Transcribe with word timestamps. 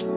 Tuş 0.00 0.08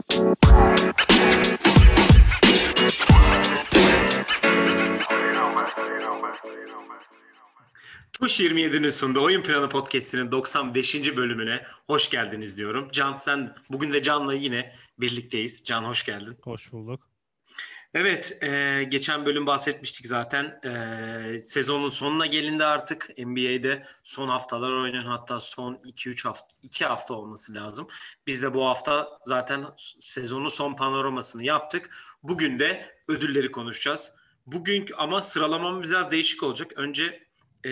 27'nin 8.40 8.90
sunduğu 8.90 9.24
Oyun 9.24 9.42
Planı 9.42 9.68
Podcast'inin 9.68 10.30
95. 10.30 11.16
bölümüne 11.16 11.62
hoş 11.86 12.10
geldiniz 12.10 12.58
diyorum. 12.58 12.88
Can 12.92 13.14
sen 13.16 13.54
bugün 13.70 13.92
de 13.92 14.02
Can'la 14.02 14.34
yine 14.34 14.74
birlikteyiz. 14.98 15.64
Can 15.64 15.84
hoş 15.84 16.04
geldin. 16.04 16.36
Hoş 16.42 16.72
bulduk. 16.72 17.13
Evet, 17.94 18.38
e, 18.42 18.84
geçen 18.88 19.26
bölüm 19.26 19.46
bahsetmiştik 19.46 20.06
zaten. 20.06 20.60
E, 20.64 21.38
sezonun 21.38 21.88
sonuna 21.88 22.26
gelindi 22.26 22.64
artık. 22.64 23.10
NBA'de 23.18 23.86
son 24.02 24.28
haftalar 24.28 24.72
oynayan 24.72 25.04
hatta 25.04 25.40
son 25.40 25.74
2-3 25.74 26.24
hafta 26.24 26.46
2 26.62 26.84
hafta 26.84 27.14
olması 27.14 27.54
lazım. 27.54 27.86
Biz 28.26 28.42
de 28.42 28.54
bu 28.54 28.66
hafta 28.66 29.18
zaten 29.24 29.66
sezonun 30.00 30.48
son 30.48 30.76
panoramasını 30.76 31.44
yaptık. 31.44 31.90
Bugün 32.22 32.58
de 32.58 32.96
ödülleri 33.08 33.50
konuşacağız. 33.50 34.12
Bugünkü 34.46 34.94
ama 34.94 35.22
sıralamamız 35.22 35.90
biraz 35.90 36.10
değişik 36.10 36.42
olacak. 36.42 36.72
Önce 36.76 37.26
e, 37.66 37.70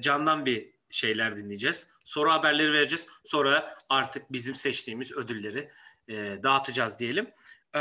Can'dan 0.00 0.46
bir 0.46 0.72
şeyler 0.90 1.36
dinleyeceğiz. 1.36 1.88
Sonra 2.04 2.34
haberleri 2.34 2.72
vereceğiz. 2.72 3.06
Sonra 3.24 3.78
artık 3.88 4.32
bizim 4.32 4.54
seçtiğimiz 4.54 5.12
ödülleri 5.12 5.70
e, 6.08 6.14
dağıtacağız 6.42 6.98
diyelim. 6.98 7.30
E, 7.76 7.80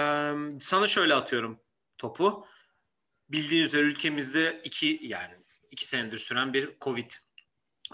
sana 0.60 0.88
şöyle 0.88 1.16
atıyorum 1.16 1.60
topu. 2.02 2.48
Bildiğiniz 3.30 3.68
üzere 3.68 3.82
ülkemizde 3.82 4.62
iki 4.64 5.00
yani 5.02 5.34
iki 5.72 5.88
senedir 5.88 6.18
süren 6.18 6.54
bir 6.54 6.80
Covid 6.82 7.12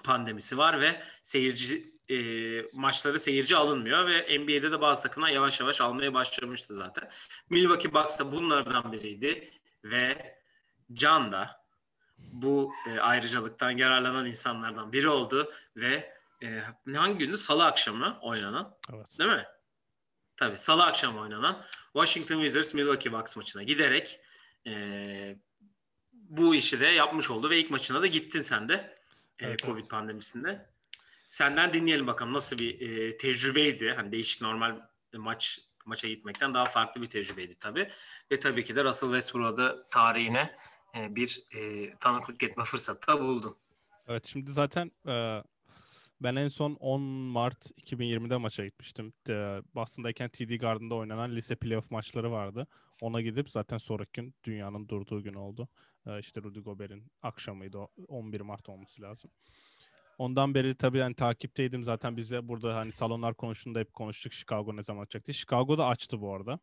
pandemisi 0.03 0.57
var 0.57 0.81
ve 0.81 1.03
seyirci 1.23 1.97
e, 2.09 2.17
maçları 2.73 3.19
seyirci 3.19 3.55
alınmıyor 3.55 4.07
ve 4.07 4.39
NBA'de 4.39 4.71
de 4.71 4.81
bazı 4.81 5.03
takımlar 5.03 5.29
yavaş 5.29 5.59
yavaş 5.59 5.81
almaya 5.81 6.13
başlamıştı 6.13 6.75
zaten. 6.75 7.09
Milwaukee 7.49 7.93
Bucks 7.93 8.19
da 8.19 8.31
bunlardan 8.31 8.91
biriydi 8.91 9.51
ve 9.83 10.35
Can 10.93 11.31
da 11.31 11.67
bu 12.17 12.73
e, 12.89 12.99
ayrıcalıktan 12.99 13.71
yararlanan 13.71 14.25
insanlardan 14.25 14.91
biri 14.91 15.09
oldu 15.09 15.53
ve 15.75 16.13
e, 16.43 16.61
hangi 16.95 17.17
gündü? 17.17 17.37
Salı 17.37 17.65
akşamı 17.65 18.19
oynanan. 18.21 18.77
Evet. 18.93 19.19
Değil 19.19 19.29
mi? 19.29 19.45
Tabii 20.37 20.57
salı 20.57 20.83
akşam 20.85 21.17
oynanan 21.17 21.65
Washington 21.93 22.35
Wizards 22.35 22.73
Milwaukee 22.73 23.11
Bucks 23.11 23.35
maçına 23.35 23.63
giderek 23.63 24.19
e, 24.67 25.35
bu 26.13 26.55
işi 26.55 26.79
de 26.79 26.85
yapmış 26.85 27.29
oldu 27.29 27.49
ve 27.49 27.59
ilk 27.59 27.71
maçına 27.71 28.01
da 28.01 28.07
gittin 28.07 28.41
sen 28.41 28.69
de 28.69 28.73
e, 29.39 29.45
Evet, 29.45 29.59
Covid 29.59 29.81
evet. 29.81 29.91
pandemisinde. 29.91 30.69
Senden 31.27 31.73
dinleyelim 31.73 32.07
bakalım 32.07 32.33
nasıl 32.33 32.57
bir 32.57 32.81
e, 32.81 33.17
tecrübeydi. 33.17 33.93
Hani 33.95 34.11
değişik 34.11 34.41
normal 34.41 34.79
maç 35.13 35.59
maça 35.85 36.07
gitmekten 36.07 36.53
daha 36.53 36.65
farklı 36.65 37.01
bir 37.01 37.07
tecrübeydi 37.07 37.59
tabii. 37.59 37.91
Ve 38.31 38.39
tabii 38.39 38.65
ki 38.65 38.75
de 38.75 38.83
Russell 38.83 39.09
Westbrook'a 39.09 39.57
da 39.57 39.89
tarihine 39.89 40.55
e, 40.97 41.15
bir 41.15 41.43
e, 41.55 41.93
tanıklık 41.99 42.43
etme 42.43 42.63
fırsatı 42.63 43.07
da 43.07 43.19
buldun. 43.21 43.57
Evet 44.07 44.25
şimdi 44.25 44.51
zaten 44.51 44.91
e, 45.07 45.43
ben 46.21 46.35
en 46.35 46.47
son 46.47 46.73
10 46.79 47.01
Mart 47.01 47.71
2020'de 47.71 48.37
maça 48.37 48.65
gitmiştim. 48.65 49.13
Boston'dayken 49.75 50.29
TD 50.29 50.55
Garden'da 50.59 50.95
oynanan 50.95 51.35
lise 51.35 51.55
playoff 51.55 51.91
maçları 51.91 52.31
vardı. 52.31 52.67
Ona 53.01 53.21
gidip 53.21 53.49
zaten 53.49 53.77
sonraki 53.77 54.11
gün 54.13 54.35
dünyanın 54.43 54.87
durduğu 54.87 55.23
gün 55.23 55.33
oldu. 55.33 55.67
E, 56.05 56.19
işte 56.19 56.41
Rudy 56.41 56.59
Gobert'in 56.59 57.11
akşamıydı. 57.21 57.77
o 57.77 57.89
11 58.07 58.41
Mart 58.41 58.69
olması 58.69 59.01
lazım. 59.01 59.31
Ondan 60.17 60.55
beri 60.55 60.75
tabii 60.75 60.97
yani 60.97 61.15
takipteydim 61.15 61.83
zaten 61.83 62.17
biz 62.17 62.31
de 62.31 62.47
burada 62.47 62.75
hani 62.75 62.91
salonlar 62.91 63.33
konuştuğunda 63.33 63.79
hep 63.79 63.93
konuştuk 63.93 64.33
Chicago 64.33 64.75
ne 64.75 64.83
zaman 64.83 65.03
açacak 65.03 65.25
diye. 65.25 65.33
Chicago 65.33 65.77
da 65.77 65.87
açtı 65.87 66.21
bu 66.21 66.33
arada. 66.33 66.59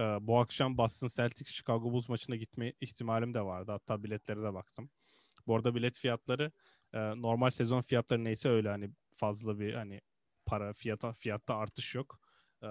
Ee, 0.00 0.02
bu 0.20 0.38
akşam 0.38 0.78
Boston 0.78 1.08
Celtics 1.08 1.52
Chicago 1.52 1.92
Bulls 1.92 2.08
maçına 2.08 2.36
gitme 2.36 2.72
ihtimalim 2.80 3.34
de 3.34 3.40
vardı. 3.40 3.72
Hatta 3.72 4.02
biletlere 4.02 4.42
de 4.42 4.54
baktım. 4.54 4.90
Bu 5.46 5.56
arada 5.56 5.74
bilet 5.74 5.98
fiyatları 5.98 6.52
e, 6.94 6.98
normal 6.98 7.50
sezon 7.50 7.80
fiyatları 7.80 8.24
neyse 8.24 8.48
öyle 8.48 8.68
hani 8.68 8.90
fazla 9.16 9.58
bir 9.58 9.74
hani 9.74 10.00
para 10.46 10.72
fiyata 10.72 11.12
fiyatta 11.12 11.56
artış 11.56 11.94
yok. 11.94 12.20
Ee, 12.62 12.66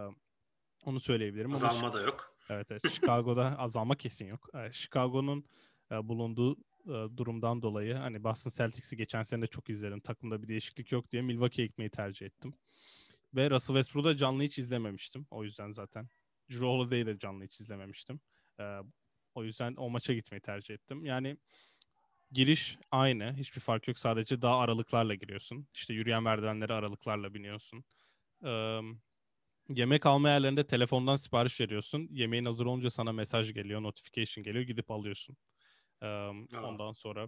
onu 0.85 0.99
söyleyebilirim. 0.99 1.53
Ama 1.55 1.67
Azalma 1.67 1.93
da 1.93 2.01
yok. 2.01 2.35
Evet, 2.49 2.71
evet. 2.71 2.89
Chicago'da 2.89 3.45
azalma 3.59 3.95
kesin 3.95 4.27
yok. 4.27 4.49
Ee, 4.53 4.71
Chicago'nun 4.73 5.45
e, 5.91 6.07
bulunduğu 6.07 6.55
e, 6.85 7.17
durumdan 7.17 7.61
dolayı 7.61 7.93
hani 7.93 8.23
Boston 8.23 8.51
Celtics'i 8.51 8.97
geçen 8.97 9.23
sene 9.23 9.41
de 9.41 9.47
çok 9.47 9.69
izledim. 9.69 9.99
Takımda 9.99 10.43
bir 10.43 10.47
değişiklik 10.47 10.91
yok 10.91 11.11
diye 11.11 11.21
Milwaukee'ye 11.21 11.67
gitmeyi 11.67 11.89
tercih 11.89 12.25
ettim. 12.25 12.53
Ve 13.35 13.49
Russell 13.49 13.75
Westbrook'u 13.75 14.07
da 14.09 14.17
canlı 14.17 14.43
hiç 14.43 14.59
izlememiştim. 14.59 15.27
O 15.31 15.43
yüzden 15.43 15.71
zaten. 15.71 16.09
Drew 16.51 16.65
Holiday'i 16.65 17.05
de 17.05 17.19
canlı 17.19 17.43
hiç 17.43 17.59
izlememiştim. 17.59 18.19
Ee, 18.59 18.79
o 19.35 19.43
yüzden 19.43 19.75
o 19.75 19.89
maça 19.89 20.13
gitmeyi 20.13 20.41
tercih 20.41 20.73
ettim. 20.73 21.05
Yani 21.05 21.37
giriş 22.31 22.77
aynı. 22.91 23.33
Hiçbir 23.37 23.61
fark 23.61 23.87
yok. 23.87 23.99
Sadece 23.99 24.41
daha 24.41 24.59
aralıklarla 24.59 25.15
giriyorsun. 25.15 25.67
İşte 25.73 25.93
yürüyen 25.93 26.23
merdivenlere 26.23 26.73
aralıklarla 26.73 27.33
biniyorsun. 27.33 27.83
Ee, 28.45 28.79
yemek 29.69 30.05
alma 30.05 30.29
yerlerinde 30.29 30.67
telefondan 30.67 31.15
sipariş 31.15 31.61
veriyorsun. 31.61 32.07
Yemeğin 32.11 32.45
hazır 32.45 32.65
olunca 32.65 32.89
sana 32.89 33.11
mesaj 33.11 33.53
geliyor, 33.53 33.83
notification 33.83 34.43
geliyor. 34.43 34.63
Gidip 34.63 34.91
alıyorsun. 34.91 35.37
Ee, 36.01 36.07
ondan 36.63 36.91
sonra 36.91 37.27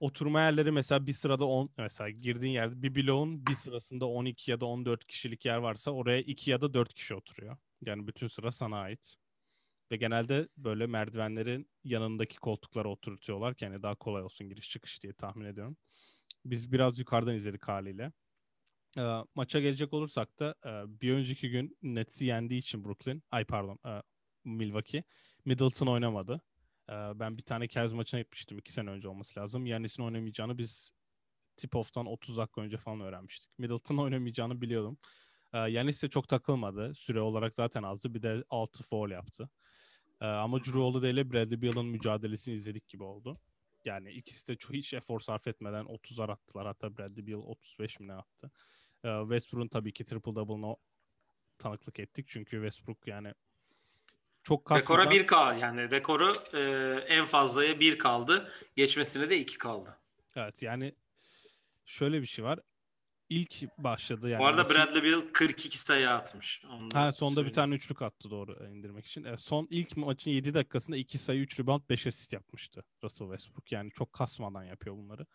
oturma 0.00 0.40
yerleri 0.40 0.70
mesela 0.72 1.06
bir 1.06 1.12
sırada 1.12 1.44
10 1.44 1.70
mesela 1.78 2.10
girdiğin 2.10 2.54
yerde 2.54 2.82
bir 2.82 2.94
bloğun 2.94 3.46
bir 3.46 3.54
sırasında 3.54 4.06
12 4.06 4.50
ya 4.50 4.60
da 4.60 4.66
14 4.66 5.06
kişilik 5.06 5.44
yer 5.46 5.56
varsa 5.56 5.90
oraya 5.90 6.20
2 6.20 6.50
ya 6.50 6.60
da 6.60 6.74
4 6.74 6.94
kişi 6.94 7.14
oturuyor. 7.14 7.56
Yani 7.82 8.06
bütün 8.06 8.26
sıra 8.26 8.52
sana 8.52 8.78
ait. 8.78 9.16
Ve 9.90 9.96
genelde 9.96 10.48
böyle 10.56 10.86
merdivenlerin 10.86 11.70
yanındaki 11.84 12.36
koltuklara 12.36 12.88
oturtuyorlar 12.88 13.54
ki 13.54 13.64
yani 13.64 13.82
daha 13.82 13.94
kolay 13.94 14.22
olsun 14.22 14.48
giriş 14.48 14.70
çıkış 14.70 15.02
diye 15.02 15.12
tahmin 15.12 15.44
ediyorum. 15.44 15.76
Biz 16.44 16.72
biraz 16.72 16.98
yukarıdan 16.98 17.34
izledik 17.34 17.68
haliyle. 17.68 18.12
Ee, 18.98 19.02
maça 19.34 19.60
gelecek 19.60 19.92
olursak 19.92 20.38
da 20.38 20.54
e, 20.64 21.00
bir 21.00 21.12
önceki 21.12 21.50
gün 21.50 21.78
Nets'i 21.82 22.24
yendiği 22.24 22.60
için 22.60 22.84
Brooklyn, 22.84 23.22
ay 23.30 23.44
pardon 23.44 23.78
e, 23.86 24.02
Milwaukee, 24.44 25.04
Middleton 25.44 25.86
oynamadı. 25.86 26.40
Ee, 26.90 26.92
ben 27.14 27.38
bir 27.38 27.42
tane 27.42 27.68
Cavs 27.68 27.92
maçına 27.92 28.20
gitmiştim. 28.20 28.58
iki 28.58 28.72
sene 28.72 28.90
önce 28.90 29.08
olması 29.08 29.40
lazım. 29.40 29.66
Yannis'in 29.66 30.02
oynamayacağını 30.02 30.58
biz 30.58 30.92
tip-off'tan 31.56 32.06
30 32.08 32.36
dakika 32.36 32.60
önce 32.60 32.76
falan 32.76 33.00
öğrenmiştik. 33.00 33.58
Middleton 33.58 33.96
oynamayacağını 33.96 34.60
biliyordum. 34.60 34.98
Ee, 35.52 35.58
Yannis 35.58 36.02
de 36.02 36.08
çok 36.08 36.28
takılmadı. 36.28 36.94
Süre 36.94 37.20
olarak 37.20 37.56
zaten 37.56 37.82
azdı. 37.82 38.14
Bir 38.14 38.22
de 38.22 38.44
6 38.50 38.82
foul 38.84 39.10
yaptı. 39.10 39.50
Ee, 40.20 40.26
ama 40.26 40.58
Drew 40.58 40.78
Holiday 40.78 41.10
ile 41.10 41.32
Bradley 41.32 41.62
Beal'ın 41.62 41.86
mücadelesini 41.86 42.54
izledik 42.54 42.88
gibi 42.88 43.02
oldu. 43.02 43.40
Yani 43.84 44.10
ikisi 44.10 44.48
de 44.48 44.56
çok 44.56 44.72
hiç 44.72 44.94
efor 44.94 45.20
sarf 45.20 45.46
etmeden 45.46 45.84
30'ar 45.84 46.32
attılar. 46.32 46.66
Hatta 46.66 46.98
Bradley 46.98 47.26
Beal 47.26 47.38
35 47.38 48.00
mi 48.00 48.08
ne 48.08 48.12
attı. 48.12 48.50
Ee, 49.04 49.18
Westbrook'un 49.20 49.68
tabii 49.68 49.92
ki 49.92 50.04
triple 50.04 50.34
double'ına 50.34 50.76
tanıklık 51.58 51.98
ettik. 51.98 52.28
Çünkü 52.28 52.50
Westbrook 52.50 53.06
yani 53.06 53.32
çok 54.42 54.64
kasmadan... 54.64 55.04
Rekora 55.04 55.10
1 55.10 55.26
kaldı. 55.26 55.58
Yani 55.58 55.90
rekoru 55.90 56.32
e, 56.52 56.60
en 57.14 57.24
fazlaya 57.24 57.80
1 57.80 57.98
kaldı. 57.98 58.52
Geçmesine 58.76 59.30
de 59.30 59.38
2 59.38 59.58
kaldı. 59.58 59.98
Evet 60.36 60.62
yani 60.62 60.94
şöyle 61.84 62.22
bir 62.22 62.26
şey 62.26 62.44
var. 62.44 62.60
İlk 63.28 63.78
başladı 63.78 64.28
yani. 64.28 64.40
Bu 64.40 64.46
arada 64.46 64.70
Bradley 64.70 65.02
Beal 65.02 65.20
42 65.32 65.78
sayı 65.78 66.10
atmış. 66.10 66.62
Onu 66.64 66.88
Ha 66.94 67.12
sonda 67.12 67.30
bir 67.30 67.34
söyleyeyim. 67.34 67.54
tane 67.54 67.74
üçlük 67.74 68.02
attı 68.02 68.30
doğru 68.30 68.64
e, 68.64 68.70
indirmek 68.70 69.06
için. 69.06 69.24
E, 69.24 69.36
son 69.36 69.68
ilk 69.70 69.96
maçın 69.96 70.30
7 70.30 70.54
dakikasında 70.54 70.96
2 70.96 71.18
sayı 71.18 71.40
3 71.40 71.60
rebound 71.60 71.82
5 71.90 72.06
asist 72.06 72.32
yapmıştı 72.32 72.84
Russell 73.04 73.26
Westbrook. 73.28 73.72
Yani 73.72 73.90
çok 73.90 74.12
kasmadan 74.12 74.64
yapıyor 74.64 74.96
bunları. 74.96 75.26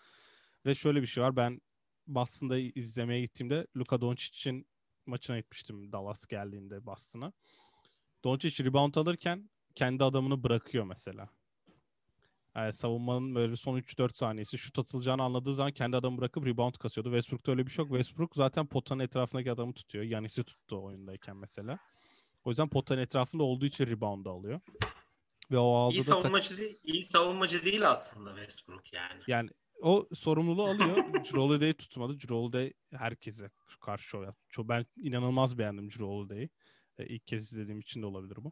Ve 0.66 0.76
şöyle 0.76 1.02
bir 1.02 1.08
şey 1.08 1.24
var. 1.24 1.36
Ben 1.36 1.62
Boston'da 2.08 2.58
izlemeye 2.58 3.22
gittiğimde 3.22 3.68
Luka 3.78 4.02
Doncic'in 4.02 4.68
maçına 5.06 5.38
gitmiştim 5.40 5.92
Dallas 5.92 6.26
geldiğinde 6.28 6.86
Boston'a. 6.86 7.34
Doncic 8.24 8.64
rebound 8.64 8.96
alırken 8.96 9.50
kendi 9.76 10.04
adamını 10.04 10.44
bırakıyor 10.44 10.84
mesela. 10.86 11.30
Yani 12.56 12.74
savunmanın 12.74 13.36
böyle 13.36 13.56
son 13.56 13.78
3-4 13.78 14.18
saniyesi 14.18 14.58
şut 14.58 14.80
atılacağını 14.80 15.24
anladığı 15.24 15.54
zaman 15.54 15.72
kendi 15.72 15.98
adamı 15.98 16.18
bırakıp 16.18 16.46
rebound 16.46 16.76
kasıyordu. 16.76 17.10
Westbrook'ta 17.10 17.52
öyle 17.52 17.66
bir 17.66 17.72
şey 17.72 17.86
yok. 17.86 17.92
Westbrook 17.92 18.36
zaten 18.36 18.68
potanın 18.68 19.00
etrafındaki 19.00 19.52
adamı 19.52 19.74
tutuyor. 19.74 20.04
Yanis'i 20.04 20.44
tuttu 20.44 20.84
oyundayken 20.84 21.38
mesela. 21.38 21.80
O 22.46 22.50
yüzden 22.50 22.70
potanın 22.70 23.02
etrafında 23.02 23.44
olduğu 23.44 23.66
için 23.66 23.86
rebound 23.86 24.26
alıyor. 24.26 24.62
Ve 25.52 25.58
o 25.58 25.74
aldığı 25.74 25.96
İyi 25.96 26.00
da 26.00 26.04
tak- 26.04 26.22
savunmacı 26.22 26.58
değil, 26.58 26.78
iyi 26.84 27.06
savunmacı 27.06 27.66
değil 27.66 27.90
aslında 27.90 28.30
Westbrook 28.36 28.94
yani. 28.94 29.22
yani 29.28 29.50
o 29.82 30.08
sorumluluğu 30.14 30.64
alıyor. 30.64 30.98
Holiday'i 31.34 31.74
tutmadı. 31.74 32.18
Holiday 32.30 32.74
herkese 32.92 33.50
karşı. 33.82 34.18
Çok, 34.50 34.70
ben 34.70 34.86
inanılmaz 34.98 35.58
beğendim 35.58 35.90
Drew 35.90 36.06
Holiday'i. 36.06 36.50
E, 36.98 37.08
ilk 37.08 37.28
kez 37.28 37.52
izlediğim 37.52 37.80
için 37.80 38.02
de 38.02 38.06
olabilir 38.06 38.38
bu. 38.44 38.52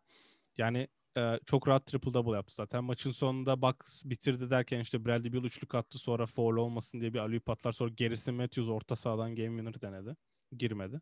Yani 0.58 0.88
e, 1.18 1.40
çok 1.46 1.68
rahat 1.68 1.86
triple 1.86 2.14
double 2.14 2.36
yaptı 2.36 2.56
zaten. 2.56 2.84
Maçın 2.84 3.12
sonunda 3.12 3.62
Bucks 3.62 4.06
bitirdi 4.06 4.50
derken 4.50 4.80
işte 4.80 5.06
Bradley 5.06 5.34
Beal 5.34 5.44
üçlük 5.44 5.76
attı 5.76 6.00
sonra 6.00 6.26
foul 6.26 6.58
olmasın 6.58 7.02
diye 7.02 7.14
bir 7.14 7.20
alley 7.20 7.40
patlar. 7.40 7.72
Sonra 7.72 7.92
gerisi 7.96 8.32
Matthews 8.32 8.70
orta 8.70 8.96
sahadan 8.96 9.36
game 9.36 9.48
winner 9.48 9.82
denedi. 9.82 10.16
Girmedi. 10.58 11.02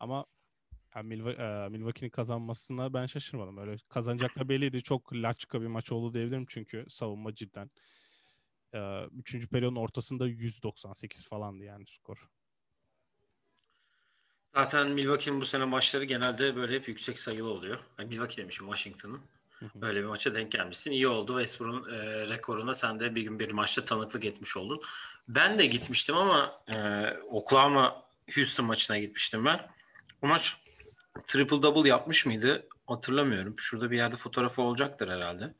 Ama 0.00 0.26
Yani 0.96 1.22
Milwaukee'nin 1.70 2.10
kazanmasına 2.10 2.94
ben 2.94 3.06
şaşırmadım. 3.06 3.58
Öyle 3.58 3.76
kazanacaklar 3.88 4.48
belliydi. 4.48 4.82
Çok 4.82 5.12
laçka 5.14 5.60
bir 5.62 5.66
maç 5.66 5.92
oldu 5.92 6.14
diyebilirim 6.14 6.46
çünkü 6.48 6.84
savunma 6.88 7.34
cidden. 7.34 7.70
Üçüncü 9.12 9.48
periyodun 9.48 9.76
ortasında 9.76 10.26
198 10.26 11.28
falandı 11.28 11.64
yani 11.64 11.86
skor. 11.86 12.28
Zaten 14.54 14.90
Milwaukee'nin 14.90 15.40
bu 15.40 15.46
sene 15.46 15.64
maçları 15.64 16.04
genelde 16.04 16.56
böyle 16.56 16.74
hep 16.74 16.88
yüksek 16.88 17.18
sayılı 17.18 17.50
oluyor. 17.50 17.78
Yani 17.98 18.08
Milwaukee 18.08 18.42
demişim 18.42 18.66
Washington'ın. 18.66 19.20
Böyle 19.74 20.00
bir 20.00 20.06
maça 20.06 20.34
denk 20.34 20.52
gelmişsin. 20.52 20.90
İyi 20.90 21.08
oldu. 21.08 21.38
Westbrook'un 21.38 21.92
e, 21.94 22.28
rekoruna 22.28 22.74
sen 22.74 23.00
de 23.00 23.14
bir 23.14 23.22
gün 23.22 23.38
bir 23.38 23.50
maçta 23.50 23.84
tanıklık 23.84 24.24
etmiş 24.24 24.56
oldun. 24.56 24.82
Ben 25.28 25.58
de 25.58 25.66
gitmiştim 25.66 26.16
ama 26.16 26.62
e, 26.68 27.08
Oklahoma 27.30 28.04
Houston 28.34 28.66
maçına 28.66 28.98
gitmiştim 28.98 29.44
ben. 29.44 29.68
O 30.22 30.26
maç 30.26 30.56
triple 31.26 31.62
double 31.62 31.88
yapmış 31.88 32.26
mıydı? 32.26 32.68
Hatırlamıyorum. 32.86 33.54
Şurada 33.58 33.90
bir 33.90 33.96
yerde 33.96 34.16
fotoğrafı 34.16 34.62
olacaktır 34.62 35.08
herhalde. 35.08 35.54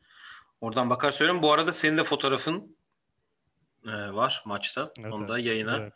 Oradan 0.60 0.90
bakar 0.90 1.10
söyleyeyim. 1.10 1.42
Bu 1.42 1.52
arada 1.52 1.72
senin 1.72 1.96
de 1.96 2.04
fotoğrafın 2.04 2.76
e, 3.86 3.92
var 3.92 4.42
maçta. 4.46 4.92
Evet, 5.00 5.12
Onu 5.12 5.28
da 5.28 5.38
evet. 5.38 5.46
yayına 5.46 5.76
evet. 5.76 5.92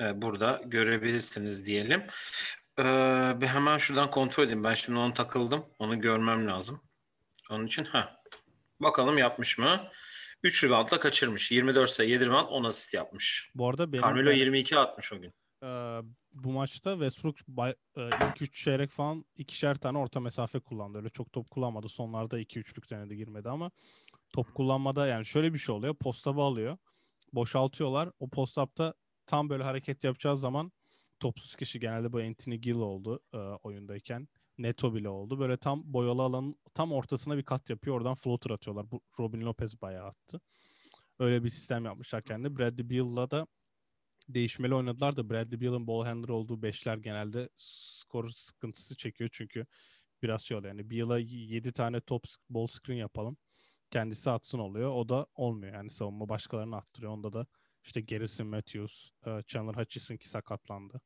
e, 0.00 0.22
burada 0.22 0.60
görebilirsiniz 0.64 1.66
diyelim. 1.66 2.06
E, 2.78 2.82
bir 3.40 3.46
hemen 3.46 3.78
şuradan 3.78 4.10
kontrol 4.10 4.44
edeyim. 4.44 4.64
Ben 4.64 4.74
şimdi 4.74 4.98
onu 4.98 5.14
takıldım. 5.14 5.64
Onu 5.78 6.00
görmem 6.00 6.46
lazım. 6.46 6.80
Onun 7.50 7.66
için 7.66 7.84
ha. 7.84 8.22
Bakalım 8.80 9.18
yapmış 9.18 9.58
mı? 9.58 9.88
3 10.42 10.64
reboundla 10.64 10.98
kaçırmış. 11.00 11.52
24 11.52 11.90
sayı 11.90 12.10
7 12.10 12.26
rebound 12.26 12.48
10 12.48 12.64
asist 12.64 12.94
yapmış. 12.94 13.50
Bu 13.54 13.68
arada 13.68 13.92
benim 13.92 14.02
Carmelo 14.02 14.30
22 14.30 14.78
atmış 14.78 15.12
o 15.12 15.20
gün. 15.20 15.32
E, 15.62 16.00
bu 16.32 16.52
maçta 16.52 16.92
Westbrook 16.92 17.36
bay, 17.48 17.74
e, 17.96 18.06
ilk 18.06 18.42
3 18.42 18.64
çeyrek 18.64 18.90
falan 18.90 19.24
ikişer 19.36 19.74
tane 19.74 19.98
orta 19.98 20.20
mesafe 20.20 20.60
kullandı. 20.60 20.98
Öyle 20.98 21.08
çok 21.08 21.32
top 21.32 21.50
kullanmadı. 21.50 21.88
Sonlarda 21.88 22.40
2-3'lük 22.40 22.90
denedi 22.90 23.16
girmedi 23.16 23.48
ama 23.48 23.70
top 24.32 24.54
kullanmada 24.54 25.06
yani 25.06 25.26
şöyle 25.26 25.54
bir 25.54 25.58
şey 25.58 25.74
oluyor. 25.74 25.94
Postapı 25.94 26.40
alıyor. 26.40 26.76
Boşaltıyorlar. 27.32 28.10
O 28.18 28.28
postapta 28.28 28.94
tam 29.26 29.50
böyle 29.50 29.64
hareket 29.64 30.04
yapacağı 30.04 30.36
zaman 30.36 30.72
topsuz 31.24 31.56
kişi 31.56 31.80
genelde 31.80 32.12
bu 32.12 32.18
Anthony 32.18 32.56
Gill 32.56 32.74
oldu 32.74 33.20
e, 33.32 33.36
oyundayken. 33.38 34.28
Neto 34.58 34.94
bile 34.94 35.08
oldu. 35.08 35.38
Böyle 35.38 35.56
tam 35.56 35.82
boyalı 35.84 36.22
alanın 36.22 36.56
tam 36.74 36.92
ortasına 36.92 37.36
bir 37.36 37.42
kat 37.42 37.70
yapıyor. 37.70 37.96
Oradan 37.96 38.14
floater 38.14 38.50
atıyorlar. 38.50 38.90
Bu 38.90 39.00
Robin 39.18 39.40
Lopez 39.40 39.82
bayağı 39.82 40.06
attı. 40.06 40.40
Öyle 41.18 41.44
bir 41.44 41.48
sistem 41.48 41.84
yapmışlar 41.84 42.22
kendi. 42.22 42.56
Bradley 42.58 42.90
Beal'la 42.90 43.30
da 43.30 43.46
değişmeli 44.28 44.74
oynadılar 44.74 45.16
da 45.16 45.30
Bradley 45.30 45.60
Beal'ın 45.60 45.86
ball 45.86 46.04
handler 46.04 46.28
olduğu 46.28 46.62
beşler 46.62 46.96
genelde 46.96 47.48
skor 47.56 48.28
sıkıntısı 48.30 48.96
çekiyor 48.96 49.30
çünkü 49.32 49.66
biraz 50.22 50.42
şey 50.42 50.56
oluyor. 50.56 50.74
Yani 50.74 50.90
Beal'a 50.90 51.18
7 51.18 51.72
tane 51.72 52.00
top 52.00 52.24
ball 52.50 52.66
screen 52.66 52.96
yapalım. 52.96 53.36
Kendisi 53.90 54.30
atsın 54.30 54.58
oluyor. 54.58 54.90
O 54.90 55.08
da 55.08 55.26
olmuyor. 55.34 55.74
Yani 55.74 55.90
savunma 55.90 56.28
başkalarını 56.28 56.76
attırıyor. 56.76 57.12
Onda 57.12 57.32
da 57.32 57.46
işte 57.84 58.00
Garrison 58.00 58.46
Matthews, 58.46 59.10
e, 59.26 59.42
Chandler 59.46 59.74
Hutchison 59.74 60.16
ki 60.16 60.28
sakatlandı. 60.28 61.00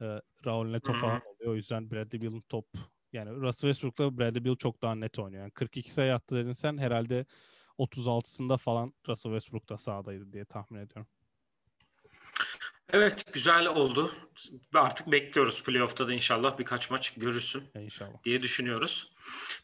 E, 0.00 0.04
Raul 0.46 0.66
Neto 0.66 0.92
falan 0.92 1.20
oluyor. 1.26 1.52
O 1.52 1.56
yüzden 1.56 1.90
Bradley 1.90 2.22
Beal'ın 2.22 2.44
top 2.48 2.66
yani 3.12 3.30
Russell 3.30 3.70
Westbrook'la 3.70 4.18
Bradley 4.18 4.44
Beal 4.44 4.56
çok 4.56 4.82
daha 4.82 4.94
net 4.94 5.18
oynuyor. 5.18 5.42
Yani 5.42 5.50
42 5.50 5.92
sayı 5.92 6.14
attı 6.14 6.36
dedin 6.36 6.52
sen 6.52 6.78
herhalde 6.78 7.26
36'sında 7.78 8.58
falan 8.58 8.94
Russell 9.08 9.32
Westbrook 9.32 9.68
da 9.68 9.78
sahadaydı 9.78 10.32
diye 10.32 10.44
tahmin 10.44 10.78
ediyorum. 10.78 11.06
Evet 12.92 13.32
güzel 13.32 13.66
oldu. 13.66 14.14
Artık 14.74 15.12
bekliyoruz 15.12 15.62
playoff'ta 15.62 16.08
da 16.08 16.12
inşallah 16.12 16.58
birkaç 16.58 16.90
maç 16.90 17.12
görürsün 17.16 17.64
inşallah. 17.74 18.24
diye 18.24 18.42
düşünüyoruz. 18.42 19.12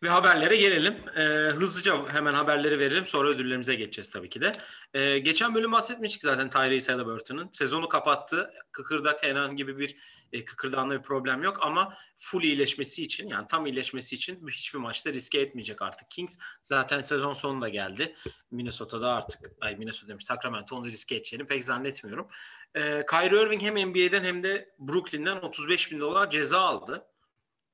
Ve 0.03 0.09
haberlere 0.09 0.57
gelelim. 0.57 0.97
Ee, 1.17 1.23
hızlıca 1.51 2.09
hemen 2.09 2.35
haberleri 2.35 2.79
verelim. 2.79 3.07
Sonra 3.07 3.29
ödüllerimize 3.29 3.75
geçeceğiz 3.75 4.11
tabii 4.11 4.29
ki 4.29 4.41
de. 4.41 4.53
Ee, 4.95 5.19
geçen 5.19 5.55
bölüm 5.55 5.73
bahsetmiştik 5.73 6.23
zaten 6.23 6.49
Tyrese 6.49 6.93
Halliburton'un. 6.93 7.51
Sezonu 7.53 7.89
kapattı. 7.89 8.51
Kıkırdak 8.73 9.23
herhangi 9.23 9.57
gibi 9.57 9.79
bir 9.79 9.97
e, 10.33 10.45
kıkırdağında 10.45 10.95
bir 10.99 11.03
problem 11.03 11.43
yok 11.43 11.59
ama 11.63 11.99
full 12.17 12.43
iyileşmesi 12.43 13.05
için 13.05 13.29
yani 13.29 13.47
tam 13.47 13.67
iyileşmesi 13.67 14.15
için 14.15 14.49
hiçbir 14.49 14.79
maçta 14.79 15.13
riske 15.13 15.41
etmeyecek 15.41 15.83
artık 15.83 16.11
Kings. 16.11 16.39
Zaten 16.63 17.01
sezon 17.01 17.33
sonunda 17.33 17.69
geldi. 17.69 18.15
Minnesota'da 18.51 19.13
artık 19.13 19.51
ay 19.61 19.77
Minnesota 19.77 20.09
demiş 20.09 20.25
Sacramento 20.25 20.77
onu 20.77 20.87
riske 20.87 21.15
edeceğini 21.15 21.47
pek 21.47 21.65
zannetmiyorum. 21.65 22.29
E, 22.77 23.07
Kyrie 23.07 23.43
Irving 23.43 23.63
hem 23.63 23.75
NBA'den 23.75 24.25
hem 24.25 24.43
de 24.43 24.75
Brooklyn'den 24.79 25.37
35 25.37 25.93
bin 25.93 26.01
dolar 26.01 26.31
ceza 26.31 26.61
aldı. 26.61 27.07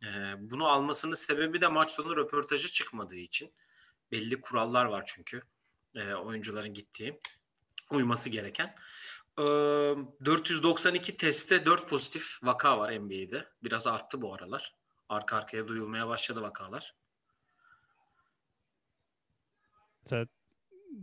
E, 0.03 0.09
bunu 0.39 0.67
almasının 0.67 1.15
sebebi 1.15 1.61
de 1.61 1.69
maç 1.69 1.91
sonu 1.91 2.17
röportajı 2.17 2.69
çıkmadığı 2.69 3.17
için. 3.17 3.53
Belli 4.13 4.41
kurallar 4.41 4.85
var 4.85 5.03
çünkü 5.07 5.43
e, 5.95 6.15
oyuncuların 6.15 6.75
gittiği 6.75 7.21
uyması 7.91 8.31
gereken. 8.31 8.75
492 9.39 11.17
testte 11.17 11.67
4 11.67 11.89
pozitif 11.89 12.39
vaka 12.43 12.79
var 12.79 13.01
NBA'de. 13.01 13.49
Biraz 13.63 13.87
arttı 13.87 14.23
bu 14.23 14.35
aralar. 14.35 14.75
Arka 15.09 15.37
arkaya 15.37 15.69
duyulmaya 15.69 16.09
başladı 16.09 16.43
vakalar. 16.43 16.95
Evet. 20.13 20.42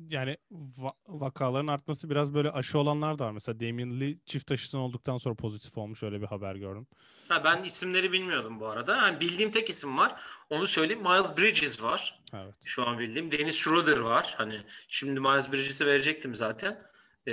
Yani 0.10 0.38
va- 0.52 0.94
vakaların 1.08 1.68
artması 1.68 2.10
biraz 2.10 2.34
böyle 2.34 2.52
aşı 2.52 2.80
olanlar 2.80 3.20
da 3.20 3.26
var. 3.26 3.32
Mesela 3.32 3.60
Damian 3.60 4.00
Lee 4.00 4.18
çift 4.26 4.52
aşısını 4.52 4.82
olduktan 4.82 5.18
sonra 5.18 5.36
pozitif 5.36 5.78
olmuş. 5.78 6.04
Öyle 6.04 6.22
bir 6.22 6.26
haber 6.26 6.56
gördüm. 6.56 6.88
Ha, 7.28 7.44
ben 7.44 7.64
isimleri 7.64 8.12
bilmiyordum 8.12 8.60
bu 8.60 8.68
arada. 8.68 8.96
Yani 8.96 9.20
bildiğim 9.20 9.52
tek 9.52 9.70
isim 9.70 9.98
var. 9.98 10.22
Onu 10.50 10.68
söyleyeyim. 10.68 11.04
Miles 11.04 11.38
Bridges 11.38 11.84
var. 11.84 12.22
Evet. 12.34 12.56
Şu 12.66 12.88
an 12.88 13.00
bildiğim. 13.00 13.32
Dennis 13.32 13.56
Schroeder 13.56 13.98
var. 14.00 14.34
Hani 14.38 14.62
şimdi 14.88 15.20
Miles 15.20 15.52
Bridges'i 15.52 15.86
verecektim 15.86 16.36
zaten. 16.36 16.82
E, 17.28 17.32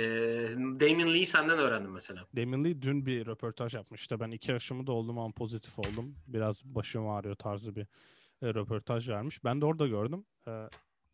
Damien 0.79 1.13
Lee 1.13 1.25
senden 1.25 1.57
öğrendim 1.57 1.91
mesela. 1.91 2.25
Damien 2.35 2.63
Lee 2.63 2.81
dün 2.81 3.05
bir 3.05 3.25
röportaj 3.25 3.73
yapmıştı. 3.73 4.19
Ben 4.19 4.31
iki 4.31 4.53
aşımı 4.53 4.87
da 4.87 4.91
oldum 4.91 5.19
ama 5.19 5.33
pozitif 5.33 5.79
oldum. 5.79 6.15
Biraz 6.27 6.63
başım 6.65 7.09
ağrıyor 7.09 7.35
tarzı 7.35 7.75
bir 7.75 7.87
e, 8.41 8.53
röportaj 8.53 9.09
vermiş. 9.09 9.43
Ben 9.43 9.61
de 9.61 9.65
orada 9.65 9.87
gördüm. 9.87 10.25
E, 10.47 10.51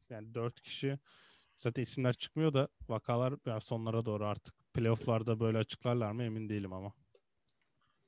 yani 0.10 0.34
dört 0.36 0.62
kişi 0.62 1.00
zaten 1.64 1.82
isimler 1.82 2.14
çıkmıyor 2.14 2.54
da 2.54 2.68
vakalar 2.90 3.46
biraz 3.46 3.64
sonlara 3.64 4.06
doğru 4.06 4.26
artık 4.26 4.56
playofflarda 4.74 5.40
böyle 5.40 5.58
açıklarlar 5.58 6.12
mı 6.12 6.24
emin 6.24 6.50
değilim 6.50 6.74
ama. 6.74 6.94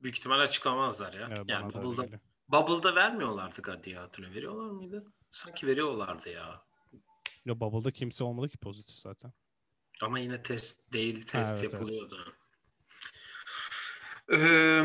Büyük 0.02 0.18
ihtimal 0.18 0.40
açıklamazlar 0.40 1.14
ya. 1.14 1.28
Evet, 1.30 1.44
yani 1.48 1.74
Bubble'da, 1.74 2.20
Bubble'da 2.48 2.96
vermiyorlardı 2.96 3.84
diye 3.84 3.98
hatırlıyorum. 3.98 4.38
Veriyorlar 4.38 4.70
mıydı? 4.70 5.06
Sanki 5.32 5.68
veriyorlardı 5.68 6.30
ya. 6.30 6.66
Ya 7.46 7.60
Bubble'da 7.60 7.92
kimse 7.92 8.24
olmadı 8.24 8.50
ki 8.50 8.58
pozitif 8.58 8.96
zaten. 8.96 9.34
Ama 10.02 10.20
yine 10.20 10.44
test 10.44 10.94
değil, 10.94 11.28
test 11.28 11.36
ha, 11.36 11.58
evet, 11.60 11.74
yapılıyordu. 11.74 12.26
Evet. 12.26 12.36
Ee, 14.34 14.84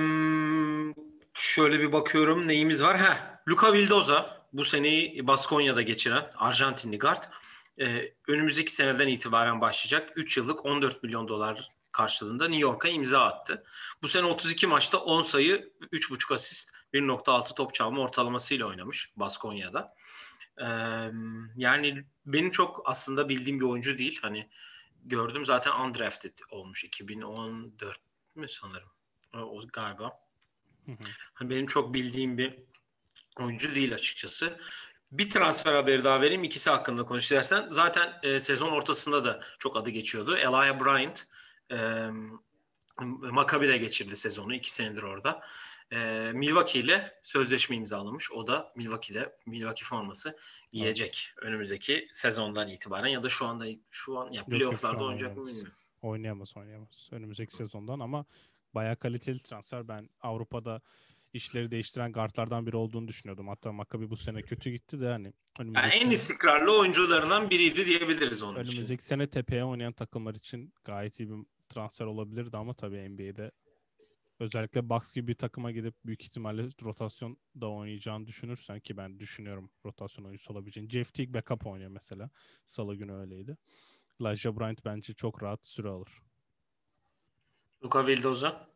şöyle 1.34 1.80
bir 1.80 1.92
bakıyorum 1.92 2.48
neyimiz 2.48 2.82
var. 2.82 2.98
Ha, 2.98 3.42
Luka 3.48 3.72
Vildoza 3.72 4.46
bu 4.52 4.64
seneyi 4.64 5.26
Baskonya'da 5.26 5.82
geçiren 5.82 6.30
Arjantinli 6.36 6.98
guard. 6.98 7.22
Ee, 7.80 8.14
önümüzdeki 8.28 8.72
seneden 8.72 9.08
itibaren 9.08 9.60
başlayacak. 9.60 10.12
3 10.16 10.36
yıllık 10.36 10.66
14 10.66 11.02
milyon 11.02 11.28
dolar 11.28 11.70
karşılığında 11.92 12.48
New 12.48 12.62
York'a 12.62 12.88
imza 12.88 13.20
attı. 13.20 13.64
Bu 14.02 14.08
sene 14.08 14.26
32 14.26 14.66
maçta 14.66 14.98
10 14.98 15.22
sayı, 15.22 15.72
3.5 15.92 16.34
asist, 16.34 16.70
1.6 16.94 17.54
top 17.54 17.74
çalma 17.74 18.00
ortalamasıyla 18.02 18.66
oynamış 18.66 19.12
Baskonya'da. 19.16 19.94
Ee, 20.58 20.64
yani 21.56 22.04
benim 22.26 22.50
çok 22.50 22.82
aslında 22.84 23.28
bildiğim 23.28 23.60
bir 23.60 23.64
oyuncu 23.64 23.98
değil. 23.98 24.18
Hani 24.22 24.48
gördüm 25.04 25.46
zaten 25.46 25.80
undrafted 25.80 26.38
olmuş 26.50 26.84
2014 26.84 27.98
mü 28.34 28.48
sanırım 28.48 28.88
o 29.34 29.60
galiba. 29.72 30.20
Hani 31.34 31.50
benim 31.50 31.66
çok 31.66 31.94
bildiğim 31.94 32.38
bir 32.38 32.54
oyuncu 33.38 33.74
değil 33.74 33.94
açıkçası. 33.94 34.60
Bir 35.12 35.30
transfer 35.30 35.74
haberi 35.74 36.04
daha 36.04 36.20
vereyim. 36.20 36.44
ikisi 36.44 36.70
hakkında 36.70 37.04
konuş 37.04 37.32
Zaten 37.70 38.12
e, 38.22 38.40
sezon 38.40 38.70
ortasında 38.70 39.24
da 39.24 39.40
çok 39.58 39.76
adı 39.76 39.90
geçiyordu. 39.90 40.36
Elijah 40.36 40.80
Bryant 40.80 41.26
e, 41.70 42.08
Maccabi'de 43.30 43.78
geçirdi 43.78 44.16
sezonu. 44.16 44.54
iki 44.54 44.72
senedir 44.72 45.02
orada. 45.02 45.42
E, 45.92 46.30
Milwaukee 46.34 46.80
ile 46.80 47.20
sözleşme 47.22 47.76
imzalamış. 47.76 48.32
O 48.32 48.46
da 48.46 48.72
Milwaukee'de 48.76 49.36
Milwaukee 49.46 49.84
forması 49.84 50.36
giyecek 50.72 51.28
evet. 51.34 51.44
önümüzdeki 51.44 52.08
sezondan 52.14 52.68
itibaren 52.68 53.08
ya 53.08 53.22
da 53.22 53.28
şu 53.28 53.46
anda 53.46 53.66
şu 53.90 54.18
an 54.18 54.32
ya 54.32 54.44
playoff'larda 54.44 55.04
oynayacak 55.04 55.36
mı 55.36 55.46
bilmiyorum. 55.46 55.72
Oynayamaz 56.02 56.56
oynayamaz. 56.56 57.08
Önümüzdeki 57.12 57.56
sezondan 57.56 58.00
ama 58.00 58.24
bayağı 58.74 58.96
kaliteli 58.96 59.38
transfer. 59.38 59.88
Ben 59.88 60.08
Avrupa'da 60.20 60.80
işleri 61.32 61.70
değiştiren 61.70 62.12
guardlardan 62.12 62.66
biri 62.66 62.76
olduğunu 62.76 63.08
düşünüyordum. 63.08 63.48
Hatta 63.48 63.72
Maccabi 63.72 64.10
bu 64.10 64.16
sene 64.16 64.42
kötü 64.42 64.70
gitti 64.70 65.00
de 65.00 65.08
hani 65.08 65.32
yani 65.58 65.92
en 65.92 66.10
istikrarlı 66.10 66.78
oyuncularından 66.78 67.50
biriydi 67.50 67.86
diyebiliriz 67.86 68.42
onun 68.42 68.54
önümüzdeki 68.54 68.70
için. 68.70 68.78
Önümüzdeki 68.78 69.04
sene 69.04 69.30
tepeye 69.30 69.64
oynayan 69.64 69.92
takımlar 69.92 70.34
için 70.34 70.74
gayet 70.84 71.20
iyi 71.20 71.30
bir 71.30 71.36
transfer 71.68 72.06
olabilirdi 72.06 72.56
ama 72.56 72.74
tabii 72.74 73.08
NBA'de 73.08 73.50
Özellikle 74.40 74.88
Bucks 74.88 75.12
gibi 75.12 75.28
bir 75.28 75.34
takıma 75.34 75.70
gidip 75.70 75.94
büyük 76.04 76.24
ihtimalle 76.24 76.68
rotasyon 76.82 77.36
da 77.60 77.70
oynayacağını 77.70 78.26
düşünürsen 78.26 78.80
ki 78.80 78.96
ben 78.96 79.18
düşünüyorum 79.18 79.70
rotasyon 79.84 80.24
oyuncusu 80.24 80.52
olabileceğini. 80.52 80.90
Jeff 80.90 81.14
Teague 81.14 81.34
backup 81.34 81.66
oynuyor 81.66 81.90
mesela. 81.90 82.30
Salı 82.66 82.94
günü 82.94 83.12
öyleydi. 83.12 83.56
Elijah 84.20 84.58
Bryant 84.58 84.84
bence 84.84 85.14
çok 85.14 85.42
rahat 85.42 85.66
süre 85.66 85.88
alır. 85.88 86.22
Luka 87.84 88.06
Vildoza. 88.06 88.69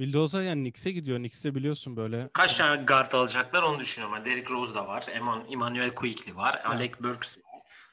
Vildoza 0.00 0.42
yani 0.42 0.62
Knicks'e 0.62 0.92
gidiyor. 0.92 1.18
Knicks'e 1.18 1.54
biliyorsun 1.54 1.96
böyle. 1.96 2.30
Kaç 2.32 2.56
tane 2.56 2.82
guard 2.84 3.12
alacaklar 3.12 3.62
onu 3.62 3.80
düşünüyorum. 3.80 4.16
Yani 4.16 4.26
Derrick 4.26 4.52
Rose 4.54 4.74
da 4.74 4.86
var. 4.86 5.04
Eman, 5.12 5.46
Emmanuel 5.50 5.90
Quickly 5.90 6.36
var. 6.36 6.54
Evet. 6.54 6.66
Alec 6.66 6.92
Burks 7.00 7.38
var. 7.38 7.44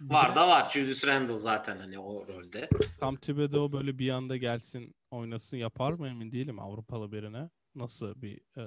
Var 0.02 0.36
da 0.36 0.48
var. 0.48 0.72
Julius 0.74 1.08
Randle 1.08 1.38
zaten 1.38 1.78
hani 1.78 2.00
o 2.00 2.28
rolde. 2.28 2.70
Tam 3.00 3.16
Thibodeau 3.16 3.72
böyle 3.72 3.98
bir 4.00 4.10
anda 4.10 4.38
gelsin 4.38 4.96
oynasın 5.12 5.58
yapar 5.58 5.92
mı 5.92 6.08
emin 6.08 6.32
değilim 6.32 6.60
Avrupalı 6.60 7.12
birine. 7.12 7.50
Nasıl 7.76 8.22
bir 8.22 8.38
e, 8.58 8.64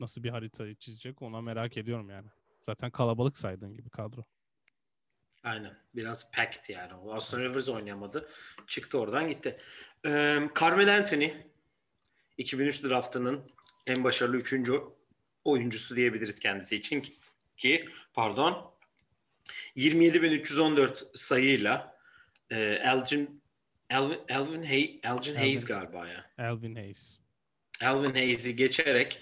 nasıl 0.00 0.22
bir 0.22 0.30
harita 0.30 0.74
çizecek 0.74 1.22
ona 1.22 1.40
merak 1.40 1.76
ediyorum 1.76 2.10
yani. 2.10 2.26
Zaten 2.60 2.90
kalabalık 2.90 3.38
saydığın 3.38 3.74
gibi 3.74 3.90
kadro. 3.90 4.24
Aynen. 5.44 5.78
Biraz 5.94 6.32
packed 6.32 6.68
yani. 6.68 6.92
Austin 6.92 7.38
Rivers 7.38 7.68
oynayamadı. 7.68 8.28
Çıktı 8.66 8.98
oradan 8.98 9.28
gitti. 9.28 9.58
Ee, 10.06 10.40
Carmel 10.60 10.96
Anthony 10.96 11.32
2003 12.38 12.84
draftının 12.84 13.52
en 13.86 14.04
başarılı 14.04 14.36
üçüncü 14.36 14.80
oyuncusu 15.44 15.96
diyebiliriz 15.96 16.40
kendisi 16.40 16.76
için 16.76 17.04
ki 17.56 17.88
pardon 18.14 18.74
27.314 19.76 21.18
sayıyla 21.18 21.98
e, 22.50 22.56
Elgin 22.60 23.42
Elvin, 23.90 24.18
Elvin, 24.28 24.62
Hay, 24.62 25.00
Elgin 25.02 25.34
Hayes 25.34 25.64
galiba 25.64 26.08
ya. 26.08 26.30
Elvin 26.38 26.74
Hayes. 26.74 27.20
Elvin 27.82 28.10
Hayes'i 28.10 28.56
geçerek 28.56 29.20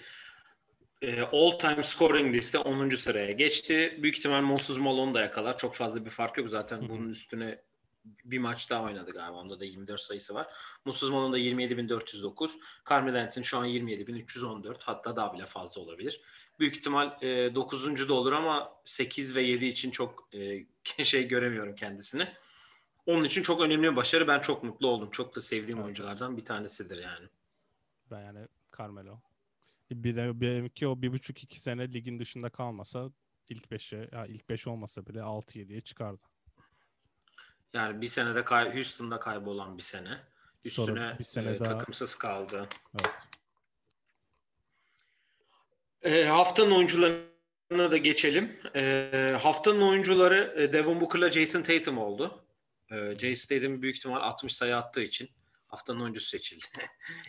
e, 1.01 1.21
all 1.21 1.51
time 1.59 1.83
scoring 1.83 2.35
liste 2.35 2.57
10. 2.57 2.89
sıraya 2.89 3.31
geçti. 3.31 3.99
Büyük 4.03 4.17
ihtimal 4.17 4.41
Moses 4.41 4.77
Malone 4.77 5.13
da 5.13 5.21
yakalar. 5.21 5.57
Çok 5.57 5.75
fazla 5.75 6.05
bir 6.05 6.09
fark 6.09 6.37
yok. 6.37 6.49
Zaten 6.49 6.77
Hı-hı. 6.77 6.89
bunun 6.89 7.09
üstüne 7.09 7.61
bir 8.25 8.39
maç 8.39 8.69
daha 8.69 8.83
oynadı 8.83 9.11
galiba. 9.11 9.37
Onda 9.37 9.59
da 9.59 9.65
24 9.65 10.01
sayısı 10.01 10.33
var. 10.33 10.47
Malone 10.85 11.33
da 11.33 11.39
27.409. 11.39 12.49
Carmel 12.89 13.21
Anthony 13.21 13.43
şu 13.43 13.57
an 13.57 13.67
27.314. 13.67 14.75
Hatta 14.83 15.15
daha 15.15 15.33
bile 15.33 15.45
fazla 15.45 15.81
olabilir. 15.81 16.21
Büyük 16.59 16.75
ihtimal 16.75 17.23
e, 17.23 17.55
9. 17.55 18.09
da 18.09 18.13
olur 18.13 18.31
ama 18.31 18.73
8 18.85 19.35
ve 19.35 19.41
7 19.41 19.65
için 19.65 19.91
çok 19.91 20.29
e, 20.33 20.65
şey 21.03 21.27
göremiyorum 21.27 21.75
kendisini. 21.75 22.27
Onun 23.05 23.23
için 23.23 23.41
çok 23.41 23.61
önemli 23.61 23.91
bir 23.91 23.95
başarı. 23.95 24.27
Ben 24.27 24.39
çok 24.39 24.63
mutlu 24.63 24.87
oldum. 24.87 25.09
Çok 25.09 25.35
da 25.35 25.41
sevdiğim 25.41 25.77
evet. 25.77 25.85
oyunculardan 25.85 26.37
bir 26.37 26.45
tanesidir 26.45 26.97
yani. 26.97 27.27
Ben 28.11 28.21
yani 28.21 28.47
Carmelo. 28.77 29.19
Bir 29.91 30.15
de 30.15 30.41
benimki 30.41 30.87
o 30.87 31.01
bir 31.01 31.11
buçuk 31.11 31.43
iki 31.43 31.59
sene 31.59 31.93
ligin 31.93 32.19
dışında 32.19 32.49
kalmasa 32.49 33.11
ilk 33.49 33.71
beşe, 33.71 34.09
ya 34.11 34.25
ilk 34.25 34.49
beş 34.49 34.67
olmasa 34.67 35.05
bile 35.05 35.19
6-7'ye 35.19 35.81
çıkardı. 35.81 36.21
Yani 37.73 38.01
bir 38.01 38.07
senede 38.07 38.43
kay 38.43 38.73
Houston'da 38.73 39.19
kaybolan 39.19 39.77
bir 39.77 39.83
sene. 39.83 40.17
Üstüne 40.65 40.85
Sonra 40.85 41.15
bir 41.19 41.23
sene 41.23 41.55
e, 41.55 41.59
daha... 41.59 41.77
takımsız 41.77 42.15
kaldı. 42.15 42.69
Evet. 43.01 43.27
E, 46.01 46.25
haftanın 46.25 46.71
oyuncularına 46.71 47.91
da 47.91 47.97
geçelim. 47.97 48.59
E, 48.75 49.37
haftanın 49.41 49.81
oyuncuları 49.81 50.53
e, 50.57 50.73
Devin 50.73 51.01
Booker'la 51.01 51.31
Jason 51.31 51.61
Tatum 51.61 51.97
oldu. 51.97 52.43
E, 52.91 53.15
Jason 53.15 53.55
Tatum 53.55 53.81
büyük 53.81 53.97
ihtimal 53.97 54.21
60 54.21 54.55
sayı 54.55 54.77
attığı 54.77 55.01
için 55.01 55.29
haftanın 55.67 55.99
oyuncusu 55.99 56.27
seçildi. 56.27 56.65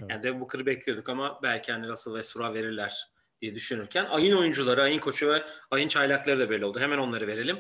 evet. 0.01 0.11
Yani 0.11 0.23
Devin 0.23 0.41
Booker'ı 0.41 0.67
bekliyorduk 0.67 1.09
ama 1.09 1.43
belki 1.43 1.73
hani 1.73 1.89
Russell 1.89 2.13
Westbrook'a 2.13 2.55
verirler 2.55 3.09
diye 3.41 3.55
düşünürken 3.55 4.05
ayın 4.05 4.37
oyuncuları, 4.37 4.83
ayın 4.83 5.01
koçu 5.01 5.29
ve 5.29 5.45
ayın 5.71 5.89
çaylakları 5.89 6.39
da 6.39 6.51
belli 6.51 6.65
oldu. 6.65 6.81
Hemen 6.81 6.99
onları 6.99 7.27
verelim. 7.27 7.59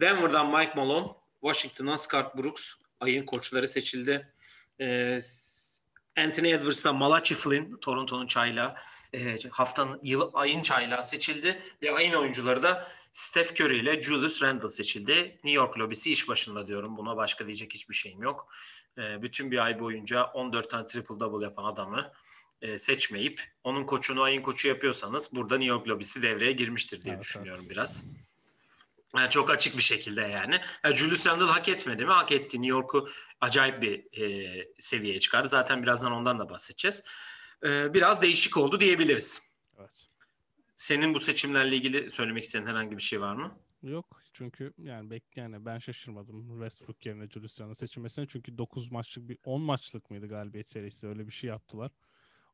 Denver'dan 0.00 0.58
Mike 0.58 0.72
Malone, 0.76 1.12
Washington'dan 1.52 1.96
Scott 1.96 2.36
Brooks 2.36 2.74
ayın 3.00 3.24
koçları 3.24 3.68
seçildi. 3.68 4.32
Ee, 4.80 5.18
Anthony 6.16 6.52
Edwards'dan 6.52 6.96
Malachi 6.96 7.34
Flynn, 7.34 7.76
Toronto'nun 7.80 8.26
çaylağı 8.26 8.74
e, 9.14 9.38
haftanın 9.50 10.00
yıl 10.02 10.30
ayın 10.34 10.62
çaylağı 10.62 11.04
seçildi 11.04 11.62
ve 11.82 11.92
ayın 11.92 12.12
oyuncuları 12.12 12.62
da 12.62 12.88
Steph 13.12 13.60
Curry 13.60 13.78
ile 13.78 14.02
Julius 14.02 14.42
Randle 14.42 14.68
seçildi. 14.68 15.12
New 15.14 15.50
York 15.50 15.78
lobisi 15.78 16.12
iş 16.12 16.28
başında 16.28 16.68
diyorum. 16.68 16.96
Buna 16.96 17.16
başka 17.16 17.46
diyecek 17.46 17.74
hiçbir 17.74 17.94
şeyim 17.94 18.22
yok. 18.22 18.48
E, 18.98 19.22
bütün 19.22 19.50
bir 19.50 19.58
ay 19.58 19.80
boyunca 19.80 20.24
14 20.24 20.70
tane 20.70 20.86
triple 20.86 21.20
double 21.20 21.44
yapan 21.44 21.64
adamı 21.64 22.12
e, 22.62 22.78
seçmeyip 22.78 23.42
onun 23.64 23.84
koçunu 23.84 24.22
ayın 24.22 24.42
koçu 24.42 24.68
yapıyorsanız 24.68 25.30
burada 25.32 25.58
New 25.58 25.68
York 25.68 25.88
lobisi 25.88 26.22
devreye 26.22 26.52
girmiştir 26.52 27.02
diye 27.02 27.14
evet, 27.14 27.22
düşünüyorum 27.22 27.62
evet. 27.66 27.70
biraz. 27.70 28.04
Yani 29.14 29.30
çok 29.30 29.50
açık 29.50 29.76
bir 29.76 29.82
şekilde 29.82 30.20
yani. 30.20 30.60
yani. 30.84 30.96
Julius 30.96 31.26
Randle 31.26 31.44
hak 31.44 31.68
etmedi 31.68 32.04
mi? 32.04 32.12
Hak 32.12 32.32
etti. 32.32 32.56
New 32.56 32.70
York'u 32.76 33.08
acayip 33.40 33.82
bir 33.82 34.22
e, 34.22 34.68
seviyeye 34.78 35.20
çıkardı. 35.20 35.48
Zaten 35.48 35.82
birazdan 35.82 36.12
ondan 36.12 36.38
da 36.38 36.50
bahsedeceğiz. 36.50 37.02
E, 37.64 37.94
biraz 37.94 38.22
değişik 38.22 38.56
oldu 38.56 38.80
diyebiliriz. 38.80 39.42
Evet. 39.78 40.06
Senin 40.76 41.14
bu 41.14 41.20
seçimlerle 41.20 41.76
ilgili 41.76 42.10
söylemek 42.10 42.44
istediğin 42.44 42.66
herhangi 42.66 42.96
bir 42.96 43.02
şey 43.02 43.20
var 43.20 43.34
mı? 43.34 43.58
Yok. 43.82 44.22
Çünkü 44.32 44.72
yani 44.78 45.10
bek 45.10 45.24
yani 45.36 45.66
ben 45.66 45.78
şaşırmadım 45.78 46.48
Westbrook 46.48 47.06
yerine 47.06 47.28
Julius 47.28 47.60
Randle 47.60 47.74
seçilmesine. 47.74 48.26
Çünkü 48.26 48.58
9 48.58 48.92
maçlık 48.92 49.28
bir 49.28 49.38
10 49.44 49.60
maçlık 49.60 50.10
mıydı 50.10 50.28
galibiyet 50.28 50.68
serisi? 50.68 51.06
Öyle 51.06 51.26
bir 51.26 51.32
şey 51.32 51.50
yaptılar. 51.50 51.90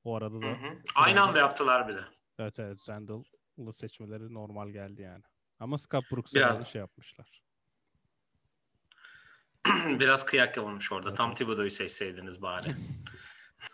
O 0.04 0.16
arada 0.16 0.42
da. 0.42 0.47
Hı 0.47 0.50
hı. 0.50 0.78
Aynı 0.94 1.23
anda 1.23 1.38
yaptılar 1.38 1.88
bile. 1.88 2.00
Evet 2.38 2.59
evet 2.59 2.88
Randall'ı 2.88 3.73
seçmeleri 3.73 4.35
normal 4.35 4.68
geldi 4.68 5.02
yani. 5.02 5.23
Ama 5.62 5.78
Scott 5.78 6.11
Brooks'a 6.11 6.61
bir 6.61 6.64
şey 6.64 6.78
yapmışlar. 6.78 7.42
Biraz 10.00 10.26
kıyak 10.26 10.59
olmuş 10.59 10.92
orada. 10.92 11.09
Evet, 11.09 11.16
Tam. 11.16 11.35
Thibodeau'yu 11.35 11.71
seçseydiniz 11.71 12.42
bari. 12.42 12.76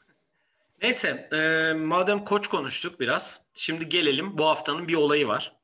Neyse, 0.82 1.28
e, 1.32 1.72
madem 1.72 2.24
koç 2.24 2.48
konuştuk 2.48 3.00
biraz, 3.00 3.42
şimdi 3.54 3.88
gelelim. 3.88 4.38
Bu 4.38 4.46
haftanın 4.46 4.88
bir 4.88 4.94
olayı 4.94 5.28
var. 5.28 5.56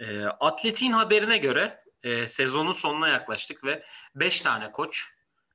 E, 0.00 0.24
Atletin 0.24 0.92
haberine 0.92 1.38
göre 1.38 1.84
e, 2.02 2.26
sezonun 2.26 2.72
sonuna 2.72 3.08
yaklaştık 3.08 3.64
ve 3.64 3.84
5 4.14 4.42
tane 4.42 4.72
koç 4.72 5.04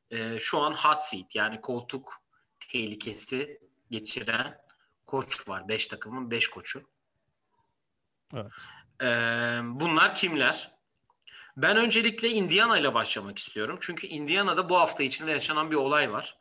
e, 0.10 0.40
şu 0.40 0.60
an 0.60 0.74
hot 0.74 1.04
seat 1.04 1.36
yani 1.36 1.62
koltuk 1.62 2.14
tehlikesi 2.60 3.60
geçiren 3.92 4.62
koç 5.06 5.50
var. 5.50 5.68
5 5.68 5.88
takımın 5.88 6.32
5 6.32 6.48
koçu. 6.48 6.90
Evet. 8.34 8.52
E, 9.02 9.08
bunlar 9.64 10.16
kimler? 10.16 10.72
Ben 11.58 11.78
öncelikle 11.78 12.30
Indiana 12.30 12.80
ile 12.80 12.94
başlamak 12.94 13.38
istiyorum. 13.38 13.78
Çünkü 13.82 14.08
Indiana'da 14.08 14.70
bu 14.70 14.80
hafta 14.80 15.04
içinde 15.04 15.32
yaşanan 15.32 15.72
bir 15.72 15.76
olay 15.76 16.12
var. 16.12 16.38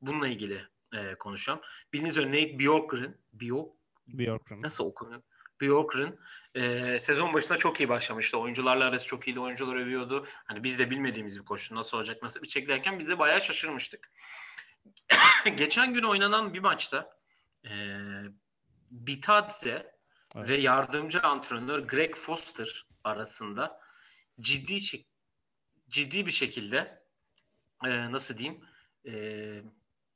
Bununla 0.00 0.28
ilgili 0.28 0.66
e, 0.92 1.14
konuşacağım. 1.14 1.60
Bildiğiniz 1.92 2.16
üzere 2.16 2.28
Nate 2.28 2.58
Bjorkgren, 2.58 3.14
Bjork, 3.32 3.72
Bjorkgren. 4.08 4.62
nasıl 4.62 4.84
okunuyor? 4.84 5.22
Bjorkgren 5.60 6.18
e, 6.54 6.98
sezon 6.98 7.34
başında 7.34 7.58
çok 7.58 7.80
iyi 7.80 7.88
başlamıştı. 7.88 8.38
Oyuncularla 8.38 8.84
arası 8.84 9.06
çok 9.06 9.28
iyiydi. 9.28 9.40
Oyuncular 9.40 9.76
övüyordu. 9.76 10.26
Hani 10.44 10.64
biz 10.64 10.78
de 10.78 10.90
bilmediğimiz 10.90 11.38
bir 11.38 11.44
koşu 11.44 11.74
nasıl 11.74 11.96
olacak, 11.96 12.22
nasıl 12.22 12.42
bir 12.42 12.48
çekilerken 12.48 12.98
biz 12.98 13.08
de 13.08 13.18
bayağı 13.18 13.40
şaşırmıştık. 13.40 14.10
Geçen 15.56 15.94
gün 15.94 16.02
oynanan 16.02 16.54
bir 16.54 16.60
maçta 16.60 17.18
e, 17.64 17.70
Bitadze 18.90 19.99
evet. 20.36 20.48
ve 20.48 20.56
yardımcı 20.56 21.20
antrenör 21.20 21.78
Greg 21.78 22.16
Foster 22.16 22.86
arasında 23.04 23.80
ciddi 24.40 24.80
ciddi 25.88 26.26
bir 26.26 26.30
şekilde 26.30 27.02
e, 27.84 28.12
nasıl 28.12 28.38
diyeyim 28.38 28.64
e, 29.06 29.14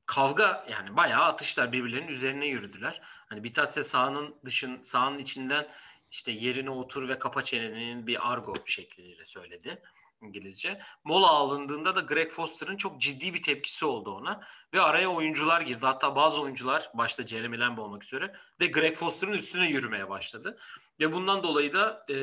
kavga 0.06 0.66
yani 0.70 0.96
bayağı 0.96 1.24
atışlar 1.24 1.72
birbirlerinin 1.72 2.08
üzerine 2.08 2.46
yürüdüler. 2.46 3.00
Hani 3.02 3.44
Bitatse 3.44 3.82
sahanın 3.82 4.36
dışın 4.44 4.82
sahanın 4.82 5.18
içinden 5.18 5.68
işte 6.10 6.32
yerine 6.32 6.70
otur 6.70 7.08
ve 7.08 7.18
kapa 7.18 7.42
çenenin 7.42 8.06
bir 8.06 8.32
argo 8.32 8.54
şekliyle 8.66 9.24
söyledi 9.24 9.82
İngilizce. 10.24 10.80
Mola 11.04 11.28
alındığında 11.28 11.96
da 11.96 12.00
Greg 12.00 12.30
Foster'ın 12.30 12.76
çok 12.76 13.00
ciddi 13.00 13.34
bir 13.34 13.42
tepkisi 13.42 13.84
oldu 13.84 14.10
ona 14.10 14.40
ve 14.74 14.80
araya 14.80 15.08
oyuncular 15.08 15.60
girdi. 15.60 15.86
Hatta 15.86 16.16
bazı 16.16 16.42
oyuncular 16.42 16.90
başta 16.94 17.26
Jeremy 17.26 17.58
Lamb 17.58 17.78
olmak 17.78 18.04
üzere 18.04 18.34
de 18.60 18.66
Greg 18.66 18.96
Foster'ın 18.96 19.32
üstüne 19.32 19.68
yürümeye 19.68 20.08
başladı. 20.08 20.58
Ve 21.00 21.12
bundan 21.12 21.42
dolayı 21.42 21.72
da 21.72 22.04
e, 22.10 22.14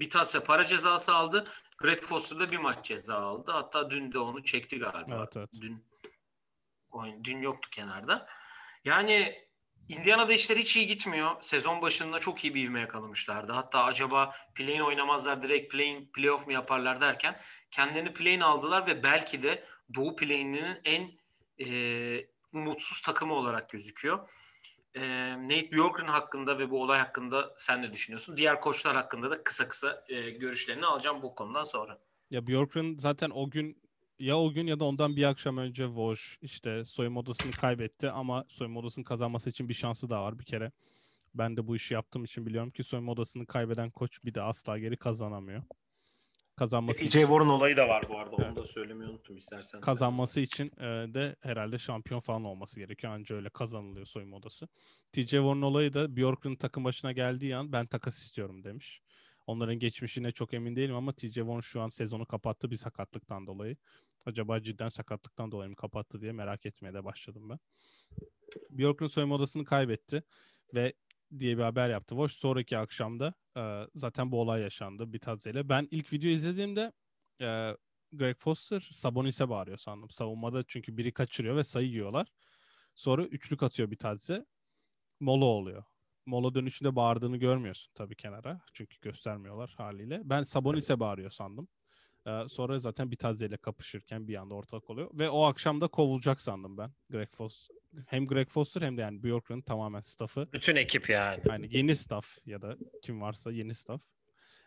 Bitatse 0.00 0.40
para 0.40 0.64
cezası 0.64 1.14
aldı. 1.14 1.44
Greg 1.78 2.02
Foster 2.02 2.38
da 2.38 2.50
bir 2.50 2.58
maç 2.58 2.84
ceza 2.84 3.14
aldı. 3.14 3.52
Hatta 3.52 3.90
dün 3.90 4.12
de 4.12 4.18
onu 4.18 4.44
çekti 4.44 4.78
galiba. 4.78 5.16
Evet, 5.18 5.36
evet. 5.36 5.50
Dün 5.60 5.84
oyun 6.90 7.24
dün 7.24 7.38
yoktu 7.38 7.70
kenarda. 7.70 8.26
Yani 8.84 9.43
Indiana'da 9.88 10.32
işler 10.32 10.56
hiç 10.56 10.76
iyi 10.76 10.86
gitmiyor. 10.86 11.30
Sezon 11.40 11.82
başında 11.82 12.18
çok 12.18 12.44
iyi 12.44 12.54
bir 12.54 12.64
ivme 12.64 12.80
yakalamışlardı. 12.80 13.52
Hatta 13.52 13.84
acaba 13.84 14.34
play 14.54 14.82
oynamazlar 14.82 15.42
direkt 15.42 15.72
play 15.72 16.08
playoff 16.14 16.46
mu 16.46 16.52
yaparlar 16.52 17.00
derken 17.00 17.36
kendilerini 17.70 18.12
play 18.12 18.42
aldılar 18.42 18.86
ve 18.86 19.02
belki 19.02 19.42
de 19.42 19.64
Doğu 19.94 20.16
play'inin 20.16 20.80
en 20.84 21.10
e, 21.66 22.26
umutsuz 22.54 23.00
takımı 23.00 23.34
olarak 23.34 23.70
gözüküyor. 23.70 24.28
Ee, 24.94 25.34
Nate 25.42 25.72
Bjorkgren 25.72 26.06
hakkında 26.06 26.58
ve 26.58 26.70
bu 26.70 26.82
olay 26.82 26.98
hakkında 26.98 27.54
sen 27.56 27.82
ne 27.82 27.92
düşünüyorsun? 27.92 28.36
Diğer 28.36 28.60
koçlar 28.60 28.96
hakkında 28.96 29.30
da 29.30 29.44
kısa 29.44 29.68
kısa 29.68 30.04
e, 30.08 30.30
görüşlerini 30.30 30.86
alacağım 30.86 31.22
bu 31.22 31.34
konudan 31.34 31.62
sonra. 31.62 31.98
Ya 32.30 32.46
Bjorkgren 32.46 32.96
zaten 32.98 33.30
o 33.30 33.50
gün 33.50 33.83
ya 34.18 34.38
o 34.38 34.52
gün 34.52 34.66
ya 34.66 34.80
da 34.80 34.84
ondan 34.84 35.16
bir 35.16 35.24
akşam 35.24 35.58
önce 35.58 35.86
Woj 35.86 36.20
işte 36.42 36.84
soyunma 36.84 37.20
odasını 37.20 37.52
kaybetti 37.52 38.10
ama 38.10 38.44
soyunma 38.48 38.80
odasını 38.80 39.04
kazanması 39.04 39.50
için 39.50 39.68
bir 39.68 39.74
şansı 39.74 40.10
daha 40.10 40.22
var 40.22 40.38
bir 40.38 40.44
kere. 40.44 40.72
Ben 41.34 41.56
de 41.56 41.66
bu 41.66 41.76
işi 41.76 41.94
yaptığım 41.94 42.24
için 42.24 42.46
biliyorum 42.46 42.70
ki 42.70 42.84
soyunma 42.84 43.12
odasını 43.12 43.46
kaybeden 43.46 43.90
koç 43.90 44.24
bir 44.24 44.34
de 44.34 44.42
asla 44.42 44.78
geri 44.78 44.96
kazanamıyor. 44.96 45.62
Kazanması 46.56 47.08
TJ 47.08 47.12
Warren 47.12 47.46
olayı 47.46 47.76
da 47.76 47.88
var 47.88 48.04
bu 48.08 48.18
arada. 48.18 48.36
Evet. 48.38 48.48
Onu 48.48 48.56
da 48.56 48.66
söylemeyi 48.66 49.10
unuttum 49.10 49.36
istersen. 49.36 49.80
Kazanması 49.80 50.34
sen. 50.34 50.42
için 50.42 50.66
e, 50.78 51.14
de 51.14 51.36
herhalde 51.40 51.78
şampiyon 51.78 52.20
falan 52.20 52.44
olması 52.44 52.80
gerekiyor. 52.80 53.12
Anca 53.12 53.36
öyle 53.36 53.48
kazanılıyor 53.48 54.06
soyunma 54.06 54.36
odası. 54.36 54.68
TJ 55.12 55.30
Warren 55.30 55.62
olayı 55.62 55.94
da 55.94 56.16
Bjorkgren 56.16 56.56
takım 56.56 56.84
başına 56.84 57.12
geldiği 57.12 57.56
an 57.56 57.72
ben 57.72 57.86
takas 57.86 58.18
istiyorum 58.18 58.64
demiş. 58.64 59.00
Onların 59.46 59.78
geçmişine 59.78 60.32
çok 60.32 60.54
emin 60.54 60.76
değilim 60.76 60.94
ama 60.96 61.12
TJ 61.12 61.34
Warren 61.34 61.60
şu 61.60 61.80
an 61.80 61.88
sezonu 61.88 62.26
kapattı 62.26 62.70
bir 62.70 62.76
sakatlıktan 62.76 63.46
dolayı. 63.46 63.76
Acaba 64.26 64.62
cidden 64.62 64.88
sakatlıktan 64.88 65.52
dolayı 65.52 65.70
mı 65.70 65.76
kapattı 65.76 66.20
diye 66.20 66.32
merak 66.32 66.66
etmeye 66.66 66.94
de 66.94 67.04
başladım 67.04 67.48
ben. 67.50 67.58
Bjorkgren 68.70 69.06
soyunma 69.06 69.34
odasını 69.34 69.64
kaybetti 69.64 70.22
ve 70.74 70.92
diye 71.38 71.58
bir 71.58 71.62
haber 71.62 71.88
yaptı. 71.88 72.14
Watch 72.14 72.34
sonraki 72.34 72.78
akşamda 72.78 73.34
e, 73.56 73.86
zaten 73.94 74.32
bu 74.32 74.40
olay 74.40 74.62
yaşandı 74.62 75.12
Bitadze 75.12 75.50
ile. 75.50 75.68
Ben 75.68 75.88
ilk 75.90 76.12
video 76.12 76.30
izlediğimde 76.30 76.92
e, 77.40 77.76
Greg 78.12 78.36
Foster 78.36 78.88
Sabonis'e 78.92 79.48
bağırıyor 79.48 79.78
sandım. 79.78 80.10
Savunmada 80.10 80.62
çünkü 80.62 80.96
biri 80.96 81.12
kaçırıyor 81.12 81.56
ve 81.56 81.64
sayı 81.64 81.88
yiyorlar. 81.88 82.28
Sonra 82.94 83.24
üçlük 83.24 83.62
atıyor 83.62 83.90
Bitadze. 83.90 84.46
Mola 85.20 85.44
oluyor. 85.44 85.84
Mola 86.26 86.54
dönüşünde 86.54 86.96
bağırdığını 86.96 87.36
görmüyorsun 87.36 87.92
tabii 87.94 88.16
kenara. 88.16 88.60
Çünkü 88.72 88.96
göstermiyorlar 89.00 89.74
haliyle. 89.76 90.20
Ben 90.24 90.42
Sabonis'e 90.42 91.00
bağırıyor 91.00 91.30
sandım. 91.30 91.68
Ee, 92.26 92.48
sonra 92.48 92.78
zaten 92.78 93.10
Bitadze 93.10 93.46
ile 93.46 93.56
kapışırken 93.56 94.28
bir 94.28 94.36
anda 94.36 94.54
ortalık 94.54 94.90
oluyor. 94.90 95.10
Ve 95.14 95.30
o 95.30 95.42
akşam 95.42 95.80
da 95.80 95.88
kovulacak 95.88 96.42
sandım 96.42 96.78
ben. 96.78 96.92
Greg 97.10 97.28
Foster. 97.30 97.76
Hem 98.06 98.26
Greg 98.26 98.48
Foster 98.48 98.82
hem 98.82 98.96
de 98.96 99.00
yani 99.00 99.22
Bjorkgren'ın 99.22 99.62
tamamen 99.62 100.00
staffı. 100.00 100.48
Bütün 100.52 100.76
ekip 100.76 101.10
yani. 101.10 101.42
Yani 101.48 101.68
yeni 101.70 101.96
staff 101.96 102.38
ya 102.46 102.62
da 102.62 102.76
kim 103.02 103.20
varsa 103.20 103.52
yeni 103.52 103.74
staff. 103.74 104.02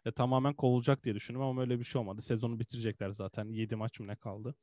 E, 0.06 0.12
tamamen 0.12 0.54
kovulacak 0.54 1.04
diye 1.04 1.16
düşünüyorum 1.16 1.50
ama 1.50 1.62
öyle 1.62 1.80
bir 1.80 1.84
şey 1.84 2.02
olmadı. 2.02 2.22
Sezonu 2.22 2.60
bitirecekler 2.60 3.10
zaten. 3.10 3.46
7 3.46 3.76
maç 3.76 4.00
mı 4.00 4.08
ne 4.08 4.16
kaldı? 4.16 4.56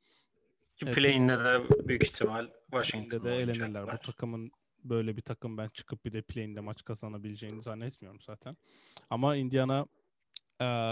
Ki 0.75 0.85
evet. 0.85 0.95
play'inde 0.95 1.39
de 1.39 1.61
büyük 1.87 2.03
ihtimal 2.03 2.49
Washington'da 2.71 3.23
de 3.23 3.35
elenirler. 3.35 3.93
Bu 3.93 3.97
takımın 3.97 4.51
böyle 4.89 5.17
bir 5.17 5.21
takım 5.21 5.57
ben 5.57 5.69
çıkıp 5.69 6.05
bir 6.05 6.13
de 6.13 6.21
play'inde 6.21 6.59
maç 6.59 6.83
kazanabileceğini 6.83 7.61
zannetmiyorum 7.61 8.21
zaten. 8.21 8.57
Ama 9.09 9.35
Indiana 9.35 9.85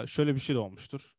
şöyle 0.08 0.36
bir 0.36 0.40
şey 0.40 0.56
de 0.56 0.60
olmuştur 0.60 1.16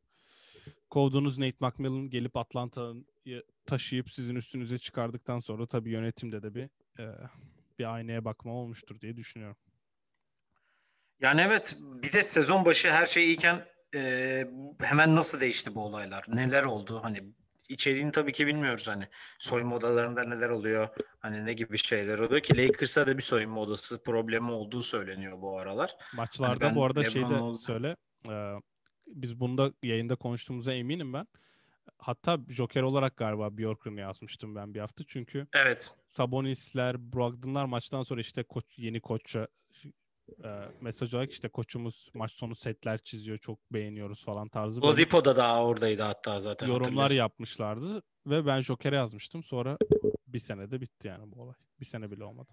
kovduğunuz 0.91 1.39
Nate 1.39 1.57
McMillan 1.61 2.11
gelip 2.11 2.37
Atlanta'yı 2.37 3.43
taşıyıp 3.67 4.11
sizin 4.11 4.35
üstünüze 4.35 4.79
çıkardıktan 4.79 5.39
sonra 5.39 5.67
tabii 5.67 5.91
yönetimde 5.91 6.43
de 6.43 6.55
bir 6.55 6.69
bir 7.79 7.95
aynaya 7.95 8.25
bakma 8.25 8.53
olmuştur 8.53 9.01
diye 9.01 9.17
düşünüyorum. 9.17 9.57
Yani 11.21 11.41
evet 11.41 11.77
bir 11.81 12.13
de 12.13 12.23
sezon 12.23 12.65
başı 12.65 12.91
her 12.91 13.07
şey 13.07 13.25
iyiken 13.25 13.65
e, 13.95 14.45
hemen 14.81 15.17
nasıl 15.17 15.41
değişti 15.41 15.75
bu 15.75 15.81
olaylar? 15.85 16.25
Neler 16.29 16.65
oldu? 16.65 17.01
Hani 17.03 17.35
içeriğini 17.69 18.13
tabii 18.13 18.33
ki 18.33 18.47
bilmiyoruz 18.47 18.89
hani 18.89 19.09
soyunma 19.39 19.77
odalarında 19.77 20.25
neler 20.25 20.49
oluyor 20.49 20.89
hani 21.21 21.47
ne 21.47 21.53
gibi 21.53 21.79
şeyler 21.79 22.19
oluyor 22.19 22.41
ki 22.41 22.57
Lakers'a 22.57 23.07
da 23.07 23.19
bir 23.19 23.23
soyunma 23.23 23.61
odası 23.61 24.03
problemi 24.03 24.51
olduğu 24.51 24.83
söyleniyor 24.83 25.43
bu 25.43 25.59
aralar. 25.59 25.97
Maçlarda 26.17 26.67
hani 26.67 26.77
bu 26.77 26.85
arada 26.85 27.05
şey 27.05 27.23
de 27.23 27.35
oldu. 27.35 27.59
söyle 27.59 27.97
e, 28.29 28.53
biz 29.07 29.41
bunda 29.41 29.73
yayında 29.83 30.17
konuştuğumuza 30.17 30.73
eminim 30.73 31.13
ben. 31.13 31.27
Hatta 31.99 32.39
Joker 32.49 32.83
olarak 32.83 33.17
galiba 33.17 33.59
Bjorkgren'i 33.59 34.01
yazmıştım 34.01 34.55
ben 34.55 34.75
bir 34.75 34.81
hafta. 34.81 35.05
Çünkü 35.07 35.47
evet. 35.53 35.95
Sabonis'ler, 36.07 37.13
Brogdon'lar 37.13 37.65
maçtan 37.65 38.03
sonra 38.03 38.21
işte 38.21 38.43
koç, 38.43 38.65
yeni 38.77 39.01
koça 39.01 39.49
e, 40.45 40.49
mesaj 40.81 41.15
olarak 41.15 41.33
işte 41.33 41.49
koçumuz 41.49 42.11
maç 42.15 42.33
sonu 42.33 42.55
setler 42.55 42.99
çiziyor 42.99 43.39
çok 43.39 43.73
beğeniyoruz 43.73 44.25
falan 44.25 44.49
tarzı. 44.49 44.81
Oladipo 44.81 45.25
da 45.25 45.37
daha 45.37 45.65
oradaydı 45.65 46.03
hatta 46.03 46.41
zaten. 46.41 46.67
Yorumlar 46.67 47.11
yapmışlardı 47.11 48.03
ve 48.27 48.47
ben 48.47 48.61
Joker'e 48.61 48.97
yazmıştım. 48.97 49.43
Sonra 49.43 49.77
bir 50.27 50.39
senede 50.39 50.81
bitti 50.81 51.09
yani 51.09 51.33
bu 51.33 51.43
olay. 51.43 51.55
Bir 51.81 51.85
sene 51.85 52.11
bile 52.11 52.25
olmadı. 52.25 52.51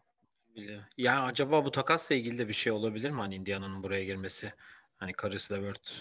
Yani 0.97 1.19
acaba 1.19 1.65
bu 1.65 1.71
takasla 1.71 2.15
ilgili 2.15 2.37
de 2.37 2.47
bir 2.47 2.53
şey 2.53 2.73
olabilir 2.73 3.09
mi 3.09 3.19
hani 3.19 3.35
Indiana'nın 3.35 3.83
buraya 3.83 4.03
girmesi? 4.03 4.53
Hani 5.01 5.13
Karis 5.13 5.51
Levert. 5.51 5.93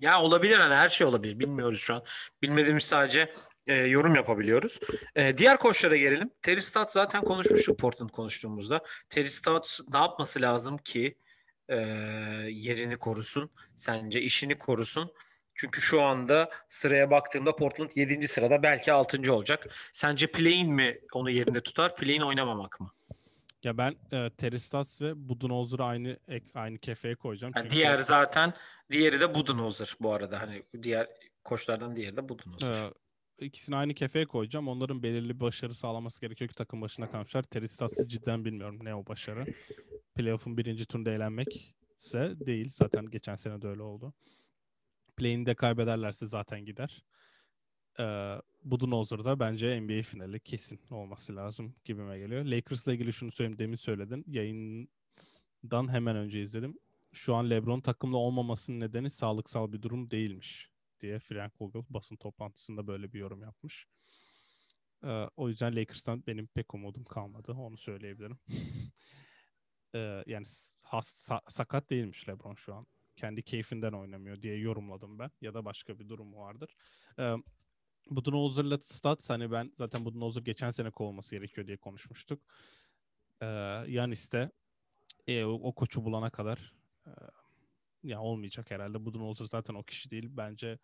Ya 0.00 0.22
olabilir 0.22 0.58
hani 0.58 0.74
her 0.74 0.88
şey 0.88 1.06
olabilir. 1.06 1.38
Bilmiyoruz 1.38 1.80
şu 1.80 1.94
an. 1.94 2.02
Bilmediğimiz 2.42 2.84
sadece 2.84 3.32
e, 3.66 3.74
yorum 3.74 4.14
yapabiliyoruz. 4.14 4.80
E, 5.16 5.38
diğer 5.38 5.58
koçlara 5.58 5.96
gelelim. 5.96 6.30
Terry 6.42 6.62
Stotts 6.62 6.92
zaten 6.92 7.22
konuşmuştuk 7.22 7.78
Portland 7.78 8.10
konuştuğumuzda. 8.10 8.82
Terry 9.08 9.28
Stotts 9.28 9.80
ne 9.92 9.98
yapması 9.98 10.42
lazım 10.42 10.78
ki 10.78 11.14
e, 11.68 11.76
yerini 12.50 12.96
korusun? 12.96 13.50
Sence 13.76 14.20
işini 14.20 14.58
korusun? 14.58 15.12
Çünkü 15.54 15.80
şu 15.80 16.02
anda 16.02 16.50
sıraya 16.68 17.10
baktığımda 17.10 17.56
Portland 17.56 17.90
7. 17.94 18.28
sırada 18.28 18.62
belki 18.62 18.92
6. 18.92 19.34
olacak. 19.34 19.66
Sence 19.92 20.26
play'in 20.26 20.72
mi 20.74 21.00
onu 21.12 21.30
yerinde 21.30 21.60
tutar? 21.60 21.96
Play'in 21.96 22.20
oynamamak 22.20 22.80
mı? 22.80 22.92
Ya 23.64 23.78
ben 23.78 23.96
e, 24.12 24.30
Teristas 24.30 25.02
ve 25.02 25.28
Budenholzer'ı 25.28 25.84
aynı 25.84 26.18
ek, 26.28 26.46
aynı 26.54 26.78
kefeye 26.78 27.14
koyacağım. 27.14 27.52
Yani 27.56 27.70
diğer 27.70 27.98
zaten 27.98 28.54
diğeri 28.90 29.20
de 29.20 29.34
Budenholzer 29.34 29.96
bu 30.00 30.14
arada. 30.14 30.40
Hani 30.40 30.62
diğer 30.82 31.08
koçlardan 31.44 31.96
diğeri 31.96 32.16
de 32.16 32.28
Budenholzer. 32.28 32.92
E, 33.38 33.46
ikisini 33.46 33.76
aynı 33.76 33.94
kefeye 33.94 34.26
koyacağım. 34.26 34.68
Onların 34.68 35.02
belirli 35.02 35.34
bir 35.34 35.40
başarı 35.40 35.74
sağlaması 35.74 36.20
gerekiyor 36.20 36.48
ki 36.48 36.54
takım 36.54 36.80
başına 36.82 37.10
kalmışlar. 37.10 37.42
Teristas'ı 37.42 38.08
cidden 38.08 38.44
bilmiyorum 38.44 38.78
ne 38.82 38.94
o 38.94 39.06
başarı. 39.06 39.44
Playoff'un 40.14 40.56
birinci 40.56 40.86
turunda 40.86 41.10
eğlenmek 41.10 41.74
ise 41.98 42.34
değil. 42.46 42.68
Zaten 42.70 43.06
geçen 43.06 43.36
sene 43.36 43.62
de 43.62 43.68
öyle 43.68 43.82
oldu. 43.82 44.12
Play'ini 45.16 45.46
de 45.46 45.54
kaybederlerse 45.54 46.26
zaten 46.26 46.64
gider 46.64 47.02
e, 47.98 48.36
Budenholzer'da 48.64 49.40
bence 49.40 49.80
NBA 49.80 50.02
finali 50.02 50.40
kesin 50.40 50.80
olması 50.90 51.36
lazım 51.36 51.74
gibime 51.84 52.18
geliyor. 52.18 52.44
Lakers'la 52.44 52.92
ilgili 52.92 53.12
şunu 53.12 53.30
söyleyeyim 53.30 53.58
demin 53.58 53.76
söyledin. 53.76 54.24
Yayından 54.28 55.92
hemen 55.92 56.16
önce 56.16 56.42
izledim. 56.42 56.78
Şu 57.12 57.34
an 57.34 57.50
LeBron 57.50 57.80
takımda 57.80 58.16
olmamasının 58.16 58.80
nedeni 58.80 59.10
sağlıksal 59.10 59.72
bir 59.72 59.82
durum 59.82 60.10
değilmiş 60.10 60.70
diye 61.00 61.18
Frank 61.18 61.52
Vogel 61.60 61.82
basın 61.90 62.16
toplantısında 62.16 62.86
böyle 62.86 63.12
bir 63.12 63.18
yorum 63.18 63.42
yapmış. 63.42 63.86
Ee, 65.04 65.28
o 65.36 65.48
yüzden 65.48 65.76
Lakers'tan 65.76 66.26
benim 66.26 66.46
pek 66.46 66.74
umudum 66.74 67.04
kalmadı. 67.04 67.52
Onu 67.52 67.76
söyleyebilirim. 67.76 68.38
ee, 69.94 70.24
yani 70.26 70.46
has, 70.82 71.30
sa- 71.30 71.50
sakat 71.50 71.90
değilmiş 71.90 72.28
LeBron 72.28 72.54
şu 72.54 72.74
an. 72.74 72.86
Kendi 73.16 73.42
keyfinden 73.42 73.92
oynamıyor 73.92 74.42
diye 74.42 74.56
yorumladım 74.56 75.18
ben. 75.18 75.30
Ya 75.40 75.54
da 75.54 75.64
başka 75.64 75.98
bir 75.98 76.08
durum 76.08 76.34
vardır. 76.36 76.76
Ee, 77.18 77.34
Budenholzer'la 78.10 78.78
Stats 78.78 79.30
hani 79.30 79.50
ben 79.52 79.70
zaten 79.74 80.04
Budenholzer 80.04 80.42
geçen 80.42 80.70
sene 80.70 80.90
kovulması 80.90 81.36
gerekiyor 81.36 81.66
diye 81.66 81.76
konuşmuştuk. 81.76 82.42
Ee, 83.42 83.46
Yanis 83.88 84.30
e, 85.26 85.44
o, 85.44 85.52
o 85.52 85.74
koçu 85.74 86.04
bulana 86.04 86.30
kadar 86.30 86.74
e, 87.06 87.10
ya 88.02 88.20
olmayacak 88.20 88.70
herhalde. 88.70 89.04
Budenholzer 89.04 89.44
zaten 89.44 89.74
o 89.74 89.82
kişi 89.82 90.10
değil. 90.10 90.28
Bence 90.30 90.78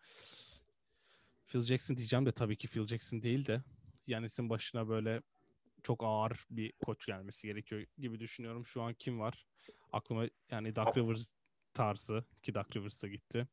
Phil 1.47 1.61
Jackson 1.61 1.97
diyeceğim 1.97 2.25
de 2.25 2.31
tabii 2.31 2.57
ki 2.57 2.67
Phil 2.67 2.87
Jackson 2.87 3.21
değil 3.21 3.45
de 3.45 3.63
Yanis'in 4.07 4.49
başına 4.49 4.89
böyle 4.89 5.21
çok 5.83 6.03
ağır 6.03 6.45
bir 6.49 6.71
koç 6.71 7.05
gelmesi 7.05 7.47
gerekiyor 7.47 7.85
gibi 7.97 8.19
düşünüyorum. 8.19 8.65
Şu 8.65 8.81
an 8.81 8.93
kim 8.93 9.19
var? 9.19 9.45
Aklıma 9.91 10.25
yani 10.51 10.75
Doug 10.75 10.97
Rivers 10.97 11.31
tarzı 11.73 12.25
ki 12.43 12.53
Doug 12.53 12.75
Rivers 12.75 13.03
da 13.03 13.07
gitti. 13.07 13.47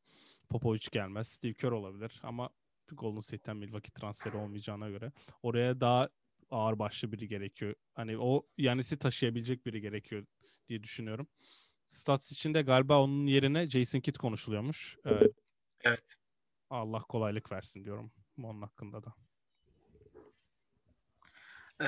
Popovic 0.49 0.87
gelmez. 0.91 1.27
Steve 1.27 1.53
Kerr 1.53 1.71
olabilir 1.71 2.19
ama 2.23 2.49
Golden 2.91 3.19
State'ten 3.19 3.57
Milwaukee 3.57 3.91
transferi 3.91 4.37
olmayacağına 4.37 4.89
göre 4.89 5.11
oraya 5.43 5.81
daha 5.81 6.09
ağır 6.51 6.79
başlı 6.79 7.11
biri 7.11 7.27
gerekiyor. 7.27 7.75
Hani 7.93 8.17
o 8.17 8.47
Yanis'i 8.57 8.99
taşıyabilecek 8.99 9.65
biri 9.65 9.81
gerekiyor 9.81 10.25
diye 10.67 10.83
düşünüyorum. 10.83 11.27
Stats 11.87 12.31
için 12.31 12.53
de 12.53 12.61
galiba 12.61 13.01
onun 13.01 13.27
yerine 13.27 13.69
Jason 13.69 13.99
Kidd 13.99 14.17
konuşuluyormuş. 14.17 14.97
Ee, 15.05 15.19
evet. 15.81 16.15
Allah 16.69 16.99
kolaylık 16.99 17.51
versin 17.51 17.85
diyorum 17.85 18.11
onun 18.43 18.61
hakkında 18.61 19.03
da. 19.03 19.13
Ee, 21.79 21.85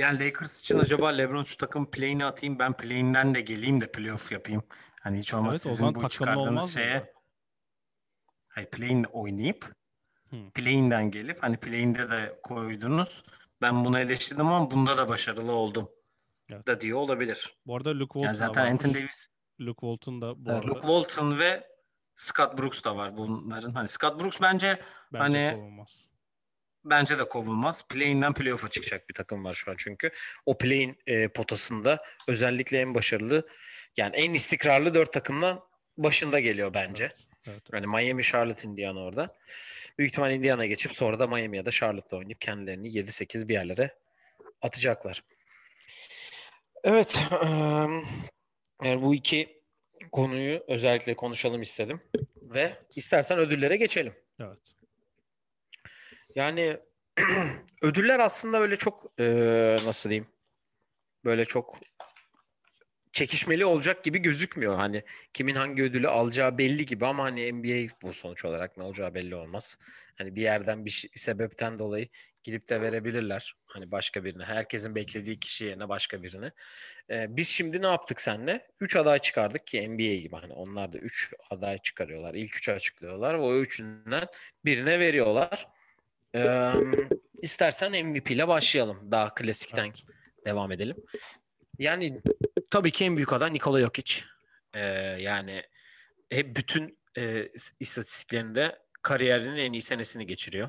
yani 0.00 0.20
Lakers 0.20 0.60
için 0.60 0.78
acaba 0.78 1.08
LeBron 1.08 1.42
şu 1.42 1.56
takım 1.56 1.90
play'ini 1.90 2.24
atayım 2.24 2.58
ben 2.58 2.76
play'inden 2.76 3.34
de 3.34 3.40
geleyim 3.40 3.80
de 3.80 3.92
playoff 3.92 4.32
yapayım. 4.32 4.62
Hani 5.00 5.18
hiç 5.18 5.34
olmaz 5.34 5.54
evet, 5.54 5.62
sizin 5.62 5.94
bu 5.94 6.08
çıkardığınız 6.08 6.74
şeye 6.74 7.12
hayır 8.48 8.70
play'in 8.70 9.04
oynayıp 9.04 9.79
Hmm. 10.30 10.50
Play'inden 10.50 11.10
gelip 11.10 11.42
hani 11.42 11.56
play'inde 11.56 12.10
de 12.10 12.38
koydunuz. 12.42 13.24
Ben 13.60 13.84
bunu 13.84 13.98
eleştirdim 13.98 14.46
ama 14.46 14.70
bunda 14.70 14.96
da 14.98 15.08
başarılı 15.08 15.52
oldum. 15.52 15.90
Evet. 16.50 16.66
Da 16.66 16.80
diyor 16.80 16.98
olabilir. 16.98 17.54
Bu 17.66 17.76
arada 17.76 17.90
Luke 17.90 18.12
Walton 18.12 18.26
Yani 18.26 18.34
zaten 18.36 18.64
varmış. 18.64 18.84
Anthony 18.84 18.94
Davis, 19.02 19.28
Luke 19.60 19.80
Walton 19.80 20.20
da 20.20 20.46
bu 20.46 20.50
arada 20.50 20.66
Luke 20.66 20.80
Walton 20.80 21.38
ve 21.38 21.70
Scott 22.14 22.58
Brooks 22.58 22.84
da 22.84 22.96
var 22.96 23.16
bunların. 23.16 23.72
Hani 23.72 23.88
Scott 23.88 24.20
Brooks 24.20 24.40
bence 24.42 24.80
bence 25.12 25.38
hani- 25.38 25.54
kovulmaz. 25.54 26.08
bence 26.84 27.18
de 27.18 27.28
kovulmaz. 27.28 27.88
Play'inden 27.88 28.34
playoff'a 28.34 28.68
çıkacak 28.68 29.08
bir 29.08 29.14
takım 29.14 29.44
var 29.44 29.54
şu 29.54 29.70
an 29.70 29.74
çünkü. 29.78 30.10
O 30.46 30.58
play'in 30.58 30.98
e, 31.06 31.28
potasında 31.28 32.02
özellikle 32.28 32.80
en 32.80 32.94
başarılı 32.94 33.48
yani 33.96 34.16
en 34.16 34.34
istikrarlı 34.34 34.94
dört 34.94 35.12
takımdan 35.12 35.60
başında 35.96 36.40
geliyor 36.40 36.74
bence. 36.74 37.04
Evet, 37.04 37.26
evet, 37.46 37.62
Yani 37.72 37.86
Miami, 37.86 38.22
Charlotte, 38.22 38.68
Indiana 38.68 39.00
orada. 39.00 39.36
Büyük 39.98 40.10
ihtimal 40.12 40.32
Indiana 40.32 40.66
geçip 40.66 40.92
sonra 40.92 41.18
da 41.18 41.26
Miami 41.26 41.56
ya 41.56 41.64
da 41.66 41.70
Charlotte'da 41.70 42.16
oynayıp 42.16 42.40
kendilerini 42.40 42.88
7-8 42.88 43.48
bir 43.48 43.54
yerlere 43.54 43.98
atacaklar. 44.62 45.24
Evet. 46.84 47.20
eee, 47.42 48.02
Yani 48.84 49.02
bu 49.02 49.14
iki 49.14 49.62
konuyu 50.12 50.64
özellikle 50.68 51.14
konuşalım 51.16 51.62
istedim. 51.62 52.00
Ve 52.42 52.78
istersen 52.96 53.38
ödüllere 53.38 53.76
geçelim. 53.76 54.14
evet. 54.40 54.60
Yani 56.34 56.78
ödüller 57.82 58.20
aslında 58.20 58.60
böyle 58.60 58.76
çok 58.76 59.12
eee, 59.18 59.76
nasıl 59.84 60.10
diyeyim? 60.10 60.26
Böyle 61.24 61.44
çok 61.44 61.78
çekişmeli 63.12 63.64
olacak 63.64 64.04
gibi 64.04 64.18
gözükmüyor. 64.18 64.76
Hani 64.76 65.02
kimin 65.34 65.54
hangi 65.54 65.82
ödülü 65.82 66.08
alacağı 66.08 66.58
belli 66.58 66.86
gibi 66.86 67.06
ama 67.06 67.24
hani 67.24 67.52
NBA 67.52 67.92
bu 68.02 68.12
sonuç 68.12 68.44
olarak 68.44 68.76
ne 68.76 68.82
olacağı 68.82 69.14
belli 69.14 69.34
olmaz. 69.34 69.78
Hani 70.18 70.36
bir 70.36 70.42
yerden 70.42 70.84
bir, 70.84 70.90
şey- 70.90 71.10
bir 71.14 71.20
sebepten 71.20 71.78
dolayı 71.78 72.08
gidip 72.42 72.68
de 72.68 72.80
verebilirler. 72.80 73.54
Hani 73.66 73.90
başka 73.90 74.24
birine. 74.24 74.44
Herkesin 74.44 74.94
beklediği 74.94 75.40
kişi 75.40 75.64
yerine 75.64 75.88
başka 75.88 76.22
birine. 76.22 76.52
Ee, 77.10 77.26
biz 77.28 77.48
şimdi 77.48 77.82
ne 77.82 77.86
yaptık 77.86 78.20
seninle? 78.20 78.66
3 78.80 78.96
aday 78.96 79.18
çıkardık 79.18 79.66
ki 79.66 79.88
NBA 79.90 80.14
gibi. 80.20 80.36
Hani 80.36 80.52
onlar 80.52 80.92
da 80.92 80.98
3 80.98 81.32
aday 81.50 81.78
çıkarıyorlar. 81.78 82.34
İlk 82.34 82.54
3'ü 82.54 82.72
açıklıyorlar. 82.72 83.34
O 83.34 83.60
üçünden 83.60 84.26
birine 84.64 84.98
veriyorlar. 84.98 85.68
Ee, 86.34 86.72
istersen 87.42 88.06
MVP 88.06 88.30
ile 88.34 88.48
başlayalım. 88.48 89.10
Daha 89.10 89.34
klasikten 89.34 89.84
Evet. 89.84 90.04
devam 90.46 90.72
edelim. 90.72 90.96
Yani 91.80 92.22
tabii 92.70 92.92
ki 92.92 93.04
en 93.04 93.16
büyük 93.16 93.32
aday 93.32 93.52
Nikola 93.52 93.80
Jokic. 93.80 94.22
Ee, 94.74 94.80
yani 95.20 95.62
hep 96.30 96.56
bütün 96.56 96.98
e, 97.18 97.48
istatistiklerinde 97.80 98.78
kariyerinin 99.02 99.56
en 99.56 99.72
iyi 99.72 99.82
senesini 99.82 100.26
geçiriyor. 100.26 100.68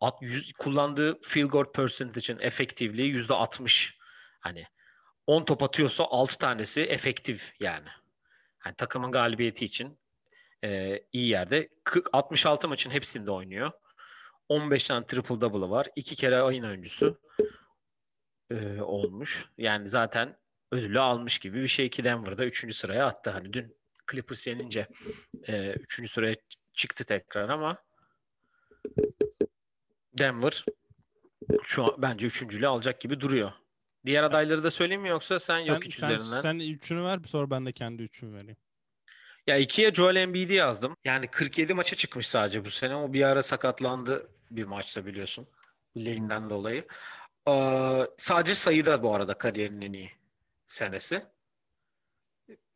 At, 0.00 0.22
yüz, 0.22 0.52
kullandığı 0.52 1.20
field 1.20 1.48
goal 1.48 1.72
percentage'in 1.72 2.38
efektifliği 2.38 3.08
yüzde 3.08 3.34
60. 3.34 3.98
Hani 4.40 4.66
10 5.26 5.44
top 5.44 5.62
atıyorsa 5.62 6.04
6 6.04 6.38
tanesi 6.38 6.82
efektif 6.82 7.54
yani. 7.60 7.88
Hani 8.58 8.74
takımın 8.74 9.12
galibiyeti 9.12 9.64
için 9.64 9.98
e, 10.64 11.00
iyi 11.12 11.28
yerde. 11.28 11.68
40, 11.84 12.08
66 12.12 12.68
maçın 12.68 12.90
hepsinde 12.90 13.30
oynuyor. 13.30 13.70
15 14.48 14.84
tane 14.84 15.06
triple 15.06 15.40
double'ı 15.40 15.70
var. 15.70 15.88
2 15.96 16.16
kere 16.16 16.42
oyun 16.42 16.64
oyuncusu 16.64 17.20
e, 18.50 18.80
olmuş. 18.80 19.50
Yani 19.58 19.88
zaten 19.88 20.36
ödülü 20.72 21.00
almış 21.00 21.38
gibi 21.38 21.62
bir 21.62 21.68
şey 21.68 21.90
ki 21.90 22.04
Denver'da 22.04 22.44
3. 22.44 22.76
sıraya 22.76 23.06
attı. 23.06 23.30
Hani 23.30 23.52
dün 23.52 23.76
Clippers 24.10 24.46
yenince 24.46 24.88
3. 25.48 26.10
sıraya 26.10 26.34
çıktı 26.72 27.04
tekrar 27.04 27.48
ama 27.48 27.78
Denver 30.18 30.64
şu 31.62 31.84
an 31.84 31.94
bence 31.98 32.26
üçüncülüğü 32.26 32.66
alacak 32.66 33.00
gibi 33.00 33.20
duruyor. 33.20 33.52
Diğer 34.06 34.22
adayları 34.22 34.64
da 34.64 34.70
söyleyeyim 34.70 35.02
mi 35.02 35.08
yoksa 35.08 35.38
sen 35.38 35.58
yok 35.58 35.82
Sen, 35.82 35.88
üç 35.88 35.98
sen, 35.98 36.10
üzerinden? 36.10 36.40
sen 36.40 36.58
üçünü 36.58 37.04
ver 37.04 37.20
sonra 37.26 37.50
ben 37.50 37.66
de 37.66 37.72
kendi 37.72 38.02
üçümü 38.02 38.36
vereyim. 38.36 38.56
Ya 39.46 39.56
ikiye 39.56 39.94
Joel 39.94 40.16
Embiid'i 40.16 40.54
yazdım. 40.54 40.96
Yani 41.04 41.28
47 41.28 41.74
maça 41.74 41.96
çıkmış 41.96 42.28
sadece 42.28 42.64
bu 42.64 42.70
sene. 42.70 42.96
O 42.96 43.12
bir 43.12 43.22
ara 43.22 43.42
sakatlandı 43.42 44.28
bir 44.50 44.64
maçta 44.64 45.06
biliyorsun. 45.06 45.46
Bileğinden 45.96 46.50
dolayı. 46.50 46.86
Ee, 47.48 48.06
sadece 48.16 48.54
sayıda 48.54 49.02
bu 49.02 49.14
arada 49.14 49.38
kariyerinin 49.38 49.80
en 49.86 49.92
iyi 49.92 50.10
senesi. 50.66 51.22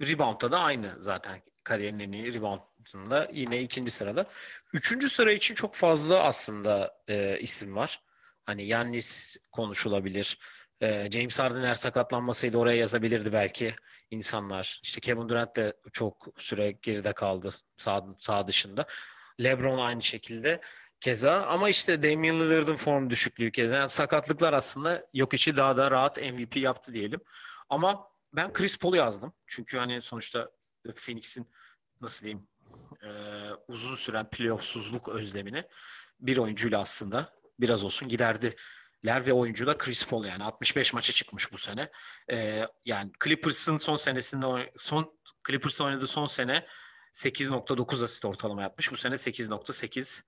Rebound'da 0.02 0.52
da 0.52 0.59
aynı 0.59 0.96
zaten 0.98 1.42
kariyerinin 1.64 2.04
en 2.04 2.12
iyi 2.12 2.35
rebound'ında 2.35 3.28
yine 3.33 3.61
ikinci 3.61 3.90
sırada. 3.90 4.26
Üçüncü 4.72 5.09
sıra 5.09 5.33
için 5.33 5.54
çok 5.54 5.74
fazla 5.74 6.22
aslında 6.22 7.02
e, 7.09 7.38
isim 7.40 7.76
var. 7.76 8.02
Hani 8.46 8.66
Yannis 8.66 9.37
konuşulabilir. 9.52 10.38
E, 10.80 11.11
James 11.11 11.38
Harden 11.38 11.62
eğer 11.62 11.74
sakatlanmasaydı 11.74 12.59
oraya 12.59 12.76
yazabilirdi 12.76 13.33
belki 13.33 13.74
insanlar. 14.11 14.80
İşte 14.83 15.00
Kevin 15.00 15.28
Durant 15.28 15.56
de 15.56 15.76
çok 15.92 16.26
süre 16.37 16.70
geride 16.72 17.12
kaldı 17.12 17.50
sağ, 17.76 18.06
sağ 18.18 18.48
dışında. 18.48 18.87
LeBron 19.42 19.78
aynı 19.78 20.02
şekilde 20.02 20.61
keza 21.00 21.42
ama 21.42 21.68
işte 21.68 22.02
Damian 22.02 22.40
Lillard'ın 22.40 22.76
form 22.76 23.10
düşüklüğü 23.10 23.52
keza 23.52 23.74
yani 23.74 23.88
sakatlıklar 23.88 24.52
aslında 24.52 25.06
yok 25.14 25.34
içi 25.34 25.56
daha 25.56 25.76
da 25.76 25.90
rahat 25.90 26.16
MVP 26.16 26.56
yaptı 26.56 26.94
diyelim. 26.94 27.20
Ama 27.68 28.08
ben 28.32 28.52
Chris 28.52 28.78
Paul'u 28.78 28.96
yazdım. 28.96 29.32
Çünkü 29.46 29.78
hani 29.78 30.00
sonuçta 30.00 30.50
Phoenix'in 30.96 31.50
nasıl 32.00 32.24
diyeyim 32.24 32.48
e, 33.02 33.08
uzun 33.68 33.94
süren 33.94 34.30
playoffsuzluk 34.30 35.08
özlemini 35.08 35.64
bir 36.20 36.38
oyuncuyla 36.38 36.80
aslında 36.80 37.32
biraz 37.60 37.84
olsun 37.84 38.08
giderdiler 38.08 39.26
ve 39.26 39.32
oyuncu 39.32 39.66
da 39.66 39.78
Chris 39.78 40.06
Paul 40.06 40.24
yani 40.24 40.44
65 40.44 40.92
maça 40.92 41.12
çıkmış 41.12 41.52
bu 41.52 41.58
sene. 41.58 41.90
E, 42.30 42.66
yani 42.84 43.12
Clippers'ın 43.24 43.76
son 43.76 43.96
senesinde 43.96 44.72
son 44.78 45.18
Clippers 45.46 45.80
oynadığı 45.80 46.06
son 46.06 46.26
sene 46.26 46.66
8.9 47.14 48.04
asist 48.04 48.24
ortalama 48.24 48.62
yapmış. 48.62 48.92
Bu 48.92 48.96
sene 48.96 49.14
8.8 49.14 50.22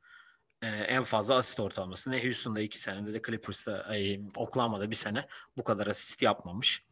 e, 0.63 0.67
en 0.67 1.03
fazla 1.03 1.35
asist 1.35 1.61
ortalaması. 1.61 2.11
Ne 2.11 2.23
Houston'da 2.23 2.61
iki 2.61 2.79
senede 2.79 3.15
de 3.15 3.23
Clippers'da 3.27 3.85
ay, 3.85 4.21
Oklahoma'da 4.37 4.91
bir 4.91 4.97
sene 4.97 5.27
bu 5.57 5.65
kadar 5.65 5.87
asist 5.87 6.23
yapmamış. 6.23 6.83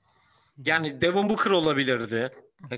Yani 0.65 1.01
Devin 1.01 1.29
Booker 1.29 1.51
olabilirdi. 1.51 2.31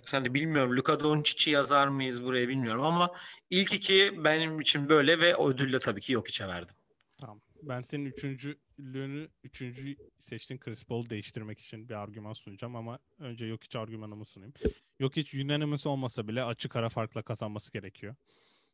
Hani 0.06 0.34
bilmiyorum 0.34 0.76
Luka 0.76 1.00
Doncic'i 1.00 1.50
yazar 1.50 1.88
mıyız 1.88 2.24
buraya 2.24 2.48
bilmiyorum 2.48 2.84
ama 2.84 3.10
ilk 3.50 3.72
iki 3.72 4.24
benim 4.24 4.60
için 4.60 4.88
böyle 4.88 5.18
ve 5.18 5.36
ödülle 5.36 5.78
tabii 5.78 6.00
ki 6.00 6.12
yok 6.12 6.28
içe 6.28 6.48
verdim. 6.48 6.74
Tamam. 7.20 7.40
Ben 7.62 7.80
senin 7.82 8.04
üçüncülüğünü, 8.04 9.28
üçüncü 9.44 9.96
seçtiğin 10.18 10.60
Chris 10.60 10.84
Paul'u 10.84 11.10
değiştirmek 11.10 11.60
için 11.60 11.88
bir 11.88 11.94
argüman 11.94 12.32
sunacağım 12.32 12.76
ama 12.76 12.98
önce 13.18 13.48
Jokic 13.48 13.78
argümanımı 13.78 14.24
sunayım. 14.24 14.54
Jokic 15.00 15.42
unanimous 15.44 15.86
olmasa 15.86 16.28
bile 16.28 16.44
açık 16.44 16.76
ara 16.76 16.88
farkla 16.88 17.22
kazanması 17.22 17.72
gerekiyor. 17.72 18.14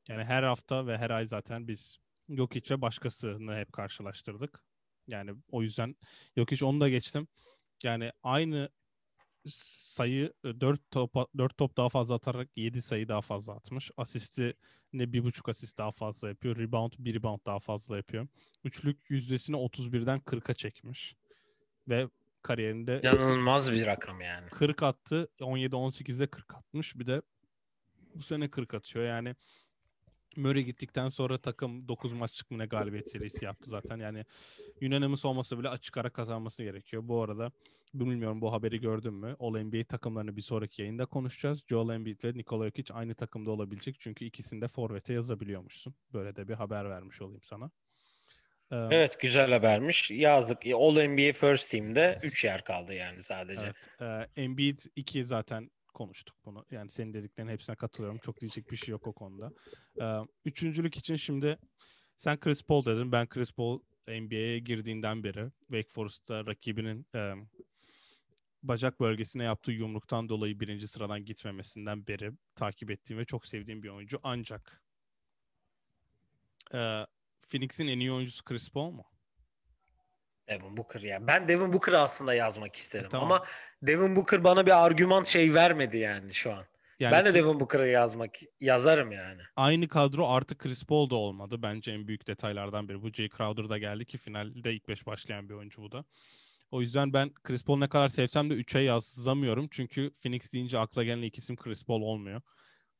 Yani 0.08 0.24
her 0.24 0.42
hafta 0.42 0.86
ve 0.86 0.98
her 0.98 1.10
ay 1.10 1.26
zaten 1.26 1.68
biz 1.68 1.98
Jokic 2.28 2.74
ve 2.74 2.80
başkasını 2.80 3.56
hep 3.56 3.72
karşılaştırdık. 3.72 4.62
Yani 5.06 5.34
o 5.50 5.62
yüzden 5.62 5.96
Jokic 6.36 6.64
onu 6.64 6.80
da 6.80 6.88
geçtim. 6.88 7.28
Yani 7.84 8.12
aynı 8.22 8.68
sayı 9.46 10.32
4 10.44 10.90
top 10.90 11.14
4 11.38 11.58
top 11.58 11.76
daha 11.76 11.88
fazla 11.88 12.14
atarak 12.14 12.48
7 12.56 12.82
sayı 12.82 13.08
daha 13.08 13.20
fazla 13.20 13.52
atmış. 13.54 13.90
Asisti 13.96 14.54
ne 14.92 15.12
bir 15.12 15.24
buçuk 15.24 15.48
asist 15.48 15.78
daha 15.78 15.92
fazla 15.92 16.28
yapıyor. 16.28 16.56
Rebound 16.56 16.92
bir 16.98 17.14
rebound 17.14 17.40
daha 17.46 17.58
fazla 17.58 17.96
yapıyor. 17.96 18.28
Üçlük 18.64 19.10
yüzdesini 19.10 19.56
31'den 19.56 20.18
40'a 20.18 20.54
çekmiş. 20.54 21.16
Ve 21.88 22.08
kariyerinde 22.42 23.00
İnanılmaz 23.02 23.72
bir 23.72 23.86
rakam 23.86 24.20
yani. 24.20 24.48
40 24.48 24.82
attı. 24.82 25.28
17-18'de 25.40 26.26
40 26.26 26.54
atmış. 26.54 26.98
Bir 26.98 27.06
de 27.06 27.22
bu 28.14 28.22
sene 28.22 28.50
40 28.50 28.74
atıyor. 28.74 29.04
Yani 29.04 29.34
Murray 30.38 30.62
gittikten 30.62 31.08
sonra 31.08 31.38
takım 31.38 31.88
9 31.88 32.12
maçlık 32.12 32.50
mı 32.50 32.58
ne 32.58 32.66
galibiyet 32.66 33.10
serisi 33.10 33.44
yaptı 33.44 33.70
zaten. 33.70 33.98
Yani 33.98 34.24
unanimous 34.82 35.24
olmasa 35.24 35.58
bile 35.58 35.68
açık 35.68 35.96
ara 35.96 36.10
kazanması 36.10 36.62
gerekiyor. 36.62 37.02
Bu 37.04 37.22
arada 37.22 37.52
bilmiyorum 37.94 38.40
bu 38.40 38.52
haberi 38.52 38.80
gördün 38.80 39.14
mü? 39.14 39.36
All 39.40 39.58
NBA 39.58 39.84
takımlarını 39.84 40.36
bir 40.36 40.42
sonraki 40.42 40.82
yayında 40.82 41.06
konuşacağız. 41.06 41.62
Joel 41.68 41.94
Embiid 41.94 42.24
ve 42.24 42.32
Nikola 42.34 42.64
Jokic 42.64 42.94
aynı 42.94 43.14
takımda 43.14 43.50
olabilecek. 43.50 43.96
Çünkü 44.00 44.24
ikisini 44.24 44.60
de 44.60 44.68
forvete 44.68 45.12
yazabiliyormuşsun. 45.12 45.94
Böyle 46.14 46.36
de 46.36 46.48
bir 46.48 46.54
haber 46.54 46.90
vermiş 46.90 47.22
olayım 47.22 47.42
sana. 47.42 47.70
Ee, 48.72 48.76
Evet 48.76 49.20
güzel 49.20 49.52
habermiş. 49.52 50.10
Yazdık. 50.10 50.58
All 50.74 51.06
NBA 51.06 51.32
First 51.32 51.70
Team'de 51.70 52.18
3 52.22 52.44
yer 52.44 52.64
kaldı 52.64 52.94
yani 52.94 53.22
sadece. 53.22 53.62
Evet. 53.64 53.88
Ee, 54.36 54.42
Embiid 54.42 54.80
2 54.96 55.24
zaten 55.24 55.70
konuştuk 55.98 56.36
bunu. 56.44 56.64
Yani 56.70 56.90
senin 56.90 57.14
dediklerinin 57.14 57.52
hepsine 57.52 57.76
katılıyorum. 57.76 58.18
Çok 58.18 58.40
diyecek 58.40 58.70
bir 58.70 58.76
şey 58.76 58.92
yok 58.92 59.06
o 59.06 59.12
konuda. 59.12 59.52
Ee, 60.00 60.28
üçüncülük 60.44 60.96
için 60.96 61.16
şimdi 61.16 61.58
sen 62.16 62.40
Chris 62.40 62.62
Paul 62.62 62.84
dedin. 62.84 63.12
Ben 63.12 63.28
Chris 63.28 63.52
Paul 63.52 63.80
NBA'ye 64.08 64.58
girdiğinden 64.58 65.24
beri 65.24 65.50
Wake 65.60 65.88
Forest'ta 65.88 66.46
rakibinin 66.46 67.06
e, 67.14 67.34
bacak 68.62 69.00
bölgesine 69.00 69.44
yaptığı 69.44 69.72
yumruktan 69.72 70.28
dolayı 70.28 70.60
birinci 70.60 70.88
sıradan 70.88 71.24
gitmemesinden 71.24 72.06
beri 72.06 72.32
takip 72.54 72.90
ettiğim 72.90 73.18
ve 73.18 73.24
çok 73.24 73.46
sevdiğim 73.46 73.82
bir 73.82 73.88
oyuncu. 73.88 74.20
Ancak 74.22 74.82
e, 76.74 77.06
Phoenix'in 77.48 77.86
en 77.86 78.00
iyi 78.00 78.12
oyuncusu 78.12 78.44
Chris 78.44 78.70
Paul 78.70 78.90
mu? 78.90 79.04
Devin 80.48 80.76
Booker 80.76 81.00
ya. 81.00 81.26
Ben 81.26 81.48
Devin 81.48 81.72
Booker'ı 81.72 81.98
aslında 82.00 82.34
yazmak 82.34 82.76
istedim. 82.76 83.06
E, 83.06 83.08
tamam. 83.08 83.32
Ama 83.32 83.44
Devin 83.82 84.16
Booker 84.16 84.44
bana 84.44 84.66
bir 84.66 84.84
argüman 84.84 85.22
şey 85.22 85.54
vermedi 85.54 85.96
yani 85.98 86.34
şu 86.34 86.52
an. 86.52 86.64
Yani 87.00 87.12
ben 87.12 87.24
de 87.24 87.34
Devin 87.34 87.60
Booker'ı 87.60 87.88
yazmak 87.88 88.30
yazarım 88.60 89.12
yani. 89.12 89.42
aynı 89.56 89.88
kadro 89.88 90.28
artı 90.28 90.58
Chris 90.58 90.84
Paul 90.84 91.10
da 91.10 91.14
olmadı. 91.14 91.62
Bence 91.62 91.92
en 91.92 92.08
büyük 92.08 92.26
detaylardan 92.26 92.88
biri. 92.88 93.02
Bu 93.02 93.12
Jay 93.12 93.28
Crowder 93.28 93.68
da 93.68 93.78
geldi 93.78 94.04
ki 94.04 94.18
finalde 94.18 94.74
ilk 94.74 94.88
beş 94.88 95.06
başlayan 95.06 95.48
bir 95.48 95.54
oyuncu 95.54 95.82
bu 95.82 95.92
da. 95.92 96.04
O 96.70 96.80
yüzden 96.80 97.12
ben 97.12 97.30
Chris 97.42 97.64
Paul 97.64 97.78
ne 97.78 97.88
kadar 97.88 98.08
sevsem 98.08 98.50
de 98.50 98.54
3'e 98.54 98.80
yazamıyorum. 98.82 99.68
Çünkü 99.70 100.10
Phoenix 100.22 100.52
deyince 100.52 100.78
akla 100.78 101.04
gelen 101.04 101.22
ilk 101.22 101.38
isim 101.38 101.56
Chris 101.56 101.84
Paul 101.84 102.02
olmuyor. 102.02 102.40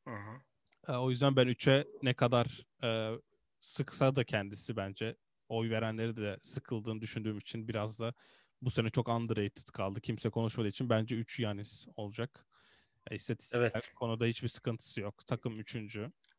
Hı 0.08 0.14
hı. 0.14 0.92
E, 0.92 0.96
O 0.96 1.10
yüzden 1.10 1.36
ben 1.36 1.46
3'e 1.48 1.84
ne 2.02 2.14
kadar 2.14 2.66
e, 2.84 3.18
sıksa 3.60 4.16
da 4.16 4.24
kendisi 4.24 4.76
bence 4.76 5.16
oy 5.48 5.70
verenleri 5.70 6.16
de 6.16 6.38
sıkıldığını 6.42 7.00
düşündüğüm 7.00 7.38
için 7.38 7.68
biraz 7.68 8.00
da 8.00 8.14
bu 8.62 8.70
sene 8.70 8.90
çok 8.90 9.08
underrated 9.08 9.68
kaldı. 9.72 10.00
Kimse 10.00 10.30
konuşmadığı 10.30 10.68
için 10.68 10.90
bence 10.90 11.16
3 11.16 11.40
Yanis 11.40 11.86
olacak. 11.96 12.46
E, 13.10 13.14
istatistiksel 13.14 13.70
Evet. 13.74 13.92
konuda 13.94 14.24
hiçbir 14.24 14.48
sıkıntısı 14.48 15.00
yok. 15.00 15.26
Takım 15.26 15.60
3. 15.60 15.76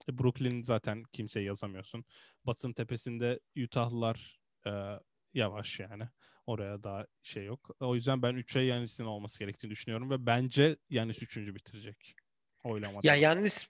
E, 0.08 0.17
Brooklyn 0.17 0.62
zaten 0.62 1.04
kimseye 1.04 1.45
yazamıyorsun. 1.45 2.06
Batı'nın 2.45 2.74
tepesinde 2.74 3.39
Utah'lılar 3.63 4.39
e, 4.67 4.72
yavaş 5.34 5.80
yani. 5.80 6.04
Oraya 6.45 6.84
daha 6.84 7.06
şey 7.24 7.45
yok. 7.45 7.69
O 7.80 7.95
yüzden 7.95 8.22
ben 8.22 8.34
3'e 8.36 8.62
Yanis'in 8.62 9.06
olması 9.06 9.39
gerektiğini 9.39 9.72
düşünüyorum 9.72 10.10
ve 10.10 10.26
bence 10.26 10.78
Yanis 10.89 11.24
3. 11.24 11.38
bitirecek. 11.38 12.15
Oylamada. 12.63 13.08
Ya 13.08 13.15
Yannis 13.15 13.67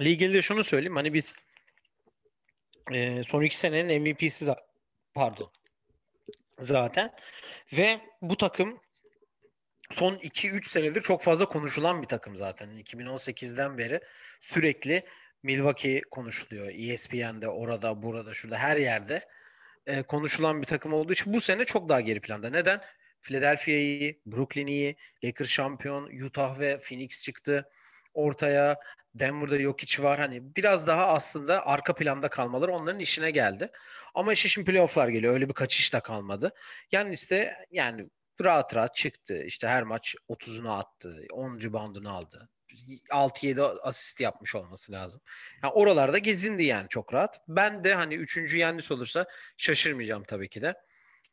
ile 0.00 0.10
ilgili 0.10 0.34
de 0.34 0.42
şunu 0.42 0.64
söyleyeyim. 0.64 0.96
Hani 0.96 1.14
biz 1.14 1.34
e, 2.92 3.22
son 3.24 3.42
iki 3.42 3.56
senenin 3.56 4.02
MVP'si 4.02 4.44
za- 4.44 4.64
pardon 5.14 5.50
zaten 6.58 7.12
ve 7.72 8.00
bu 8.22 8.36
takım 8.36 8.80
son 9.90 10.14
2-3 10.14 10.68
senedir 10.68 11.00
çok 11.00 11.22
fazla 11.22 11.46
konuşulan 11.46 12.02
bir 12.02 12.08
takım 12.08 12.36
zaten. 12.36 12.68
2018'den 12.76 13.78
beri 13.78 14.00
sürekli 14.40 15.02
Milwaukee 15.42 16.00
konuşuluyor. 16.10 16.72
ESPN'de, 16.74 17.48
orada, 17.48 18.02
burada, 18.02 18.34
şurada 18.34 18.58
her 18.58 18.76
yerde 18.76 19.28
e, 19.86 20.02
konuşulan 20.02 20.62
bir 20.62 20.66
takım 20.66 20.92
olduğu 20.92 21.12
için 21.12 21.32
bu 21.32 21.40
sene 21.40 21.64
çok 21.64 21.88
daha 21.88 22.00
geri 22.00 22.20
planda. 22.20 22.50
Neden? 22.50 22.80
Philadelphia 23.22 23.72
iyi, 23.72 24.20
Brooklyn 24.26 24.66
iyi, 24.66 24.96
Lakers 25.24 25.48
şampiyon, 25.48 26.10
Utah 26.24 26.58
ve 26.58 26.80
Phoenix 26.80 27.22
çıktı 27.22 27.70
ortaya. 28.14 28.76
Denver'da 29.14 29.58
Jokic 29.58 30.02
var. 30.02 30.18
Hani 30.18 30.56
biraz 30.56 30.86
daha 30.86 31.06
aslında 31.06 31.66
arka 31.66 31.94
planda 31.94 32.28
kalmaları 32.28 32.72
onların 32.72 33.00
işine 33.00 33.30
geldi. 33.30 33.70
Ama 34.14 34.32
işe 34.32 34.48
şimdi 34.48 34.70
playoff'lar 34.70 35.08
geliyor. 35.08 35.34
Öyle 35.34 35.48
bir 35.48 35.54
kaçış 35.54 35.92
da 35.92 36.00
kalmadı. 36.00 36.54
Yani 36.92 37.14
işte 37.14 37.54
yani 37.70 38.10
rahat 38.40 38.76
rahat 38.76 38.96
çıktı. 38.96 39.42
İşte 39.44 39.68
her 39.68 39.82
maç 39.82 40.14
30'unu 40.28 40.78
attı. 40.78 41.26
10 41.32 41.60
reboundunu 41.60 42.16
aldı. 42.16 42.48
6-7 43.10 43.62
asist 43.62 44.20
yapmış 44.20 44.54
olması 44.54 44.92
lazım. 44.92 45.20
Yani 45.62 45.72
oralarda 45.72 46.18
gezindi 46.18 46.64
yani 46.64 46.88
çok 46.88 47.14
rahat. 47.14 47.40
Ben 47.48 47.84
de 47.84 47.94
hani 47.94 48.14
3. 48.14 48.54
Yannis 48.54 48.90
olursa 48.90 49.26
şaşırmayacağım 49.56 50.24
tabii 50.24 50.48
ki 50.48 50.62
de. 50.62 50.74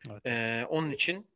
Evet. 0.09 0.21
Ee, 0.25 0.65
onun 0.69 0.91
için 0.91 1.31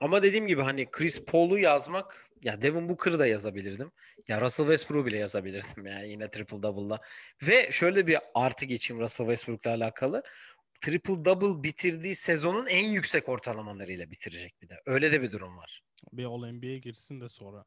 ama 0.00 0.22
dediğim 0.22 0.46
gibi 0.46 0.62
hani 0.62 0.90
Chris 0.90 1.24
Paul'u 1.24 1.58
yazmak 1.58 2.29
ya 2.42 2.62
Devin 2.62 2.88
Booker'ı 2.88 3.18
da 3.18 3.26
yazabilirdim. 3.26 3.92
Ya 4.28 4.40
Russell 4.40 4.66
Westbrook'u 4.66 5.06
bile 5.06 5.18
yazabilirdim 5.18 5.86
yani 5.86 6.10
yine 6.10 6.30
triple 6.30 6.62
double'la. 6.62 7.00
Ve 7.42 7.72
şöyle 7.72 8.06
bir 8.06 8.18
artı 8.34 8.66
geçeyim 8.66 9.02
Russell 9.02 9.26
Westbrook'la 9.26 9.70
alakalı. 9.70 10.22
Triple 10.80 11.24
double 11.24 11.62
bitirdiği 11.62 12.14
sezonun 12.14 12.66
en 12.66 12.88
yüksek 12.88 13.28
ortalamalarıyla 13.28 14.10
bitirecek 14.10 14.62
bir 14.62 14.68
de. 14.68 14.80
Öyle 14.86 15.12
de 15.12 15.22
bir 15.22 15.32
durum 15.32 15.56
var. 15.56 15.82
Bir 16.12 16.24
All 16.24 16.52
NBA'ye 16.52 16.78
girsin 16.78 17.20
de 17.20 17.28
sonra 17.28 17.64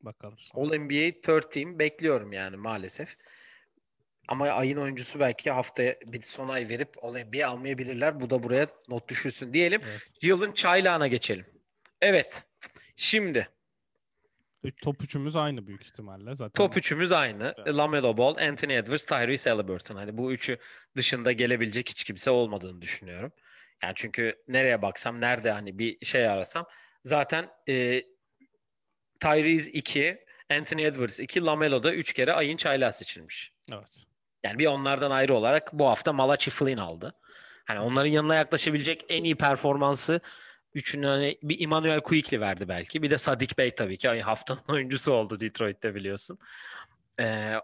bakalım. 0.00 0.38
Sonra. 0.38 0.66
All 0.66 0.78
NBA 0.78 1.36
3 1.38 1.44
team 1.50 1.78
bekliyorum 1.78 2.32
yani 2.32 2.56
maalesef. 2.56 3.16
Ama 4.28 4.48
ayın 4.48 4.76
oyuncusu 4.76 5.20
belki 5.20 5.50
haftaya 5.50 5.96
bir 6.06 6.22
son 6.22 6.48
ay 6.48 6.68
verip 6.68 7.04
All 7.04 7.18
NBA 7.18 7.48
almayabilirler. 7.48 8.20
Bu 8.20 8.30
da 8.30 8.42
buraya 8.42 8.68
not 8.88 9.08
düşürsün 9.08 9.52
diyelim. 9.52 9.80
Evet. 9.84 10.02
Yılın 10.22 10.52
çaylağına 10.52 11.06
geçelim. 11.06 11.46
Evet. 12.00 12.44
Şimdi 12.96 13.48
Top 14.82 15.02
üçümüz 15.02 15.36
aynı 15.36 15.66
büyük 15.66 15.82
ihtimalle. 15.82 16.34
Zaten 16.34 16.64
top 16.64 16.76
üçümüz 16.76 17.12
aynı. 17.12 17.54
Evet. 17.58 17.74
Lamelo 17.74 18.16
Ball, 18.16 18.36
Anthony 18.36 18.76
Edwards, 18.76 19.04
Tyrese 19.04 19.50
Halliburton. 19.50 19.96
Hani 19.96 20.18
bu 20.18 20.32
üçü 20.32 20.58
dışında 20.96 21.32
gelebilecek 21.32 21.88
hiç 21.88 22.04
kimse 22.04 22.30
olmadığını 22.30 22.82
düşünüyorum. 22.82 23.32
Yani 23.82 23.92
çünkü 23.96 24.34
nereye 24.48 24.82
baksam, 24.82 25.20
nerede 25.20 25.50
hani 25.50 25.78
bir 25.78 26.06
şey 26.06 26.28
arasam 26.28 26.66
zaten 27.04 27.48
e, 27.68 28.02
Tyrese 29.20 29.70
2, 29.70 30.18
Anthony 30.50 30.86
Edwards 30.86 31.20
2, 31.20 31.44
Lamelo'da 31.44 31.94
3 31.94 32.12
kere 32.12 32.32
ayın 32.32 32.56
çaylağı 32.56 32.92
seçilmiş. 32.92 33.52
Evet. 33.72 34.06
Yani 34.44 34.58
bir 34.58 34.66
onlardan 34.66 35.10
ayrı 35.10 35.34
olarak 35.34 35.72
bu 35.72 35.86
hafta 35.86 36.12
Malachi 36.12 36.50
Flynn 36.50 36.78
aldı. 36.78 37.14
Hani 37.64 37.80
onların 37.80 38.10
yanına 38.10 38.34
yaklaşabilecek 38.34 39.04
en 39.08 39.24
iyi 39.24 39.36
performansı 39.36 40.20
üçünü 40.76 41.06
hani 41.06 41.38
bir 41.42 41.60
Emmanuel 41.60 42.00
Quickly 42.00 42.40
verdi 42.40 42.68
belki. 42.68 43.02
Bir 43.02 43.10
de 43.10 43.18
Sadik 43.18 43.58
Bey 43.58 43.74
tabii 43.74 43.98
ki 43.98 44.10
ay 44.10 44.20
haftanın 44.20 44.62
oyuncusu 44.68 45.12
oldu 45.12 45.40
Detroit'te 45.40 45.94
biliyorsun. 45.94 46.38
Ee, 47.20 47.54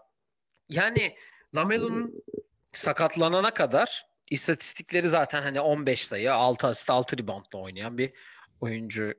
yani 0.69 1.15
Lamelo'nun 1.55 2.23
sakatlanana 2.71 3.53
kadar 3.53 4.05
istatistikleri 4.29 5.09
zaten 5.09 5.41
hani 5.41 5.61
15 5.61 6.05
sayı, 6.07 6.33
6 6.33 6.67
asist, 6.67 6.89
6 6.89 7.17
reboundla 7.17 7.59
oynayan 7.59 7.97
bir 7.97 8.13
oyuncu. 8.61 9.13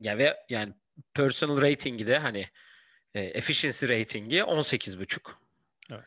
Ya 0.00 0.18
ve 0.18 0.36
yani 0.48 0.74
personal 1.14 1.62
ratingi 1.62 2.06
de 2.06 2.18
hani 2.18 2.48
e, 3.14 3.20
efficiency 3.20 3.88
ratingi 3.88 4.38
18.5. 4.38 5.20
Evet. 5.90 6.04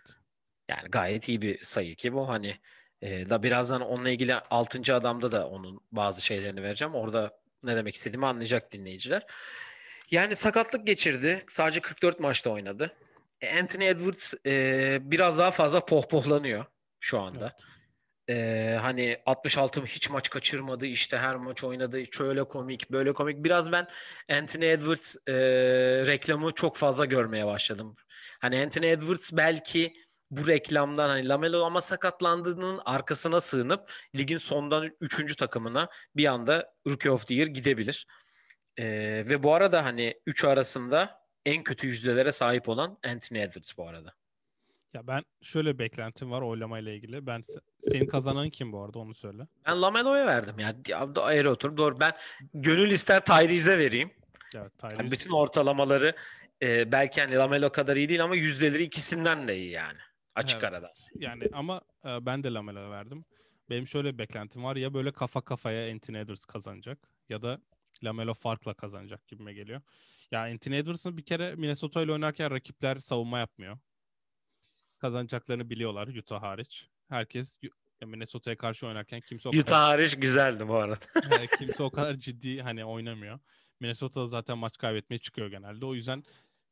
Yani 0.69 0.89
gayet 0.89 1.29
iyi 1.29 1.41
bir 1.41 1.63
sayı 1.63 1.95
ki 1.95 2.13
bu 2.13 2.29
hani 2.29 2.59
e, 3.01 3.29
da 3.29 3.43
birazdan 3.43 3.81
onunla 3.81 4.09
ilgili 4.09 4.35
6. 4.35 4.95
adamda 4.95 5.31
da 5.31 5.47
onun 5.47 5.81
bazı 5.91 6.21
şeylerini 6.21 6.63
vereceğim. 6.63 6.95
Orada 6.95 7.39
ne 7.63 7.75
demek 7.75 7.95
istediğimi 7.95 8.25
anlayacak 8.25 8.71
dinleyiciler. 8.71 9.25
Yani 10.11 10.35
sakatlık 10.35 10.87
geçirdi. 10.87 11.45
Sadece 11.49 11.79
44 11.79 12.19
maçta 12.19 12.49
oynadı. 12.49 12.93
E, 13.41 13.59
Anthony 13.59 13.87
Edwards 13.87 14.33
e, 14.45 14.97
biraz 15.01 15.37
daha 15.37 15.51
fazla 15.51 15.85
pohpohlanıyor 15.85 16.65
şu 16.99 17.19
anda. 17.19 17.43
Evet. 17.43 17.79
Ee, 18.29 18.77
hani 18.81 19.17
66 19.25 19.85
hiç 19.85 20.09
maç 20.09 20.29
kaçırmadı 20.29 20.85
işte 20.85 21.17
her 21.17 21.35
maç 21.35 21.63
oynadı 21.63 22.03
şöyle 22.11 22.43
komik 22.43 22.91
böyle 22.91 23.13
komik 23.13 23.43
biraz 23.43 23.71
ben 23.71 23.87
Anthony 24.31 24.71
Edwards 24.71 25.15
e, 25.27 25.33
reklamı 26.07 26.51
çok 26.51 26.77
fazla 26.77 27.05
görmeye 27.05 27.45
başladım. 27.45 27.95
Hani 28.39 28.63
Anthony 28.63 28.91
Edwards 28.91 29.33
belki 29.33 29.93
bu 30.31 30.47
reklamdan 30.47 31.09
hani 31.09 31.27
Lamelo 31.27 31.63
ama 31.65 31.81
sakatlandığının 31.81 32.81
arkasına 32.85 33.39
sığınıp 33.39 33.91
ligin 34.15 34.37
sondan 34.37 34.89
3. 35.01 35.35
takımına 35.35 35.89
bir 36.15 36.25
anda 36.25 36.73
Rookie 36.87 37.11
of 37.11 37.27
the 37.27 37.35
Year 37.35 37.47
gidebilir. 37.47 38.07
Ee, 38.77 38.85
ve 39.29 39.43
bu 39.43 39.53
arada 39.53 39.85
hani 39.85 40.13
3 40.25 40.45
arasında 40.45 41.21
en 41.45 41.63
kötü 41.63 41.87
yüzdelere 41.87 42.31
sahip 42.31 42.69
olan 42.69 42.97
Anthony 43.07 43.41
Edwards 43.41 43.77
bu 43.77 43.87
arada. 43.87 44.13
Ya 44.93 45.07
ben 45.07 45.23
şöyle 45.41 45.79
beklentim 45.79 46.31
var 46.31 46.41
oylamayla 46.41 46.91
ilgili. 46.91 47.27
Ben 47.27 47.39
se- 47.41 47.61
senin 47.81 48.05
kazanan 48.07 48.49
kim 48.49 48.71
bu 48.73 48.83
arada 48.83 48.99
onu 48.99 49.15
söyle. 49.15 49.47
Ben 49.65 49.81
Lamelo'ya 49.81 50.27
verdim 50.27 50.59
ya. 50.59 50.73
ayrı 51.21 51.51
oturup 51.51 51.77
doğru. 51.77 51.99
Ben 51.99 52.11
gönül 52.53 52.91
ister 52.91 53.25
Tyrese'e 53.25 53.77
vereyim. 53.77 54.11
Evet, 54.55 54.71
Yani 54.83 54.95
Tyrese. 54.97 55.11
bütün 55.11 55.31
ortalamaları 55.31 56.15
e, 56.61 56.91
belki 56.91 57.21
hani 57.21 57.35
Lamelo 57.35 57.71
kadar 57.71 57.95
iyi 57.95 58.09
değil 58.09 58.23
ama 58.23 58.35
yüzdeleri 58.35 58.83
ikisinden 58.83 59.47
de 59.47 59.57
iyi 59.57 59.71
yani. 59.71 59.97
Açık 60.39 60.63
Evet, 60.63 60.73
arada. 60.73 60.87
evet. 60.87 61.23
Yani 61.23 61.43
ama 61.53 61.81
e, 62.05 62.25
ben 62.25 62.43
de 62.43 62.53
Lamelo'ya 62.53 62.89
verdim. 62.91 63.25
Benim 63.69 63.87
şöyle 63.87 64.13
bir 64.13 64.17
beklentim 64.17 64.63
var. 64.63 64.75
Ya 64.75 64.93
böyle 64.93 65.11
kafa 65.11 65.41
kafaya 65.41 65.91
Anthony 65.93 66.17
Edwards 66.19 66.45
kazanacak 66.45 66.99
ya 67.29 67.41
da 67.41 67.61
Lamelo 68.03 68.33
farkla 68.33 68.73
kazanacak 68.73 69.27
gibime 69.27 69.53
geliyor. 69.53 69.81
Ya 70.31 70.43
Anthony 70.43 70.77
Edwards'ın 70.77 71.17
bir 71.17 71.25
kere 71.25 71.55
Minnesota 71.55 72.01
ile 72.01 72.11
oynarken 72.11 72.51
rakipler 72.51 72.95
savunma 72.95 73.39
yapmıyor. 73.39 73.77
Kazanacaklarını 74.97 75.69
biliyorlar 75.69 76.07
Utah 76.07 76.41
hariç. 76.41 76.87
Herkes 77.09 77.59
Minnesota'ya 78.05 78.57
karşı 78.57 78.87
oynarken 78.87 79.21
kimse 79.21 79.49
o 79.49 79.51
kadar 79.51 79.61
Utah 79.63 79.87
hariç 79.87 80.15
güzeldi 80.19 80.67
bu 80.67 80.75
arada. 80.75 80.99
kimse 81.57 81.83
o 81.83 81.89
kadar 81.89 82.13
ciddi 82.13 82.61
hani 82.61 82.85
oynamıyor. 82.85 83.39
Minnesota 83.79 84.27
zaten 84.27 84.57
maç 84.57 84.77
kaybetmeye 84.77 85.17
çıkıyor 85.19 85.47
genelde. 85.47 85.85
O 85.85 85.93
yüzden 85.95 86.23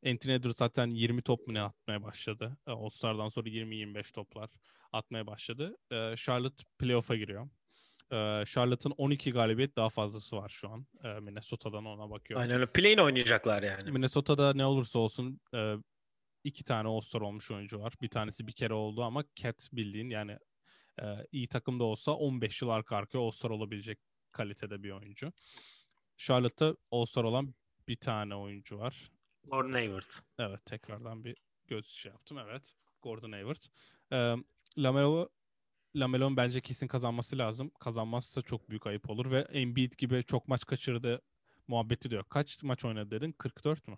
Anthony 0.06 0.34
Edwards 0.34 0.58
zaten 0.58 0.86
20 0.86 1.22
top 1.22 1.46
mu 1.46 1.54
ne 1.54 1.60
atmaya 1.62 2.02
başladı. 2.02 2.56
E, 2.66 2.70
All-Star'dan 2.70 3.28
sonra 3.28 3.48
20-25 3.48 4.12
toplar 4.12 4.50
atmaya 4.92 5.26
başladı. 5.26 5.76
E, 5.90 6.14
Charlotte 6.16 6.64
playoff'a 6.78 7.16
giriyor. 7.16 7.48
E, 8.12 8.44
Charlotte'ın 8.46 8.94
12 8.96 9.32
galibiyet 9.32 9.76
daha 9.76 9.88
fazlası 9.88 10.36
var 10.36 10.48
şu 10.48 10.68
an. 10.68 10.86
E, 11.04 11.08
Minnesota'dan 11.20 11.84
ona 11.84 12.10
bakıyor. 12.10 12.40
Aynen 12.40 12.54
öyle. 12.54 12.66
Play'in 12.72 12.98
oynayacaklar 12.98 13.62
yani. 13.62 13.90
Minnesota'da 13.90 14.54
ne 14.54 14.64
olursa 14.64 14.98
olsun 14.98 15.40
e, 15.54 15.74
iki 16.44 16.64
tane 16.64 16.88
All-Star 16.88 17.20
olmuş 17.20 17.50
oyuncu 17.50 17.80
var. 17.80 17.94
Bir 18.02 18.08
tanesi 18.08 18.46
bir 18.46 18.52
kere 18.52 18.74
oldu 18.74 19.02
ama 19.02 19.24
Cat 19.36 19.68
bildiğin 19.72 20.10
yani 20.10 20.38
e, 21.02 21.04
iyi 21.32 21.48
takımda 21.48 21.84
olsa 21.84 22.12
15 22.12 22.62
yıl 22.62 22.68
arka 22.68 22.96
arkaya 22.96 23.18
All-Star 23.18 23.50
olabilecek 23.50 23.98
kalitede 24.32 24.82
bir 24.82 24.90
oyuncu. 24.90 25.32
Charlotte'da 26.16 26.76
All-Star 26.90 27.24
olan 27.24 27.54
bir 27.88 27.96
tane 27.96 28.34
oyuncu 28.34 28.78
var. 28.78 29.10
Gordon 29.50 29.72
Hayward. 29.72 30.10
Evet 30.38 30.66
tekrardan 30.66 31.24
bir 31.24 31.36
göz 31.68 31.86
şey 31.86 32.12
yaptım. 32.12 32.38
Evet. 32.38 32.72
Gordon 33.02 33.32
Hayward. 33.32 33.62
Ee, 34.12 34.34
Lamelo 34.82 35.28
Lamelo'nun 35.96 36.36
bence 36.36 36.60
kesin 36.60 36.86
kazanması 36.86 37.38
lazım. 37.38 37.70
Kazanmazsa 37.80 38.42
çok 38.42 38.70
büyük 38.70 38.86
ayıp 38.86 39.10
olur 39.10 39.30
ve 39.30 39.38
Embiid 39.40 39.92
gibi 39.98 40.24
çok 40.24 40.48
maç 40.48 40.66
kaçırdı 40.66 41.22
muhabbeti 41.68 42.10
diyor. 42.10 42.24
Kaç 42.28 42.62
maç 42.62 42.84
oynadı 42.84 43.10
dedin? 43.10 43.32
44 43.32 43.88
mü? 43.88 43.96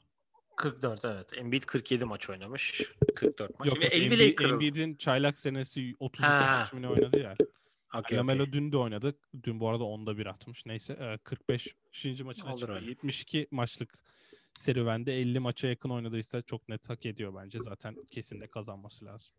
44 0.56 1.04
evet. 1.04 1.30
Embiid 1.38 1.62
47 1.62 2.04
maç 2.04 2.30
oynamış. 2.30 2.82
44 3.16 3.58
maç. 3.58 3.68
Yok, 3.68 3.80
Ve 3.80 3.84
yok 3.84 3.94
el 3.94 4.34
kırıldı. 4.34 4.52
Embiid'in 4.54 4.94
çaylak 4.94 5.38
senesi 5.38 5.94
32 6.00 6.26
Ha. 6.28 6.58
maç 6.60 6.72
mı 6.72 6.88
oynadı 6.90 7.20
ya. 7.20 7.36
Okey, 7.94 8.18
Lamelo 8.18 8.42
okey. 8.42 8.52
dün 8.52 8.72
de 8.72 8.76
oynadı. 8.76 9.18
Dün 9.42 9.60
bu 9.60 9.68
arada 9.68 9.84
onda 9.84 10.18
bir 10.18 10.26
atmış. 10.26 10.66
Neyse 10.66 10.92
e, 10.92 11.18
45. 11.18 11.74
maçına 12.24 12.50
Olur 12.52 12.58
çıktı. 12.60 12.74
öyle. 12.74 12.86
72 12.88 13.46
maçlık 13.50 13.94
serüvende 14.54 15.18
50 15.20 15.38
maça 15.38 15.68
yakın 15.68 15.90
oynadıysa 15.90 16.42
çok 16.42 16.68
net 16.68 16.88
hak 16.88 17.06
ediyor 17.06 17.34
bence. 17.44 17.58
Zaten 17.60 17.96
kesin 18.10 18.40
de 18.40 18.46
kazanması 18.46 19.04
lazım. 19.04 19.34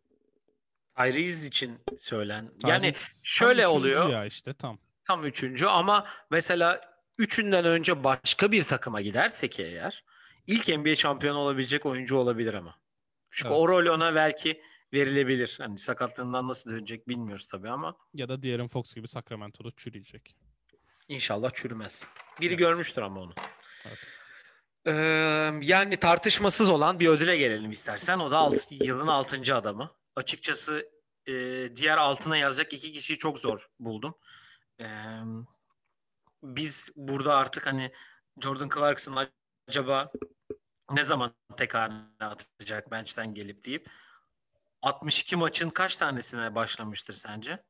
Tyrese 0.97 1.47
için 1.47 1.79
söylen. 1.97 2.51
Yani 2.67 2.81
Tyrese 2.91 2.99
tam 2.99 3.21
şöyle 3.23 3.67
oluyor. 3.67 4.09
ya 4.09 4.25
işte 4.25 4.53
tam. 4.53 4.79
tam 5.05 5.25
üçüncü 5.25 5.65
ama 5.65 6.07
mesela 6.31 6.81
üçünden 7.17 7.65
önce 7.65 8.03
başka 8.03 8.51
bir 8.51 8.63
takıma 8.63 9.01
gidersek 9.01 9.59
eğer 9.59 10.03
ilk 10.47 10.67
NBA 10.67 10.95
şampiyonu 10.95 11.37
olabilecek 11.37 11.85
oyuncu 11.85 12.17
olabilir 12.17 12.53
ama. 12.53 12.75
Çünkü 13.29 13.49
Evet. 13.53 13.61
o 13.61 13.67
rol 13.67 13.85
ona 13.95 14.15
belki 14.15 14.61
verilebilir. 14.93 15.55
Hani 15.61 15.77
sakatlığından 15.77 16.47
nasıl 16.47 16.71
dönecek 16.71 17.07
bilmiyoruz 17.07 17.47
tabii 17.47 17.69
ama 17.69 17.95
Ya 18.13 18.29
da 18.29 18.43
De'Aaron 18.43 18.67
Fox 18.67 18.93
gibi 18.95 19.07
Sacramento'da 19.07 19.71
çürüyecek. 19.77 20.35
inşallah 21.07 21.51
çürümez. 21.53 22.05
Biri 22.41 22.49
Evet. 22.49 22.59
görmüştür 22.59 23.01
ama 23.01 23.21
onu. 23.21 23.33
Evet. 23.87 23.97
Yani 25.61 25.97
tartışmasız 25.97 26.69
olan 26.69 26.99
bir 26.99 27.07
ödüle 27.07 27.37
gelelim 27.37 27.71
istersen. 27.71 28.19
O 28.19 28.31
da 28.31 28.37
alt, 28.37 28.67
yılın 28.71 29.07
altıncı 29.07 29.55
adamı. 29.55 29.91
Açıkçası 30.15 30.89
e, 31.27 31.33
diğer 31.75 31.97
altına 31.97 32.37
yazacak 32.37 32.73
iki 32.73 32.91
kişiyi 32.91 33.17
çok 33.17 33.39
zor 33.39 33.69
buldum. 33.79 34.15
Ee, 34.79 34.85
biz 36.43 36.91
burada 36.95 37.35
artık 37.35 37.65
hani 37.67 37.91
Jordan 38.41 38.69
Clarkson 38.69 39.27
acaba 39.67 40.11
ne 40.91 41.05
zaman 41.05 41.35
tek 41.57 41.73
haneye 41.73 42.05
atacak 42.19 42.91
bench'ten 42.91 43.33
gelip 43.33 43.65
deyip 43.65 43.89
62 44.81 45.35
maçın 45.35 45.69
kaç 45.69 45.97
tanesine 45.97 46.55
başlamıştır 46.55 47.13
sence? 47.13 47.63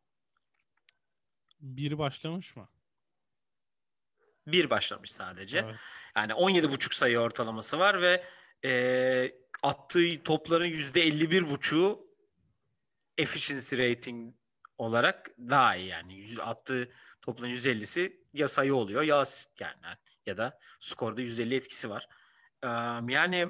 Biri 1.60 1.97
başlamış 1.97 2.56
mı? 2.56 2.69
Bir 4.52 4.70
başlamış 4.70 5.12
sadece. 5.12 5.60
Evet. 5.60 5.76
Yani 6.16 6.32
17,5 6.32 6.96
sayı 6.96 7.20
ortalaması 7.20 7.80
var 7.80 8.02
ve 8.02 8.24
e, 8.66 9.32
attığı 9.64 10.24
topların 10.24 10.66
%51,5'u 10.66 12.08
efficiency 13.18 13.78
rating 13.78 14.34
olarak 14.78 15.32
daha 15.38 15.76
iyi 15.76 15.88
yani. 15.88 16.26
Attığı 16.42 16.92
topların 17.22 17.50
%50'si 17.50 18.22
ya 18.34 18.48
sayı 18.48 18.76
oluyor 18.76 19.02
ya 19.02 19.20
asist 19.20 19.62
yani 19.62 19.76
ya 20.26 20.38
da 20.38 20.60
skorda 20.80 21.22
%50 21.22 21.56
etkisi 21.56 21.90
var. 21.90 22.08
Ee, 22.64 22.68
yani 23.14 23.50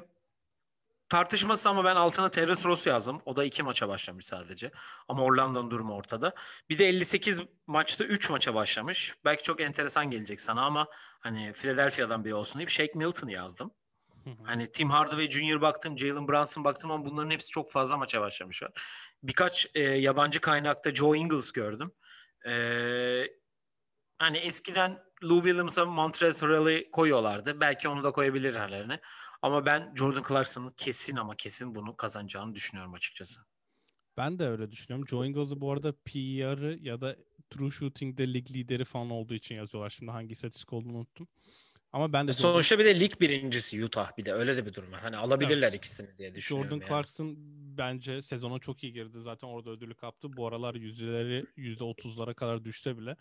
tartışması 1.12 1.70
ama 1.70 1.84
ben 1.84 1.96
altına 1.96 2.32
Terence 2.32 2.64
Ross 2.64 2.88
yazdım. 2.88 3.22
O 3.26 3.36
da 3.36 3.44
iki 3.44 3.64
maça 3.64 3.90
başlamış 3.90 4.26
sadece. 4.26 4.72
Ama 5.08 5.24
Orlando'nun 5.24 5.72
durumu 5.72 5.96
ortada. 5.96 6.34
Bir 6.70 6.78
de 6.78 6.86
58 6.86 7.40
maçta 7.68 8.04
3 8.04 8.30
maça 8.30 8.56
başlamış. 8.56 9.16
Belki 9.26 9.44
çok 9.44 9.62
enteresan 9.62 10.12
gelecek 10.12 10.42
sana 10.42 10.62
ama 10.66 10.88
hani 11.20 11.54
Philadelphia'dan 11.54 12.26
biri 12.26 12.34
olsun 12.36 12.60
deyip 12.60 12.70
Shake 12.70 12.92
Milton'ı 12.96 13.32
yazdım. 13.32 13.74
Hani 14.44 14.72
Tim 14.72 14.90
Hardaway 14.90 15.30
Jr. 15.30 15.62
baktım, 15.62 16.00
Jalen 16.00 16.28
Brunson 16.28 16.64
baktım 16.64 16.92
ama 16.92 17.06
bunların 17.06 17.32
hepsi 17.32 17.50
çok 17.50 17.72
fazla 17.72 17.98
maça 17.98 18.22
başlamışlar. 18.22 18.72
Birkaç 19.24 19.68
e, 19.74 19.80
yabancı 19.82 20.42
kaynakta 20.42 20.94
Joe 20.94 21.16
Ingles 21.16 21.52
gördüm. 21.52 21.92
E, 22.46 22.54
hani 24.20 24.38
eskiden 24.38 25.04
Lou 25.24 25.44
Williams'a 25.44 25.86
Montrezl 25.86 26.46
Harrell'i 26.46 26.92
koyuyorlardı. 26.92 27.60
Belki 27.60 27.90
onu 27.90 28.04
da 28.04 28.12
koyabilir 28.12 28.56
hallerine. 28.56 29.00
Ama 29.42 29.66
ben 29.66 29.94
Jordan 29.96 30.24
Clarkson'ın 30.28 30.74
kesin 30.78 31.16
ama 31.16 31.36
kesin 31.36 31.76
bunu 31.76 31.96
kazanacağını 31.96 32.56
düşünüyorum 32.56 32.94
açıkçası. 32.94 33.42
Ben 34.18 34.40
de 34.40 34.48
öyle 34.48 34.72
düşünüyorum. 34.72 35.08
Joe 35.08 35.26
Ingles'ı 35.26 35.62
bu 35.62 35.72
arada 35.72 35.94
PER'ı 36.06 36.78
ya 36.82 37.02
da 37.02 37.16
True 37.50 37.72
Shooting'de 37.72 38.34
lig 38.34 38.52
lideri 38.52 38.86
falan 38.86 39.10
olduğu 39.10 39.34
için 39.34 39.56
yazıyorlar. 39.56 39.90
Şimdi 39.90 40.12
hangi 40.12 40.32
istatistik 40.32 40.74
olduğunu 40.74 40.98
unuttum. 40.98 41.28
Ama 41.94 42.14
ben 42.14 42.28
de 42.28 42.32
Jordan, 42.32 42.52
Sonuçta 42.52 42.80
bir 42.80 42.86
de 42.86 43.00
lig 43.00 43.22
birincisi 43.22 43.86
Utah 43.86 44.18
bir 44.18 44.26
de 44.26 44.34
öyle 44.34 44.58
de 44.58 44.66
bir 44.66 44.74
durum 44.74 44.92
var. 44.92 45.02
Hani 45.02 45.18
alabilirler 45.18 45.68
Evet. 45.68 45.74
ikisini 45.78 46.18
diye 46.18 46.36
düşünüyorum. 46.36 46.70
Jordan 46.70 46.82
yani. 46.82 46.90
Clarkson 46.90 47.36
bence 47.78 48.22
sezona 48.22 48.60
çok 48.60 48.84
iyi 48.84 48.94
girdi. 48.94 49.20
Zaten 49.20 49.48
orada 49.48 49.70
ödülü 49.70 49.94
kaptı. 49.94 50.38
Bu 50.38 50.48
aralar 50.48 50.76
yüzdeleri 50.76 51.46
yüzde 51.56 51.84
otuzlara 51.84 52.34
kadar 52.34 52.64
düşse 52.64 52.98
bile 52.98 53.12
e, 53.12 53.16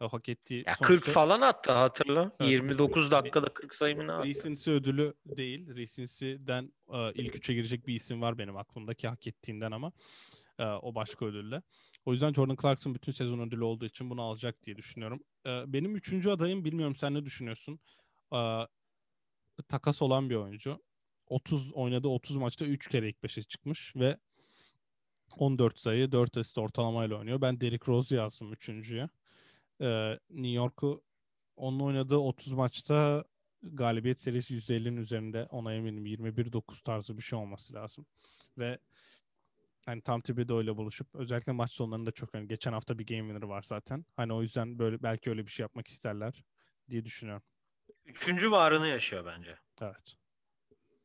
hak 0.00 0.28
ettiği 0.28 0.64
Ya 0.66 0.74
sonuçta 0.74 1.04
40 1.04 1.14
falan 1.14 1.40
attı 1.40 1.72
hatırla. 1.72 2.32
Evet. 2.40 2.50
29 2.50 3.10
dakikada 3.10 3.48
40 3.48 3.74
sayımını 3.74 4.16
attı. 4.16 4.28
Recency 4.28 4.70
ödülü 4.70 5.14
değil. 5.26 5.74
Recency'den 5.76 6.72
e, 6.92 7.12
ilk 7.12 7.36
üçe 7.36 7.54
girecek 7.54 7.86
bir 7.86 7.94
isim 7.94 8.22
var 8.22 8.38
benim 8.38 8.56
aklımdaki 8.56 9.08
hak 9.08 9.26
ettiğinden 9.26 9.70
ama 9.70 9.92
e, 10.58 10.64
o 10.64 10.94
başka 10.94 11.26
ödülle. 11.26 11.62
O 12.04 12.12
yüzden 12.12 12.32
Jordan 12.32 12.56
Clarkson 12.62 12.94
bütün 12.94 13.12
sezon 13.12 13.38
ödülü 13.38 13.64
olduğu 13.64 13.84
için 13.84 14.10
bunu 14.10 14.22
alacak 14.22 14.62
diye 14.62 14.76
düşünüyorum. 14.76 15.20
E, 15.46 15.50
benim 15.66 15.96
üçüncü 15.96 16.30
adayım 16.30 16.64
bilmiyorum 16.64 16.96
sen 16.96 17.14
ne 17.14 17.24
düşünüyorsun? 17.24 17.80
E, 18.32 18.38
takas 19.68 20.02
olan 20.02 20.30
bir 20.30 20.34
oyuncu. 20.34 20.82
30 21.28 21.72
oynadığı 21.72 22.08
30 22.08 22.36
maçta 22.36 22.64
3 22.64 22.88
kere 22.88 23.08
ilk 23.08 23.16
5'e 23.16 23.42
çıkmış 23.42 23.96
ve 23.96 24.16
14 25.36 25.78
sayı 25.78 26.12
4 26.12 26.36
asist 26.36 26.58
ortalamayla 26.58 27.16
oynuyor. 27.16 27.40
Ben 27.40 27.60
Derrick 27.60 27.92
Rose 27.92 28.16
yazdım 28.16 28.52
üçüncüye. 28.52 29.08
E, 29.80 30.18
New 30.30 30.56
York'u 30.56 31.02
onun 31.56 31.80
oynadığı 31.80 32.16
30 32.16 32.52
maçta 32.52 33.24
galibiyet 33.62 34.20
serisi 34.20 34.54
%50'nin 34.54 34.96
üzerinde 34.96 35.46
ona 35.50 35.74
eminim 35.74 36.06
21-9 36.06 36.82
tarzı 36.82 37.16
bir 37.16 37.22
şey 37.22 37.38
olması 37.38 37.74
lazım. 37.74 38.06
Ve 38.58 38.78
hani 39.86 40.02
tam 40.02 40.20
Thibodeau 40.20 40.62
ile 40.62 40.76
buluşup 40.76 41.14
özellikle 41.14 41.52
maç 41.52 41.72
sonlarında 41.72 42.12
çok 42.12 42.34
hani 42.34 42.48
geçen 42.48 42.72
hafta 42.72 42.98
bir 42.98 43.06
game 43.06 43.20
winner 43.20 43.42
var 43.42 43.62
zaten. 43.62 44.04
Hani 44.16 44.32
o 44.32 44.42
yüzden 44.42 44.78
böyle 44.78 45.02
belki 45.02 45.30
öyle 45.30 45.46
bir 45.46 45.50
şey 45.50 45.64
yapmak 45.64 45.88
isterler 45.88 46.44
diye 46.90 47.04
düşünüyorum. 47.04 47.42
Üçüncü 48.04 48.50
varını 48.50 48.88
yaşıyor 48.88 49.26
bence. 49.26 49.58
Evet. 49.80 50.16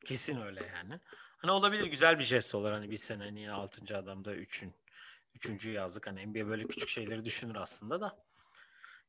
Kesin 0.06 0.42
öyle 0.42 0.66
yani. 0.76 1.00
Hani 1.38 1.52
olabilir 1.52 1.86
güzel 1.86 2.20
bir 2.20 2.24
jest 2.24 2.56
olur. 2.56 2.72
Hani 2.72 2.92
bir 2.92 2.98
sene 2.98 3.24
hani 3.24 3.40
yine 3.42 3.52
altıncı 3.52 3.98
adamda 3.98 4.36
üçün. 4.36 4.74
Üçüncü 5.36 5.72
yazdık. 5.72 6.08
Hani 6.08 6.28
NBA 6.28 6.48
böyle 6.48 6.68
küçük 6.68 6.90
şeyleri 6.90 7.26
düşünür 7.26 7.56
aslında 7.56 8.02
da. 8.02 8.24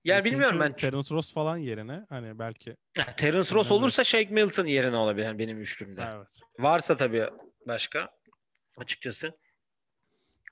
Yani 0.05 0.21
Üçüncü 0.21 0.35
bilmiyorum 0.35 0.61
ben. 0.61 0.77
Terence 0.77 1.15
Ross 1.15 1.35
falan 1.35 1.57
yerine 1.57 2.07
hani 2.09 2.39
belki 2.39 2.77
Ya, 2.99 3.17
Terence 3.17 3.55
Ross 3.55 3.73
olursa 3.73 4.05
Shake 4.05 4.35
Milton 4.35 4.67
yerine 4.67 4.97
olabilir 4.97 5.39
benim 5.39 5.61
üçlümde. 5.61 6.05
evet. 6.17 6.41
Varsa 6.59 6.97
tabii 6.97 7.27
başka 7.67 8.11
açıkçası 8.79 9.39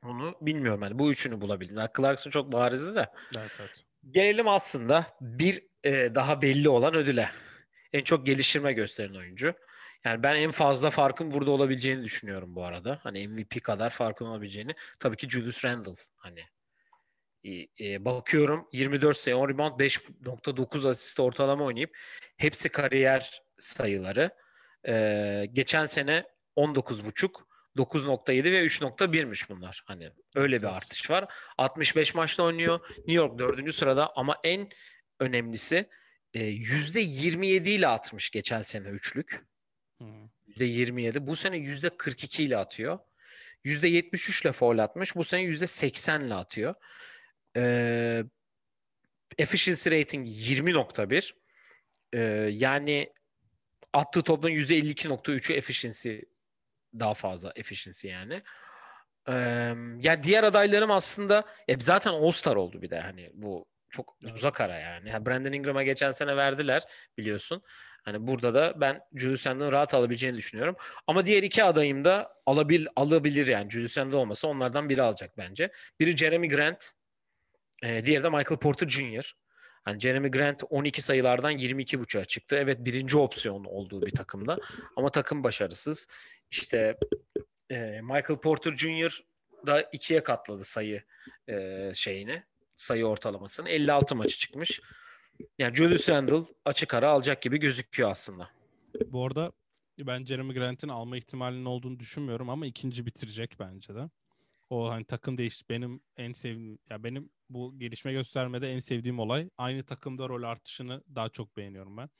onu 0.04 0.34
bilmiyorum 0.40 0.82
yani 0.82 0.98
bu 0.98 1.10
üçünü 1.10 1.40
bulabildim. 1.40 1.76
Clarkson 1.96 2.30
çok 2.30 2.52
barizdi 2.52 2.94
de. 2.94 3.08
Evet 3.38 3.50
evet. 3.60 3.84
Gelelim 4.10 4.48
aslında 4.48 5.06
bir 5.20 5.62
e, 5.84 6.14
daha 6.14 6.42
belli 6.42 6.68
olan 6.68 6.94
ödüle. 6.94 7.30
En 7.92 8.04
çok 8.04 8.26
geliştirme 8.26 8.72
gösteren 8.72 9.14
oyuncu. 9.14 9.54
Yani 10.04 10.22
ben 10.22 10.36
en 10.36 10.50
fazla 10.50 10.90
farkın 10.90 11.32
burada 11.32 11.50
olabileceğini 11.50 12.04
düşünüyorum 12.04 12.54
bu 12.54 12.64
arada. 12.64 12.98
Hani 13.02 13.28
MVP 13.28 13.62
kadar 13.62 13.90
farkın 13.90 14.26
olabileceğini. 14.26 14.74
Tabii 14.98 15.16
ki 15.16 15.28
Julius 15.30 15.64
Randle. 15.64 15.94
Hani 16.16 16.40
e, 17.80 18.04
bakıyorum 18.04 18.68
24 18.72 19.16
sayı 19.16 19.36
10 19.36 19.48
rebound 19.48 19.80
5.9 19.80 20.88
asist 20.88 21.20
ortalama 21.20 21.64
oynayıp 21.64 21.96
hepsi 22.36 22.68
kariyer 22.68 23.42
sayıları. 23.58 24.30
E, 24.88 25.46
geçen 25.52 25.84
sene 25.84 26.24
19.5 26.56 27.30
9.7 27.76 28.44
ve 28.52 28.64
3.1'miş 28.64 29.48
bunlar. 29.48 29.82
Hani 29.86 30.10
öyle 30.34 30.58
bir 30.58 30.76
artış 30.76 31.10
var. 31.10 31.32
65 31.58 32.14
maçta 32.14 32.42
oynuyor. 32.42 32.80
New 32.98 33.12
York 33.12 33.38
4. 33.38 33.74
sırada 33.74 34.12
ama 34.16 34.38
en 34.44 34.68
önemlisi 35.20 35.88
e, 36.34 36.40
%27 36.40 37.68
ile 37.68 37.88
atmış 37.88 38.30
geçen 38.30 38.62
sene 38.62 38.88
üçlük. 38.88 39.44
Hı. 39.98 40.04
%27. 40.56 41.26
Bu 41.26 41.36
sene 41.36 41.56
%42 41.56 42.42
ile 42.42 42.56
atıyor. 42.56 42.98
%73 43.64 44.42
ile 44.42 44.52
foul 44.52 44.78
atmış. 44.78 45.16
Bu 45.16 45.24
sene 45.24 45.42
%80 45.42 46.26
ile 46.26 46.34
atıyor. 46.34 46.74
Ee, 47.56 48.24
efficiency 49.38 49.90
rating 49.90 50.28
20.1. 50.28 51.34
Ee, 52.12 52.18
yani 52.52 53.12
attığı 53.92 54.22
topların 54.22 54.52
%52.3'ü 54.52 55.54
efficiency 55.54 56.18
daha 56.98 57.14
fazla 57.14 57.52
efficiency 57.56 58.08
yani. 58.08 58.42
Ee, 59.28 59.32
ya 60.00 60.22
diğer 60.22 60.44
adaylarım 60.44 60.90
aslında 60.90 61.44
ya 61.68 61.76
zaten 61.80 62.12
All-Star 62.12 62.56
oldu 62.56 62.82
bir 62.82 62.90
de 62.90 63.00
hani 63.00 63.30
bu 63.34 63.66
çok 63.90 64.16
uzak 64.34 64.60
ara 64.60 64.78
yani. 64.78 65.08
yani 65.08 65.26
Brandon 65.26 65.52
Ingram'a 65.52 65.82
geçen 65.82 66.10
sene 66.10 66.36
verdiler 66.36 66.82
biliyorsun. 67.18 67.62
Hani 68.02 68.26
burada 68.26 68.54
da 68.54 68.80
ben 68.80 69.00
Julius 69.14 69.46
Randle'ın 69.46 69.72
rahat 69.72 69.94
alabileceğini 69.94 70.36
düşünüyorum. 70.36 70.76
Ama 71.06 71.26
diğer 71.26 71.42
iki 71.42 71.64
adayım 71.64 72.04
da 72.04 72.34
alabil, 72.46 72.86
alabilir 72.96 73.46
yani. 73.46 73.70
Julius 73.70 73.98
Randle 73.98 74.16
olmasa 74.16 74.48
onlardan 74.48 74.88
biri 74.88 75.02
alacak 75.02 75.38
bence. 75.38 75.72
Biri 76.00 76.16
Jeremy 76.16 76.48
Grant. 76.48 76.92
E, 77.82 78.02
diğeri 78.02 78.22
de 78.22 78.28
Michael 78.28 78.58
Porter 78.60 78.88
Jr. 78.88 79.34
Hani 79.84 80.00
Jeremy 80.00 80.30
Grant 80.30 80.62
12 80.70 81.02
sayılardan 81.02 81.52
22.5'a 81.52 82.24
çıktı. 82.24 82.56
Evet 82.56 82.78
birinci 82.84 83.18
opsiyon 83.18 83.64
olduğu 83.64 84.02
bir 84.02 84.10
takımda. 84.10 84.56
Ama 84.96 85.10
takım 85.10 85.44
başarısız. 85.44 86.08
İşte 86.50 86.96
e, 87.70 88.00
Michael 88.00 88.40
Porter 88.40 88.76
Jr. 88.76 89.24
da 89.66 89.82
ikiye 89.82 90.22
katladı 90.22 90.64
sayı 90.64 91.02
e, 91.48 91.90
şeyini. 91.94 92.42
Sayı 92.76 93.06
ortalamasını. 93.06 93.68
56 93.68 94.16
maçı 94.16 94.38
çıkmış. 94.38 94.80
Yani 95.58 95.76
Julius 95.76 96.08
Randle 96.08 96.42
açık 96.64 96.94
ara 96.94 97.10
alacak 97.10 97.42
gibi 97.42 97.58
gözüküyor 97.58 98.10
aslında. 98.10 98.50
Bu 99.06 99.26
arada 99.26 99.52
ben 99.98 100.24
Jeremy 100.24 100.54
Grant'in 100.54 100.88
alma 100.88 101.16
ihtimalinin 101.16 101.64
olduğunu 101.64 102.00
düşünmüyorum 102.00 102.50
ama 102.50 102.66
ikinci 102.66 103.06
bitirecek 103.06 103.56
bence 103.60 103.94
de. 103.94 104.10
O 104.70 104.90
hani 104.90 105.04
takım 105.04 105.38
değiş 105.38 105.62
benim 105.70 106.00
en 106.16 106.32
sevdiğim 106.32 106.78
ya 106.90 107.04
benim 107.04 107.30
bu 107.48 107.78
gelişme 107.78 108.12
göstermede 108.12 108.72
en 108.72 108.78
sevdiğim 108.78 109.18
olay 109.18 109.50
aynı 109.58 109.82
takımda 109.82 110.28
rol 110.28 110.42
artışını 110.42 111.04
daha 111.14 111.28
çok 111.28 111.56
beğeniyorum 111.56 111.96
ben. 111.96 112.10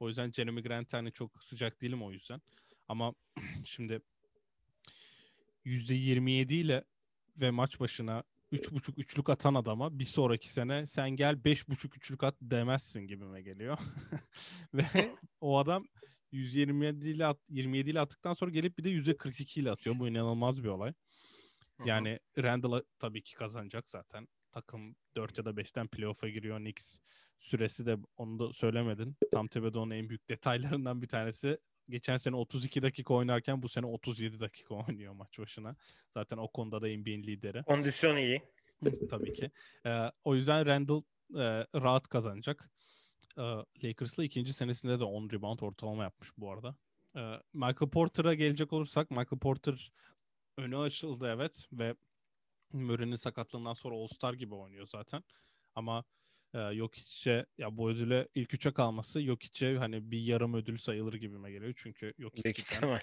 O 0.00 0.08
yüzden 0.08 0.32
Jeremy 0.32 0.62
Grant 0.62 0.92
hani 0.92 1.12
çok 1.12 1.44
sıcak 1.44 1.82
değilim 1.82 2.02
o 2.02 2.12
yüzden. 2.12 2.40
Ama 2.88 3.14
şimdi 3.64 4.00
%27 5.64 6.54
ile 6.54 6.84
ve 7.36 7.50
maç 7.50 7.80
başına 7.80 8.24
3.5 8.52 8.92
üçlük 8.96 9.28
atan 9.28 9.54
adama 9.54 9.98
bir 9.98 10.04
sonraki 10.04 10.52
sene 10.52 10.86
sen 10.86 11.10
gel 11.10 11.34
5.5 11.34 11.96
üçlük 11.96 12.24
at 12.24 12.34
demezsin 12.42 13.00
gibime 13.00 13.42
geliyor. 13.42 13.78
Ve 14.74 15.14
o 15.40 15.58
adam 15.58 15.84
127 16.32 17.08
ile 17.08 17.26
at, 17.26 17.38
27 17.48 17.90
ile 17.90 18.00
attıktan 18.00 18.34
sonra 18.34 18.50
gelip 18.50 18.78
bir 18.78 18.84
de 18.84 18.90
%42 18.90 19.60
ile 19.60 19.70
atıyor. 19.70 19.98
Bu 19.98 20.08
inanılmaz 20.08 20.64
bir 20.64 20.68
olay. 20.68 20.92
Yani 21.84 22.18
Randall 22.38 22.82
tabii 22.98 23.22
ki 23.22 23.34
kazanacak 23.34 23.88
zaten. 23.88 24.28
Takım 24.52 24.96
4 25.16 25.38
ya 25.38 25.44
da 25.44 25.50
5'ten 25.50 25.88
playoff'a 25.88 26.28
giriyor. 26.28 26.58
Knicks 26.58 27.00
süresi 27.38 27.86
de 27.86 27.96
onu 28.16 28.38
da 28.38 28.52
söylemedin. 28.52 29.16
Tam 29.32 29.48
tepede 29.48 29.78
onun 29.78 29.90
en 29.90 30.08
büyük 30.08 30.28
detaylarından 30.28 31.02
bir 31.02 31.08
tanesi 31.08 31.58
geçen 31.88 32.16
sene 32.16 32.36
32 32.36 32.82
dakika 32.82 33.14
oynarken 33.14 33.62
bu 33.62 33.68
sene 33.68 33.86
37 33.86 34.40
dakika 34.40 34.74
oynuyor 34.88 35.12
maç 35.12 35.38
başına. 35.38 35.76
Zaten 36.14 36.36
o 36.36 36.48
konuda 36.48 36.82
da 36.82 36.86
NBA'in 36.86 37.22
lideri. 37.22 37.62
Kondisyon 37.62 38.16
iyi. 38.16 38.42
Tabii 39.10 39.32
ki. 39.32 39.50
Ee, 39.86 40.10
o 40.24 40.34
yüzden 40.34 40.66
Randall 40.66 41.02
e, 41.34 41.66
rahat 41.74 42.08
kazanacak. 42.08 42.70
Ee, 43.38 43.42
Lakers'la 43.84 44.24
ikinci 44.24 44.52
senesinde 44.52 45.00
de 45.00 45.04
10 45.04 45.30
rebound 45.30 45.58
ortalama 45.60 46.02
yapmış 46.02 46.30
bu 46.36 46.52
arada. 46.52 46.76
Ee, 47.16 47.20
Michael 47.52 47.90
Porter'a 47.90 48.34
gelecek 48.34 48.72
olursak 48.72 49.10
Michael 49.10 49.38
Porter 49.40 49.92
önü 50.58 50.76
açıldı 50.76 51.26
evet 51.34 51.68
ve 51.72 51.94
Murray'nin 52.72 53.16
sakatlığından 53.16 53.74
sonra 53.74 53.94
All-Star 53.94 54.34
gibi 54.34 54.54
oynuyor 54.54 54.86
zaten. 54.86 55.22
Ama 55.74 56.04
e, 56.54 56.74
Jokic'e 56.74 57.46
ya 57.58 57.76
bu 57.76 57.90
ödüle 57.90 58.28
ilk 58.34 58.54
üçe 58.54 58.72
kalması 58.72 59.22
Jokic'e 59.22 59.76
hani 59.76 60.10
bir 60.10 60.20
yarım 60.20 60.54
ödül 60.54 60.76
sayılır 60.76 61.14
gibime 61.14 61.50
geliyor. 61.50 61.74
Çünkü 61.76 62.14
Jokic 62.18 62.42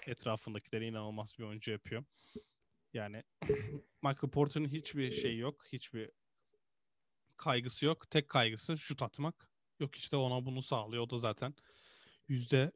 etrafındakileri 0.06 0.86
inanılmaz 0.86 1.34
bir 1.38 1.44
oyuncu 1.44 1.70
yapıyor. 1.70 2.04
Yani 2.92 3.22
Michael 4.02 4.30
Porter'ın 4.32 4.68
hiçbir 4.68 5.12
şey 5.12 5.38
yok. 5.38 5.64
Hiçbir 5.72 6.10
kaygısı 7.36 7.84
yok. 7.84 8.10
Tek 8.10 8.28
kaygısı 8.28 8.78
şut 8.78 9.02
atmak. 9.02 9.50
Yok 9.80 9.96
işte 9.96 10.16
ona 10.16 10.46
bunu 10.46 10.62
sağlıyor. 10.62 11.02
O 11.02 11.10
da 11.10 11.18
zaten 11.18 11.54
yüzde 12.28 12.72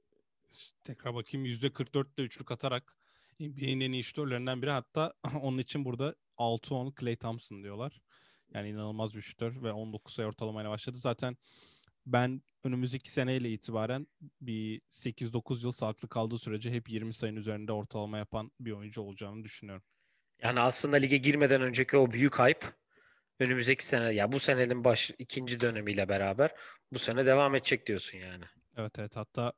tekrar 0.85 1.15
bakayım 1.15 1.45
yüzde 1.45 1.67
44'te 1.67 2.23
üçlük 2.23 2.51
atarak 2.51 3.00
NBA'nin 3.41 3.81
en 3.81 3.93
iyi 3.93 4.05
şutörlerinden 4.05 4.63
biri. 4.63 4.71
Hatta 4.71 5.13
onun 5.43 5.59
için 5.59 5.85
burada 5.85 6.15
6-10 6.39 7.01
Clay 7.01 7.17
Thompson 7.17 7.63
diyorlar. 7.63 8.01
Yani 8.55 8.69
inanılmaz 8.69 9.15
bir 9.15 9.21
şutör 9.21 9.63
ve 9.63 9.73
19 9.73 10.15
sayı 10.15 10.29
ortalamayla 10.29 10.71
başladı. 10.71 10.99
Zaten 10.99 11.37
ben 12.07 12.43
önümüzdeki 12.65 13.11
seneyle 13.11 13.51
itibaren 13.51 14.07
bir 14.41 14.81
8-9 14.81 15.65
yıl 15.65 15.73
sağlıklı 15.73 16.09
kaldığı 16.09 16.39
sürece 16.39 16.71
hep 16.71 16.91
20 16.91 17.15
sayının 17.15 17.41
üzerinde 17.41 17.73
ortalama 17.73 18.19
yapan 18.19 18.51
bir 18.61 18.73
oyuncu 18.73 19.03
olacağını 19.03 19.45
düşünüyorum. 19.45 19.85
Yani 20.43 20.61
aslında 20.61 20.97
lige 20.97 21.17
girmeden 21.17 21.63
önceki 21.63 21.97
o 21.97 22.11
büyük 22.13 22.39
hype 22.39 22.67
önümüzdeki 23.39 23.87
sene 23.87 24.15
ya 24.15 24.33
bu 24.33 24.41
senenin 24.41 24.85
baş 24.85 25.11
ikinci 25.19 25.61
dönemiyle 25.61 26.09
beraber 26.09 26.55
bu 26.93 26.99
sene 26.99 27.27
devam 27.27 27.55
edecek 27.55 27.87
diyorsun 27.87 28.19
yani. 28.19 28.45
Evet 28.77 28.99
evet 28.99 29.17
hatta 29.17 29.53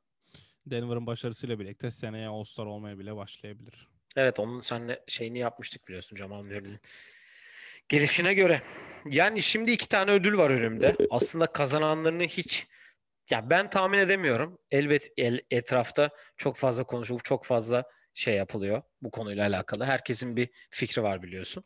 Denver'ın 0.65 1.07
başarısıyla 1.07 1.59
birlikte 1.59 1.91
seneye 1.91 2.27
All-Star 2.27 2.65
olmaya 2.65 2.99
bile 2.99 3.15
başlayabilir. 3.15 3.87
Evet 4.15 4.39
onun 4.39 4.61
seninle 4.61 5.03
şeyini 5.07 5.39
yapmıştık 5.39 5.87
biliyorsun 5.87 6.15
Jamal 6.15 6.43
Murray'nin 6.43 6.79
gelişine 7.89 8.33
göre. 8.33 8.61
Yani 9.05 9.41
şimdi 9.41 9.71
iki 9.71 9.89
tane 9.89 10.11
ödül 10.11 10.37
var 10.37 10.49
önümde. 10.49 10.95
Aslında 11.09 11.45
kazananlarını 11.45 12.23
hiç 12.23 12.67
ya 13.29 13.49
ben 13.49 13.69
tahmin 13.69 13.97
edemiyorum. 13.97 14.57
Elbet 14.71 15.11
el, 15.17 15.41
etrafta 15.51 16.09
çok 16.37 16.57
fazla 16.57 16.83
konuşulup 16.83 17.23
çok 17.23 17.45
fazla 17.45 17.83
şey 18.13 18.35
yapılıyor 18.35 18.81
bu 19.01 19.11
konuyla 19.11 19.47
alakalı. 19.47 19.85
Herkesin 19.85 20.35
bir 20.35 20.49
fikri 20.69 21.03
var 21.03 21.23
biliyorsun. 21.23 21.63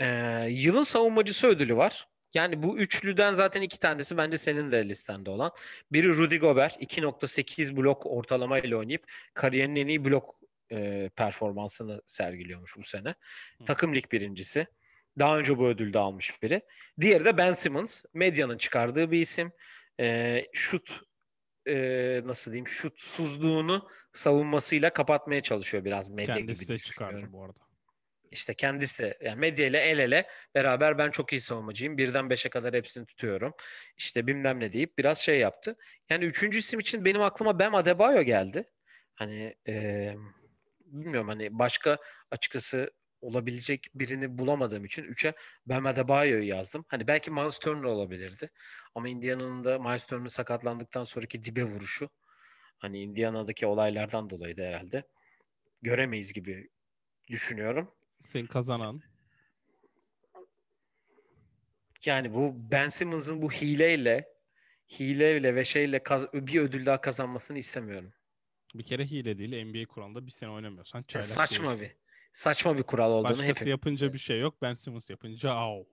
Ee, 0.00 0.46
yılın 0.50 0.82
savunmacısı 0.82 1.46
ödülü 1.46 1.76
var. 1.76 2.08
Yani 2.34 2.62
bu 2.62 2.78
üçlüden 2.78 3.34
zaten 3.34 3.62
iki 3.62 3.80
tanesi 3.80 4.16
bence 4.16 4.38
senin 4.38 4.72
de 4.72 4.88
listende 4.88 5.30
olan. 5.30 5.52
Biri 5.92 6.08
Rudy 6.08 6.36
Gobert 6.36 6.82
2.8 6.82 7.76
blok 7.76 8.06
ortalama 8.06 8.58
ile 8.58 8.76
oynayıp 8.76 9.12
kariyerinin 9.34 9.80
en 9.80 9.86
iyi 9.86 10.04
blok 10.04 10.36
e, 10.72 11.10
performansını 11.16 12.02
sergiliyormuş 12.06 12.76
bu 12.76 12.84
sene. 12.84 13.08
Hı. 13.58 13.64
Takım 13.64 13.94
lig 13.94 14.12
birincisi. 14.12 14.66
Daha 15.18 15.38
önce 15.38 15.58
bu 15.58 15.68
ödülde 15.68 15.98
almış 15.98 16.42
biri. 16.42 16.62
Diğeri 17.00 17.24
de 17.24 17.38
Ben 17.38 17.52
Simmons. 17.52 18.04
Medyanın 18.14 18.58
çıkardığı 18.58 19.10
bir 19.10 19.20
isim. 19.20 19.52
E, 20.00 20.46
şut 20.52 21.00
e, 21.68 21.76
nasıl 22.24 22.50
diyeyim 22.50 22.66
şutsuzluğunu 22.66 23.88
savunmasıyla 24.12 24.92
kapatmaya 24.92 25.42
çalışıyor 25.42 25.84
biraz 25.84 26.10
medya 26.10 26.34
Kendisi 26.34 26.64
gibi 26.64 26.72
de 26.72 26.78
çıkardı 26.78 27.26
bu 27.32 27.44
arada. 27.44 27.69
İşte 28.30 28.54
kendisi 28.54 29.02
de 29.02 29.18
yani 29.20 29.40
medya 29.40 29.66
ile 29.66 29.78
el 29.78 29.98
ele 29.98 30.26
beraber 30.54 30.98
ben 30.98 31.10
çok 31.10 31.32
iyi 31.32 31.40
savunmacıyım. 31.40 31.98
Birden 31.98 32.30
beşe 32.30 32.48
kadar 32.48 32.74
hepsini 32.74 33.06
tutuyorum. 33.06 33.54
İşte 33.96 34.26
bilmem 34.26 34.60
ne 34.60 34.72
deyip 34.72 34.98
biraz 34.98 35.18
şey 35.18 35.38
yaptı. 35.38 35.76
Yani 36.10 36.24
üçüncü 36.24 36.58
isim 36.58 36.80
için 36.80 37.04
benim 37.04 37.22
aklıma 37.22 37.58
Bam 37.58 37.74
Adebayo 37.74 38.22
geldi. 38.22 38.64
Hani 39.14 39.54
e, 39.68 40.14
bilmiyorum 40.86 41.28
hani 41.28 41.58
başka 41.58 41.98
açıkçası 42.30 42.90
olabilecek 43.20 43.86
birini 43.94 44.38
bulamadığım 44.38 44.84
için 44.84 45.04
3'e 45.04 45.34
Bam 45.66 45.86
Adebayo'yu 45.86 46.48
yazdım. 46.48 46.84
Hani 46.88 47.06
belki 47.06 47.30
Miles 47.30 47.58
Turner 47.58 47.84
olabilirdi. 47.84 48.50
Ama 48.94 49.08
Indiana'nın 49.08 49.64
da 49.64 49.78
Miles 49.78 50.06
Turner 50.06 50.28
sakatlandıktan 50.28 51.04
sonraki 51.04 51.44
dibe 51.44 51.64
vuruşu 51.64 52.10
hani 52.80 53.00
Indiana'daki 53.00 53.66
olaylardan 53.66 54.30
dolayı 54.30 54.56
da 54.56 54.62
herhalde 54.62 55.04
göremeyiz 55.82 56.32
gibi 56.32 56.68
düşünüyorum. 57.28 57.94
Senin 58.24 58.46
kazanan. 58.46 59.02
Yani 62.04 62.34
bu 62.34 62.54
Ben 62.70 62.88
Simmons'ın 62.88 63.42
bu 63.42 63.52
hileyle 63.52 64.28
hileyle 64.98 65.54
ve 65.54 65.64
şeyle 65.64 66.02
kaz- 66.02 66.32
bir 66.32 66.60
ödül 66.60 66.86
daha 66.86 67.00
kazanmasını 67.00 67.58
istemiyorum. 67.58 68.12
Bir 68.74 68.84
kere 68.84 69.06
hile 69.06 69.38
değil. 69.38 69.64
NBA 69.64 69.86
kuralında 69.88 70.26
bir 70.26 70.30
sene 70.30 70.50
oynamıyorsan 70.50 71.02
çaylak 71.02 71.28
Saçma 71.28 71.68
değilsin. 71.68 71.86
bir 71.88 71.96
saçma 72.32 72.76
bir 72.78 72.82
kural 72.82 73.10
olduğunu 73.10 73.30
Başkası 73.30 73.48
hepimiz 73.48 73.66
yapınca 73.66 74.12
bir 74.12 74.18
şey 74.18 74.40
yok. 74.40 74.62
Ben 74.62 74.74
Simmons 74.74 75.10
yapınca 75.10 75.50
au 75.50 75.86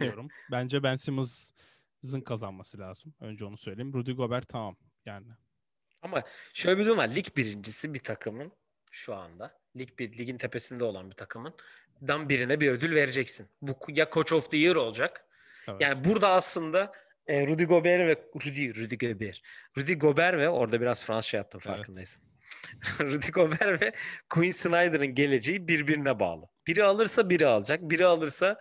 diyorum. 0.00 0.28
Bence 0.50 0.82
Ben 0.82 0.96
Simmons'ın 0.96 2.20
kazanması 2.20 2.78
lazım. 2.78 3.14
Önce 3.20 3.44
onu 3.44 3.56
söyleyeyim. 3.56 3.92
Rudy 3.94 4.12
Gobert 4.12 4.48
tamam 4.48 4.76
yani. 5.06 5.26
Ama 6.02 6.22
şöyle 6.54 6.80
bir 6.80 6.84
durum 6.84 6.98
var. 6.98 7.08
Lig 7.14 7.36
birincisi 7.36 7.94
bir 7.94 7.98
takımın 7.98 8.52
şu 8.90 9.14
anda. 9.14 9.63
Lig 9.78 9.98
bir, 9.98 10.18
ligin 10.18 10.38
tepesinde 10.38 10.84
olan 10.84 11.10
bir 11.10 11.16
takımın 11.16 11.54
dan 12.08 12.28
birine 12.28 12.60
bir 12.60 12.70
ödül 12.70 12.94
vereceksin. 12.94 13.48
Bu 13.62 13.76
ya 13.88 14.08
Coach 14.12 14.32
of 14.32 14.50
the 14.50 14.56
Year 14.56 14.76
olacak. 14.76 15.24
Evet. 15.68 15.80
Yani 15.80 16.04
burada 16.04 16.28
aslında 16.28 16.92
e, 17.26 17.46
Rudy 17.46 17.64
Gobert 17.64 18.00
ve 18.00 18.40
Rudy 18.46 18.74
Rudy 18.74 18.96
Gobert. 18.96 19.40
Rudy 19.78 19.94
Gobert 19.94 20.36
ve 20.36 20.48
orada 20.48 20.80
biraz 20.80 21.04
Fransızca 21.04 21.38
yaptım 21.38 21.60
farkındaysın. 21.60 22.24
Evet. 22.24 23.00
Rudy 23.00 23.30
Gobert 23.30 23.82
ve 23.82 23.92
Quinn 24.30 24.50
Snyder'ın 24.50 25.14
geleceği 25.14 25.68
birbirine 25.68 26.20
bağlı. 26.20 26.46
Biri 26.66 26.84
alırsa 26.84 27.30
biri 27.30 27.46
alacak. 27.46 27.80
Biri 27.82 28.06
alırsa 28.06 28.60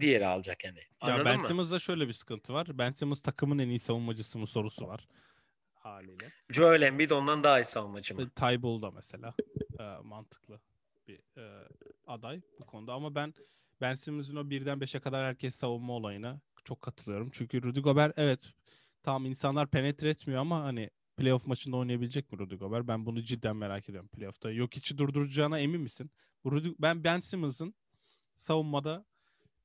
diğeri 0.00 0.26
alacak 0.26 0.64
yani. 0.64 0.78
Anladın 1.00 1.18
ya 1.18 1.24
Ben 1.24 1.40
mı? 1.40 1.46
Simmons'da 1.46 1.78
şöyle 1.78 2.08
bir 2.08 2.12
sıkıntı 2.12 2.52
var. 2.52 2.66
Ben 2.72 2.92
Simmons 2.92 3.22
takımın 3.22 3.58
en 3.58 3.68
iyi 3.68 3.78
savunmacısı 3.78 4.38
mı 4.38 4.46
sorusu 4.46 4.86
var 4.86 5.08
haliyle. 5.82 6.32
Joel 6.50 6.82
Embiid 6.82 7.10
ondan 7.10 7.44
daha 7.44 7.60
iyi 7.60 7.64
savunmacı 7.64 8.14
mı? 8.14 8.30
Tybull 8.30 8.82
da 8.82 8.90
mesela 8.90 9.34
e, 9.82 9.98
mantıklı. 10.02 10.60
bir 11.08 11.20
e, 11.36 11.68
aday 12.06 12.40
bu 12.60 12.66
konuda 12.66 12.92
ama 12.92 13.14
ben 13.14 13.34
Ben 13.80 13.94
Simmons'ın 13.94 14.36
o 14.36 14.50
birden 14.50 14.80
beşe 14.80 15.00
kadar 15.00 15.26
herkes 15.26 15.54
savunma 15.54 15.92
olayına 15.92 16.40
çok 16.64 16.82
katılıyorum. 16.82 17.30
Çünkü 17.32 17.62
Rudy 17.62 17.80
Gobert 17.80 18.14
evet 18.18 18.52
tamam 19.02 19.26
insanlar 19.26 19.66
penetre 19.70 20.08
etmiyor 20.08 20.40
ama 20.40 20.62
hani 20.64 20.90
playoff 21.16 21.46
maçında 21.46 21.76
oynayabilecek 21.76 22.32
mi 22.32 22.38
Rudy 22.38 22.54
Gobert? 22.54 22.88
Ben 22.88 23.06
bunu 23.06 23.22
cidden 23.22 23.56
merak 23.56 23.88
ediyorum 23.88 24.08
playoff'ta. 24.08 24.50
Yok 24.50 24.76
içi 24.76 24.98
durduracağına 24.98 25.58
emin 25.58 25.80
misin? 25.80 26.10
Rudy, 26.46 26.68
ben 26.78 27.04
Ben 27.04 27.20
Simmons'ın 27.20 27.74
savunmada 28.34 29.04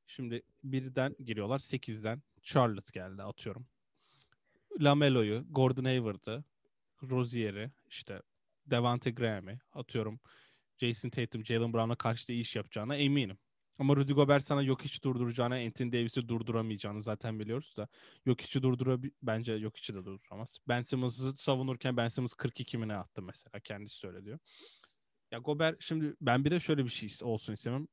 şimdi 0.08 0.42
birden 0.64 1.16
giriyorlar. 1.26 1.60
Sekizden 1.60 2.22
Charlotte 2.44 3.00
geldi 3.00 3.24
atıyorum. 3.24 3.68
Lamelo'yu, 4.80 5.46
Gordon 5.50 5.86
Hayward'ı, 5.86 6.44
Rozier'i, 7.04 7.72
işte 7.90 8.22
Devante 8.68 9.12
Graham'i 9.12 9.60
atıyorum. 9.74 10.20
Jason 10.78 11.10
Tatum, 11.10 11.46
Jalen 11.46 11.74
Brown'a 11.74 11.96
karşı 11.96 12.28
da 12.28 12.34
iş 12.34 12.56
yapacağına 12.56 12.96
eminim. 12.96 13.38
Ama 13.80 13.96
Rudy 13.96 14.14
Gobert 14.14 14.44
sana 14.44 14.62
yok 14.62 14.82
hiç 14.82 15.04
durduracağına, 15.04 15.56
Anthony 15.56 15.92
Davis'i 15.92 16.28
durduramayacağını 16.28 17.02
zaten 17.02 17.40
biliyoruz 17.40 17.74
da. 17.78 17.88
Yok 18.26 18.42
içi 18.42 18.64
durdura 18.64 18.98
bence 19.22 19.54
yok 19.54 19.78
içi 19.78 19.94
de 19.94 20.06
durduramaz. 20.06 20.58
Ben 20.68 20.82
Simmons'ı 20.82 21.36
savunurken 21.36 21.98
Ben 21.98 22.08
Simmons 22.08 22.34
42 22.34 22.78
mi 22.78 22.94
attı 22.94 23.22
mesela 23.22 23.60
kendisi 23.60 23.96
söyledi. 23.96 24.40
Ya 25.32 25.40
Gobert 25.40 25.82
şimdi 25.82 26.16
ben 26.22 26.46
bir 26.46 26.52
de 26.52 26.60
şöyle 26.60 26.86
bir 26.86 26.90
şey 26.90 27.10
olsun 27.22 27.54
istemem. 27.54 27.88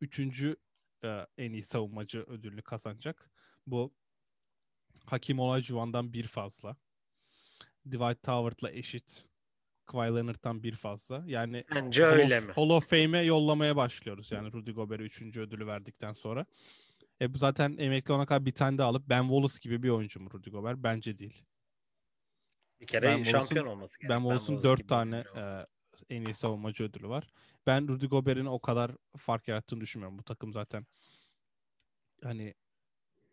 Üçüncü 0.00 0.56
e, 1.04 1.26
en 1.38 1.52
iyi 1.52 1.62
savunmacı 1.62 2.18
ödülünü 2.18 2.62
kazanacak. 2.62 3.30
Bu 3.66 3.94
Hakim 5.06 5.38
Olajuwon'dan 5.38 6.12
bir 6.12 6.26
fazla. 6.26 6.76
Dwight 7.86 8.28
Howard'la 8.28 8.70
eşit. 8.70 9.26
Kawhi 9.86 10.14
Leonard'dan 10.14 10.62
bir 10.62 10.74
fazla. 10.76 11.22
Yani 11.26 11.62
Sence 11.72 12.02
Hall 12.04 12.12
öyle 12.12 12.38
of, 12.38 12.46
mi? 12.46 12.52
Hall 12.52 12.70
of 12.70 12.88
Fame'e 12.90 13.22
yollamaya 13.22 13.76
başlıyoruz. 13.76 14.32
Yani 14.32 14.52
Rudy 14.52 14.70
Gobert'e 14.70 15.04
üçüncü 15.04 15.40
ödülü 15.40 15.66
verdikten 15.66 16.12
sonra. 16.12 16.46
E 17.20 17.34
bu 17.34 17.38
zaten 17.38 17.76
emekli 17.78 18.12
olana 18.12 18.26
kadar 18.26 18.46
bir 18.46 18.52
tane 18.52 18.78
daha 18.78 18.88
alıp 18.88 19.08
Ben 19.08 19.22
Wallace 19.22 19.58
gibi 19.62 19.82
bir 19.82 19.88
oyuncu 19.88 20.20
mu 20.20 20.30
Rudy 20.34 20.50
Gobert? 20.50 20.78
Bence 20.78 21.18
değil. 21.18 21.44
Bir 22.80 22.86
kere 22.86 23.02
Ben 23.06 23.22
şampiyon 23.22 23.40
Wallace'ın- 23.48 23.66
olması 23.66 23.94
Ben 24.02 24.08
gerekiyor. 24.08 24.20
Wallace'ın 24.20 24.46
Wallace 24.56 24.68
dört 24.68 24.78
gibi 24.78 24.88
tane 24.88 25.24
bir 25.24 25.40
oyuncu. 25.40 25.66
e, 26.10 26.14
en 26.16 26.22
iyi 26.22 26.34
savunmacı 26.34 26.84
ödülü 26.84 27.08
var. 27.08 27.30
Ben 27.66 27.88
Rudy 27.88 28.06
Gobert'in 28.06 28.44
o 28.46 28.58
kadar 28.58 28.90
fark 29.16 29.48
yarattığını 29.48 29.80
düşünmüyorum. 29.80 30.18
Bu 30.18 30.22
takım 30.22 30.52
zaten 30.52 30.86
hani 32.22 32.54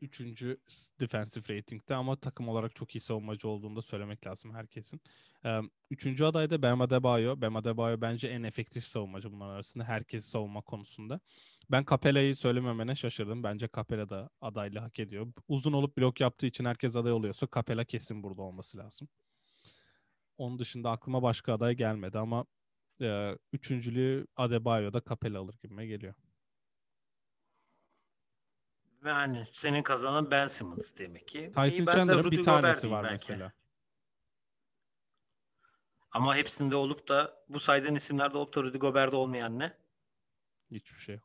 üçüncü 0.04 0.58
defensive 1.00 1.58
rating'de 1.58 1.96
ama 1.96 2.16
takım 2.16 2.50
olarak 2.50 2.76
çok 2.76 2.96
iyi 2.96 3.00
savunmacı 3.00 3.48
olduğunu 3.48 3.76
da 3.76 3.82
söylemek 3.82 4.28
lazım 4.28 4.56
herkesin. 4.56 5.02
Üçüncü 5.92 6.24
aday 6.24 6.50
da 6.50 6.62
Bam 6.62 6.82
Adebayo. 6.82 7.42
Bam 7.42 7.56
Adebayo 7.56 8.02
bence 8.02 8.28
en 8.28 8.44
efektif 8.44 8.84
savunmacı 8.84 9.32
bunlar 9.32 9.50
arasında. 9.50 9.84
Herkes 9.84 10.26
savunma 10.26 10.62
konusunda. 10.62 11.20
Ben 11.72 11.86
Capella'yı 11.90 12.36
söylememene 12.36 12.96
şaşırdım. 12.96 13.44
Bence 13.44 13.70
Capella 13.76 14.10
da 14.10 14.30
adaylığı 14.42 14.80
hak 14.80 15.00
ediyor. 15.00 15.34
Uzun 15.48 15.74
olup 15.74 15.98
blok 15.98 16.22
yaptığı 16.22 16.46
için 16.46 16.66
herkes 16.66 16.96
aday 16.96 17.12
oluyorsa 17.12 17.48
Capella 17.56 17.86
kesin 17.86 18.24
burada 18.24 18.42
olması 18.42 18.78
lazım. 18.78 19.08
Onun 20.38 20.60
dışında 20.60 20.92
aklıma 20.92 21.22
başka 21.22 21.54
aday 21.54 21.76
gelmedi 21.76 22.20
ama 22.20 22.46
e, 23.02 23.38
üçüncülüğü 23.54 24.28
Adebayo'da 24.36 25.02
Capella 25.10 25.40
alır 25.40 25.56
gibime 25.64 25.86
geliyor. 25.86 26.14
Yani 29.06 29.44
senin 29.52 29.84
kazanan 29.84 30.32
Ben 30.32 30.48
Simmons 30.48 30.98
demek 30.98 31.28
ki. 31.28 31.52
Tyson 31.56 31.86
Chandler'ın 31.86 32.32
bir 32.32 32.44
tanesi 32.44 32.92
var 32.92 33.04
belki. 33.04 33.32
mesela. 33.32 33.52
Ama 36.12 36.36
hepsinde 36.36 36.76
olup 36.76 37.08
da 37.08 37.44
bu 37.50 37.60
saydığın 37.60 37.96
isimlerde 37.96 38.38
olup 38.38 38.56
da 38.56 38.64
Rudy 38.64 38.78
Gobert'de 38.78 39.16
olmayan 39.16 39.60
ne? 39.60 39.78
Hiçbir 40.72 41.00
şey 41.00 41.16
yok. 41.16 41.24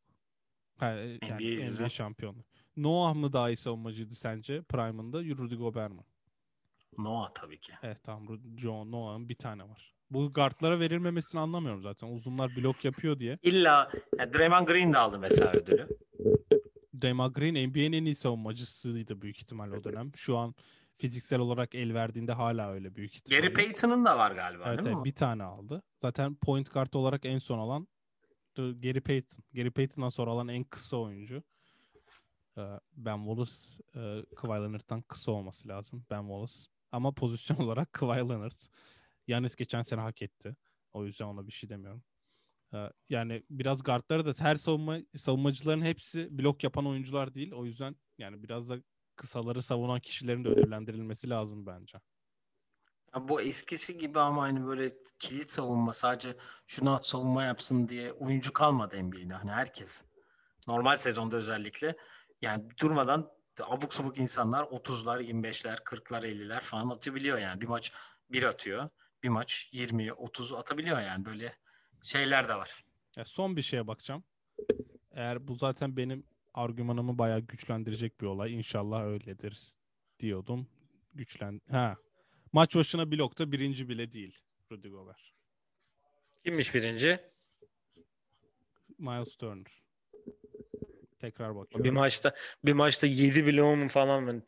E, 0.83 0.87
yani 0.87 1.71
NBA 1.71 1.83
NBA, 1.83 1.89
şampiyonu. 1.89 2.45
Noah 2.77 3.15
mı 3.15 3.33
daha 3.33 3.51
iyi 3.51 3.57
savunmacıydı 3.57 4.15
sence 4.15 4.63
Prime'ında? 4.63 5.19
Rudy 5.19 5.55
Gobert 5.55 5.93
mi? 5.93 6.05
Noah 6.99 7.31
tabii 7.35 7.61
ki. 7.61 7.73
Evet 7.83 7.99
tamam. 8.05 8.25
Rudy- 8.27 8.59
John 8.61 8.93
Noah'ın 8.93 9.29
bir 9.29 9.35
tane 9.35 9.69
var. 9.69 9.95
Bu 10.11 10.33
guardlara 10.33 10.81
verilmemesini 10.81 11.41
anlamıyorum 11.41 11.83
zaten. 11.83 12.09
Uzunlar 12.09 12.57
blok 12.57 12.85
yapıyor 12.85 13.19
diye. 13.19 13.39
İlla 13.43 13.91
yani 14.19 14.33
Draymond 14.33 14.67
Green 14.69 14.93
de 14.93 14.99
aldı 14.99 15.19
mesela 15.19 15.53
ödülü. 15.53 15.89
Draymond 17.03 17.35
Green 17.35 17.69
NBA'nin 17.69 17.93
en 17.93 18.05
iyi 18.05 18.15
savunmacısıydı 18.15 19.21
büyük 19.23 19.39
ihtimal 19.39 19.73
o 19.73 19.85
dönem. 19.85 20.13
Şu 20.17 20.37
an 20.39 20.55
fiziksel 20.97 21.39
olarak 21.39 21.75
el 21.75 21.95
verdiğinde 21.95 22.33
hala 22.33 22.71
öyle 22.73 22.95
büyük 22.97 23.15
ihtimalle. 23.15 23.41
Gary 23.41 23.53
Payton'ın 23.53 24.05
da 24.05 24.19
var 24.19 24.31
galiba 24.31 24.65
Evet, 24.67 24.79
değil 24.79 24.89
evet, 24.89 24.99
mi? 24.99 25.05
bir 25.05 25.15
tane 25.15 25.43
aldı. 25.43 25.83
Zaten 25.99 26.35
point 26.35 26.73
guard 26.73 26.93
olarak 26.95 27.25
en 27.25 27.39
son 27.39 27.59
alan 27.59 27.89
e, 28.57 28.63
Gary 28.63 29.01
Payton. 29.01 29.45
Gary 29.55 29.71
Payton'dan 29.71 30.09
sonra 30.09 30.31
alan 30.31 30.49
en 30.49 30.65
kısa 30.65 30.97
oyuncu. 30.97 31.43
Ee, 32.59 32.81
Ben 32.93 33.17
Wallace 33.19 33.83
e, 33.95 34.35
Kawhi 34.37 34.63
Leonard'dan 34.63 35.03
kısa 35.03 35.33
olması 35.33 35.69
lazım. 35.69 36.07
Ben 36.11 36.21
Wallace. 36.21 36.55
Ama 36.93 37.13
pozisyon 37.15 37.57
olarak 37.67 37.93
Kawhi 37.93 38.19
Leonard. 38.29 38.61
Yanis 39.27 39.57
geçen 39.57 39.83
sene 39.83 40.01
hak 40.01 40.23
etti. 40.23 40.57
O 40.93 41.05
yüzden 41.05 41.25
ona 41.25 41.47
bir 41.47 41.53
şey 41.53 41.69
demiyorum. 41.71 42.03
Yani 43.09 43.43
biraz 43.51 43.83
guardları 43.83 44.27
da 44.27 44.45
her 44.45 44.57
savunma 44.57 44.99
savunmacıların 45.17 45.83
hepsi 45.83 46.39
blok 46.39 46.65
yapan 46.65 46.87
oyuncular 46.87 47.35
değil. 47.35 47.53
O 47.53 47.65
yüzden 47.65 47.97
yani 48.19 48.43
biraz 48.43 48.69
da 48.69 48.77
kısaları 49.17 49.63
savunan 49.63 50.01
kişilerin 50.01 50.45
de 50.45 50.49
ödüllendirilmesi 50.49 51.31
lazım 51.31 51.67
bence. 51.67 51.99
Ya 53.15 53.29
bu 53.29 53.41
eskisi 53.41 53.99
gibi 53.99 54.21
ama 54.21 54.43
hani 54.43 54.67
böyle 54.67 54.91
kilit 55.19 55.53
savunma 55.53 55.93
sadece 55.93 56.37
şunu 56.67 56.95
at 56.95 57.07
savunma 57.07 57.45
yapsın 57.45 57.89
diye 57.89 58.13
oyuncu 58.13 58.53
kalmadı 58.53 59.03
NBA'de. 59.03 59.35
Hani 59.35 59.51
herkes 59.51 60.05
normal 60.69 60.97
sezonda 60.97 61.37
özellikle 61.37 61.97
yani 62.43 62.65
durmadan 62.81 63.31
abuk 63.63 63.95
sabuk 63.95 64.19
insanlar 64.19 64.65
30'lar, 64.65 65.21
25'ler, 65.23 65.77
40'lar, 65.83 66.27
50'ler 66.27 66.61
falan 66.61 66.91
atabiliyor 66.91 67.39
yani. 67.39 67.61
Bir 67.61 67.67
maç 67.67 67.93
bir 68.31 68.43
atıyor. 68.43 68.89
Bir 69.23 69.29
maç 69.29 69.69
20, 69.73 70.13
30 70.13 70.53
atabiliyor 70.53 71.01
yani. 71.01 71.25
Böyle 71.25 71.57
şeyler 72.03 72.49
de 72.49 72.55
var. 72.55 72.85
Ya 73.17 73.25
son 73.25 73.57
bir 73.57 73.63
şeye 73.63 73.87
bakacağım. 73.87 74.25
Eğer 75.11 75.49
bu 75.49 75.55
zaten 75.55 75.97
benim 75.97 76.25
argümanımı 76.55 77.19
bayağı 77.19 77.41
güçlendirecek 77.41 78.21
bir 78.21 78.27
olay. 78.27 78.55
İnşallah 78.55 79.03
öyledir 79.05 79.73
diyordum. 80.21 80.69
Güçlen. 81.15 81.61
Ha. 81.71 81.97
Maç 82.53 82.75
başına 82.77 83.11
blokta 83.13 83.53
birinci 83.53 83.89
bile 83.89 84.13
değil 84.13 84.39
Rudy 84.73 84.89
Gobert. 84.89 85.21
Kimmiş 86.45 86.75
birinci? 86.75 87.21
Miles 88.99 89.37
Turner. 89.37 89.83
Tekrar 91.19 91.51
Bir 91.55 91.57
bakıyorum. 91.57 91.95
maçta 91.95 92.35
bir 92.65 92.73
maçta 92.73 93.07
7 93.07 93.47
bloğum 93.47 93.89
falan 93.89 94.43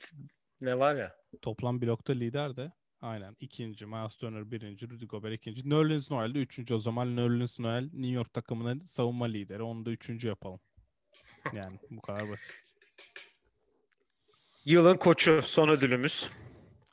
ne 0.61 0.79
var 0.79 0.95
ya? 0.95 1.17
Toplam 1.43 1.83
blokta 1.83 2.13
lider 2.13 2.57
de. 2.57 2.73
Aynen. 3.03 3.37
ikinci. 3.41 3.87
Miles 3.87 4.17
Turner 4.17 4.51
birinci. 4.51 4.91
Rudy 4.91 5.07
Gobert 5.07 5.35
ikinci. 5.35 5.71
Nerlens 5.71 6.11
Noel 6.11 6.35
de 6.35 6.39
üçüncü. 6.39 6.75
O 6.75 6.79
zaman 6.79 7.17
Nerlens 7.17 7.61
Noel 7.61 7.83
New 7.83 8.15
York 8.15 8.35
takımının 8.35 8.81
savunma 8.81 9.25
lideri. 9.25 9.63
Onu 9.63 9.87
da 9.87 9.91
üçüncü 9.91 10.29
yapalım. 10.29 10.61
Yani 11.53 11.79
bu 11.91 12.01
kadar 12.01 12.31
basit. 12.31 12.75
Yılın 14.65 14.97
koçu 14.97 15.43
son 15.43 15.69
ödülümüz. 15.69 16.31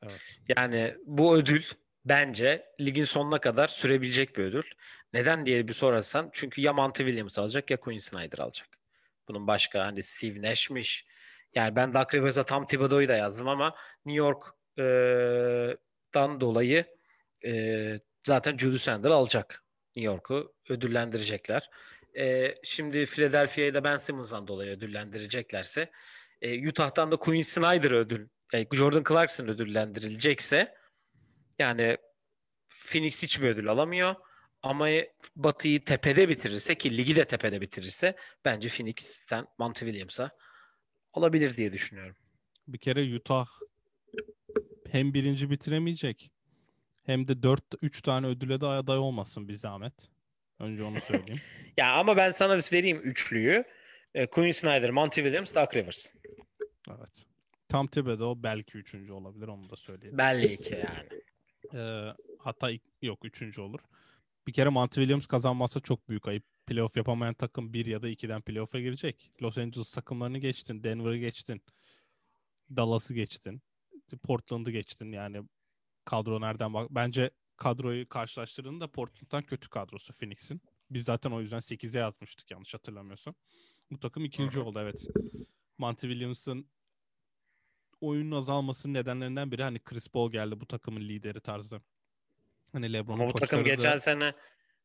Evet. 0.04 0.40
Yani 0.58 0.96
bu 1.06 1.38
ödül 1.38 1.64
bence 2.06 2.66
ligin 2.82 3.04
sonuna 3.04 3.40
kadar 3.40 3.68
sürebilecek 3.68 4.38
bir 4.38 4.44
ödül. 4.44 4.64
Neden 5.14 5.46
diye 5.46 5.68
bir 5.68 5.74
sorarsan 5.74 6.30
çünkü 6.34 6.62
ya 6.62 6.74
Monty 6.74 7.04
Williams 7.04 7.40
alacak 7.40 7.72
ya 7.72 7.80
Quinn 7.80 7.98
Snyder 7.98 8.40
alacak. 8.40 8.68
Bunun 9.28 9.48
başka 9.48 9.86
hani 9.86 10.04
Steve 10.04 10.42
Nash'miş. 10.42 11.06
Yani 11.56 11.76
ben 11.76 11.94
Doug 11.94 12.14
Rivers'a 12.14 12.46
tam 12.46 12.66
Thibodeau'yu 12.66 13.08
da 13.08 13.16
yazdım 13.16 13.48
ama 13.48 13.76
New 14.06 14.24
York'tan 16.08 16.42
dolayı 16.42 16.86
e, 17.46 18.00
zaten 18.26 18.58
Julius 18.58 18.88
Randle 18.88 19.10
alacak. 19.10 19.64
New 19.96 20.12
York'u 20.12 20.54
ödüllendirecekler. 20.70 21.70
E, 22.18 22.56
şimdi 22.64 23.06
Philadelphia'yı 23.06 23.74
da 23.74 23.84
Ben 23.84 23.98
Simmons'dan 23.98 24.48
dolayı 24.48 24.72
ödüllendireceklerse 24.72 25.92
e, 26.42 26.68
Utah'tan 26.68 27.12
da 27.12 27.16
Quinn 27.16 27.42
Snyder 27.42 27.92
ödül 27.92 28.28
yani 28.54 28.68
Jordan 28.74 29.04
Clarkson 29.08 29.48
ödüllendirilecekse 29.48 30.74
yani 31.60 31.98
Phoenix 32.68 33.24
hiçbir 33.24 33.48
ödül 33.48 33.68
alamıyor. 33.68 34.16
Ama 34.62 34.88
Batı'yı 35.36 35.84
tepede 35.84 36.30
bitirirse 36.30 36.76
ki 36.76 36.98
ligi 36.98 37.16
de 37.16 37.26
tepede 37.26 37.62
bitirirse 37.62 38.16
bence 38.46 38.68
Phoenix'ten 38.68 39.46
Monty 39.58 39.86
Williams'a 39.86 40.32
alabilir 41.14 41.58
diye 41.58 41.74
düşünüyorum. 41.74 42.16
Bir 42.68 42.78
kere 42.78 43.16
Utah 43.16 43.48
hem 44.92 45.14
birinci 45.14 45.50
bitiremeyecek 45.50 46.32
hem 47.06 47.28
de 47.28 47.44
4 47.44 47.64
3 47.82 48.02
tane 48.02 48.28
ödüle 48.28 48.62
de 48.62 48.66
aday 48.66 48.98
olmasın 48.98 49.48
bir 49.48 49.54
zahmet. 49.54 50.10
Önce 50.60 50.84
onu 50.84 51.02
söyleyeyim. 51.02 51.42
Ya 51.78 51.94
ama 51.94 52.18
ben 52.18 52.32
sana 52.32 52.58
vereyim 52.74 53.02
üçlüyü. 53.04 53.64
E, 54.14 54.26
Quinn 54.26 54.52
Snyder, 54.52 54.90
Monty 54.90 55.22
Williams, 55.22 55.56
Doug 55.56 55.76
Rivers. 55.76 56.14
evet. 56.90 57.26
Tam 57.70 57.88
Thibodeau 57.88 58.44
belki 58.44 58.78
üçüncü 58.78 59.14
olabilir 59.14 59.48
onu 59.48 59.70
da 59.70 59.76
söyleyeyim. 59.76 60.18
Belli 60.18 60.58
ki 60.62 60.84
yani. 60.88 61.22
Ee, 61.74 62.14
hatta 62.40 62.70
yok 63.02 63.26
üçüncü 63.26 63.62
olur. 63.62 63.80
Bir 64.48 64.54
kere 64.54 64.70
Monty 64.70 65.00
Williams 65.02 65.28
kazanmazsa 65.28 65.80
çok 65.80 66.10
büyük 66.10 66.28
ayıp. 66.28 66.44
Playoff 66.66 66.98
yapamayan 66.98 67.34
takım 67.34 67.74
1 67.74 67.86
ya 67.86 68.02
da 68.02 68.10
2'den 68.10 68.42
playoff'a 68.42 68.80
girecek. 68.80 69.32
Los 69.42 69.58
Angeles 69.58 69.92
takımlarını 69.92 70.38
geçtin. 70.38 70.84
Denver'ı 70.84 71.18
geçtin. 71.18 71.62
Dallas'ı 72.76 73.14
geçtin. 73.14 73.62
Portland'ı 74.16 74.72
geçtin. 74.72 75.12
Yani 75.12 75.44
kadro 76.06 76.42
nereden 76.42 76.74
bak. 76.74 76.88
Bence 76.92 77.32
kadroyu 77.58 78.10
karşılaştırdığında 78.10 78.88
Portland'dan 78.92 79.44
kötü 79.44 79.70
kadrosu 79.70 80.14
Phoenix'in. 80.14 80.62
Biz 80.90 81.04
zaten 81.04 81.32
o 81.32 81.42
yüzden 81.42 81.60
8'e 81.60 82.00
yazmıştık 82.00 82.52
yanlış 82.52 82.74
hatırlamıyorsam. 82.74 83.36
Bu 83.92 84.00
takım 84.00 84.26
ikinci 84.26 84.60
oldu 84.60 84.80
evet. 84.80 85.08
Monty 85.78 86.08
Williams'ın 86.08 86.70
oyunun 88.02 88.36
azalmasının 88.38 88.94
nedenlerinden 88.94 89.52
biri 89.52 89.64
hani 89.64 89.80
Chris 89.80 90.08
Paul 90.10 90.32
geldi 90.32 90.60
bu 90.60 90.66
takımın 90.66 91.02
lideri 91.02 91.42
tarzı. 91.42 91.82
Hani 92.72 92.94
LeBron'un 92.94 93.28
bu 93.30 93.34
takım 93.34 93.60
koçları 93.60 93.66
da- 93.66 93.70
geçen 93.70 93.96
sene 93.96 94.34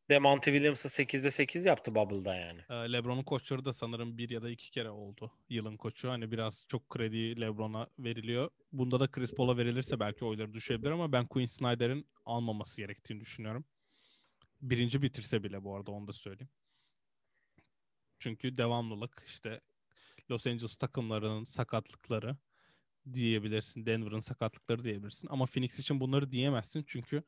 de 0.09 0.19
Monty 0.19 0.51
Williams'ı 0.51 0.89
8'de 0.89 1.31
8 1.31 1.65
yaptı 1.65 1.95
Bubble'da 1.95 2.35
yani. 2.35 2.61
e, 2.71 2.75
LeBron'un 2.93 3.23
koçları 3.23 3.65
da 3.65 3.73
sanırım 3.73 4.19
bir 4.19 4.31
ya 4.31 4.43
da 4.43 4.51
iki 4.51 4.71
kere 4.71 4.91
oldu 4.91 5.33
yılın 5.49 5.77
koçu. 5.77 6.11
Hani 6.11 6.33
biraz 6.33 6.67
çok 6.69 6.91
kredi 6.91 7.41
LeBron'a 7.41 7.89
veriliyor. 7.99 8.51
Bunda 8.73 9.01
da 9.01 9.11
Chris 9.11 9.35
Paul'a 9.35 9.57
verilirse 9.57 10.01
belki 10.01 10.25
oyları 10.25 10.55
düşebilir 10.55 10.91
ama 10.91 11.13
ben 11.13 11.27
Quinn 11.27 11.47
Snyder'in 11.47 12.07
almaması 12.25 12.77
gerektiğini 12.81 13.21
düşünüyorum. 13.21 13.65
Birinci 14.63 15.03
bitirse 15.03 15.43
bile 15.43 15.65
bu 15.65 15.77
arada 15.77 15.91
onu 15.91 16.07
da 16.07 16.13
söyleyeyim. 16.13 16.51
Çünkü 18.19 18.59
devamlılık 18.59 19.25
işte 19.29 19.61
Los 20.31 20.47
Angeles 20.47 20.77
takımlarının 20.77 21.45
sakatlıkları 21.45 22.37
diyebilirsin. 23.13 23.87
Denver'ın 23.87 24.21
sakatlıkları 24.21 24.85
diyebilirsin. 24.85 25.29
Ama 25.31 25.47
Phoenix 25.47 25.79
için 25.79 26.01
bunları 26.01 26.33
diyemezsin. 26.33 26.85
Çünkü 26.87 27.23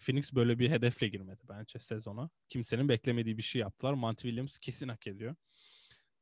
Phoenix 0.00 0.32
böyle 0.32 0.58
bir 0.58 0.70
hedefle 0.70 1.08
girmedi 1.08 1.42
bence 1.48 1.78
sezona. 1.78 2.30
Kimsenin 2.48 2.88
beklemediği 2.88 3.38
bir 3.38 3.42
şey 3.42 3.60
yaptılar. 3.60 3.92
Monty 3.92 4.22
Williams 4.28 4.58
kesin 4.58 4.88
hak 4.88 5.06
ediyor. 5.06 5.34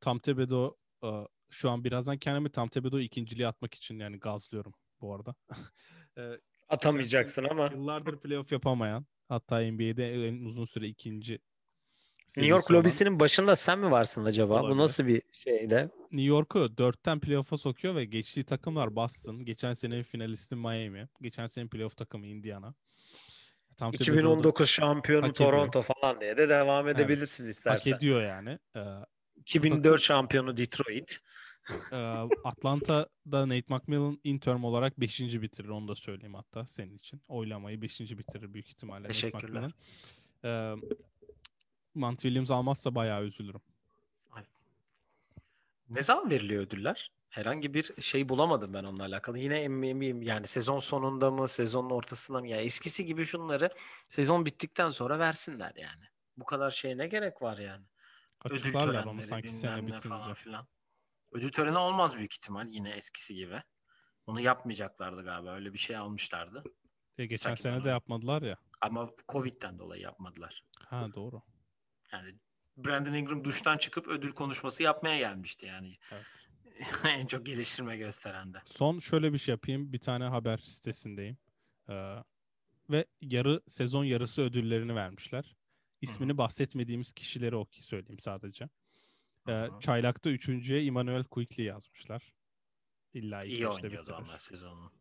Tam 0.01 0.19
Tebedo 0.19 0.77
e, 1.05 1.09
şu 1.51 1.71
an 1.71 1.85
birazdan 1.85 2.19
kendimi 2.19 2.51
Tam 2.51 2.69
Tebedo 2.69 3.01
ikinciliğe 3.01 3.49
atmak 3.49 3.75
için 3.75 3.99
yani 3.99 4.19
gazlıyorum 4.19 4.73
bu 5.01 5.15
arada. 5.15 5.35
E, 6.19 6.23
Atamayacaksın 6.69 7.45
ama. 7.45 7.71
Yıllardır 7.73 8.21
playoff 8.21 8.53
yapamayan 8.53 9.07
hatta 9.29 9.61
NBA'de 9.61 10.29
en 10.29 10.45
uzun 10.45 10.65
süre 10.65 10.89
ikinci 10.89 11.39
New 12.37 12.47
York 12.47 12.71
lobisinin 12.71 13.21
başında 13.21 13.57
sen 13.57 13.79
mi 13.79 13.91
varsın 13.91 14.25
acaba? 14.25 14.55
Olabilir. 14.55 14.71
Bu 14.71 14.79
nasıl 14.79 15.07
bir 15.07 15.23
şeyde? 15.33 15.91
New 16.13 16.29
York'u 16.29 16.79
dörtten 16.79 17.21
playoff'a 17.21 17.57
sokuyor 17.57 17.95
ve 17.95 18.05
geçtiği 18.05 18.45
takımlar 18.45 18.97
Boston, 18.97 19.45
geçen 19.45 19.75
senenin 19.75 20.03
finalisti 20.03 20.57
Miami, 20.57 21.09
geçen 21.21 21.47
senenin 21.47 21.69
playoff 21.69 21.97
takımı 21.97 22.27
Indiana. 22.27 22.75
Tam 23.79 23.93
Thibodeau'da 23.93 24.13
2019 24.21 24.71
şampiyonu 24.71 25.27
Hak 25.27 25.35
ediyor. 25.37 25.51
Toronto 25.51 25.83
falan 25.83 26.21
diye 26.21 26.37
de 26.37 26.49
devam 26.49 26.89
Evet. 26.89 26.99
edebilirsin 26.99 27.45
hak 27.45 27.51
istersen. 27.51 27.93
ediyor 27.97 28.23
yani. 28.23 28.59
Ee, 28.77 28.81
2004 29.37 30.01
şampiyonu 30.01 30.57
Detroit. 30.57 31.19
e, 31.93 31.97
Atlanta'da 32.45 33.49
Nate 33.49 33.65
McMillan 33.69 34.21
interim 34.25 34.65
olarak 34.65 35.01
5. 35.01 35.21
bitirir 35.43 35.69
onu 35.69 35.89
da 35.89 35.95
söyleyeyim 35.95 36.35
hatta 36.35 36.67
senin 36.67 36.95
için. 36.97 37.23
Oylamayı 37.29 37.83
5. 37.83 38.01
bitirir 38.19 38.55
büyük 38.55 38.69
ihtimalle 38.69 39.09
Teşekkürler. 39.09 39.71
Ee, 40.45 40.75
Monty 41.95 42.23
Williams 42.29 42.51
almazsa 42.51 42.95
bayağı 42.95 43.25
üzülürüm. 43.25 43.61
Ne 45.91 46.03
zaman 46.03 46.31
veriliyor 46.31 46.63
ödüller? 46.63 47.11
Herhangi 47.29 47.75
bir 47.75 48.03
şey 48.03 48.29
bulamadım 48.29 48.75
ben 48.75 48.85
onunla 48.85 49.03
alakalı. 49.05 49.39
Yine 49.39 49.61
eminim 49.61 50.23
yani 50.23 50.47
sezon 50.47 50.79
sonunda 50.79 51.31
mı, 51.31 51.49
sezonun 51.49 51.91
ortasında 51.91 52.41
mı? 52.41 52.49
Ya 52.49 52.61
eskisi 52.61 53.07
gibi 53.07 53.25
şunları 53.25 53.71
sezon 54.09 54.47
bittikten 54.47 54.91
sonra 54.91 55.19
versinler 55.19 55.73
yani. 55.77 56.05
Bu 56.37 56.45
kadar 56.45 56.71
şey 56.71 56.99
ne 56.99 57.07
gerek 57.07 57.43
var 57.43 57.59
yani? 57.59 57.85
Ödül 58.45 58.57
Açıklarlar 58.57 59.05
onu 59.05 59.05
törenleri 59.05 59.27
sanki 59.27 59.53
sene 59.53 59.99
falan 59.99 60.35
filan. 60.35 60.67
Ödül 61.33 61.53
töreni 61.53 61.79
olmaz 61.79 62.17
büyük 62.17 62.35
ihtimal 62.35 62.67
yine 62.69 62.91
eskisi 62.91 63.35
gibi. 63.35 63.63
Onu 64.27 64.41
yapmayacaklardı 64.41 65.25
galiba. 65.25 65.55
Öyle 65.55 65.73
bir 65.73 65.79
şey 65.79 65.97
almışlardı. 65.97 66.63
E, 67.19 67.27
geçen 67.27 67.49
Sanki 67.51 67.63
sene 67.63 67.77
bana- 67.77 67.85
de 67.85 67.89
yapmadılar 67.89 68.43
ya. 68.43 68.57
Ama 68.81 69.11
Covid'den 69.29 69.79
dolayı 69.79 70.03
yapmadılar. 70.03 70.63
Ha 70.85 71.07
doğru. 71.15 71.43
Yani 72.13 72.35
Brandon 72.77 73.13
Ingram 73.13 73.45
duştan 73.45 73.79
çıkıp 73.79 74.09
ödül 74.09 74.33
konuşması 74.33 74.83
yapmaya 74.83 75.19
gelmişti 75.19 75.67
yani. 75.67 75.97
Evet. 76.13 76.48
en 77.05 77.27
çok 77.27 77.47
geliştirme 77.47 77.97
gösteren 77.97 78.55
de. 78.55 78.59
Son 78.67 78.99
şöyle 78.99 79.33
bir 79.33 79.39
şey 79.39 79.53
yapayım. 79.53 79.93
Bir 79.93 79.99
tane 79.99 80.25
haber 80.25 80.59
sitesindeyim. 80.59 81.39
Ee, 81.89 82.15
ve 82.91 83.07
yarı 83.21 83.61
sezon 83.69 84.05
yarısı 84.05 84.43
ödüllerini 84.43 84.95
vermişler. 84.95 85.57
İsmini 86.01 86.39
bahsetmediğimiz 86.39 87.13
kişileri 87.13 87.57
o 87.57 87.67
söyleyeyim 87.73 88.19
sadece. 88.19 88.69
Ee. 89.49 89.69
Çaylak'ta 89.81 90.31
üçüncüye 90.31 90.85
Emmanuel 90.85 91.25
Quickly 91.25 91.65
yazmışlar. 91.65 92.33
İlla 93.15 93.45
ilk 93.45 93.53
İyi 93.53 93.69
oynuyordu 93.69 94.23
bitirir. 94.23 94.39
sezonunu. 94.39 94.93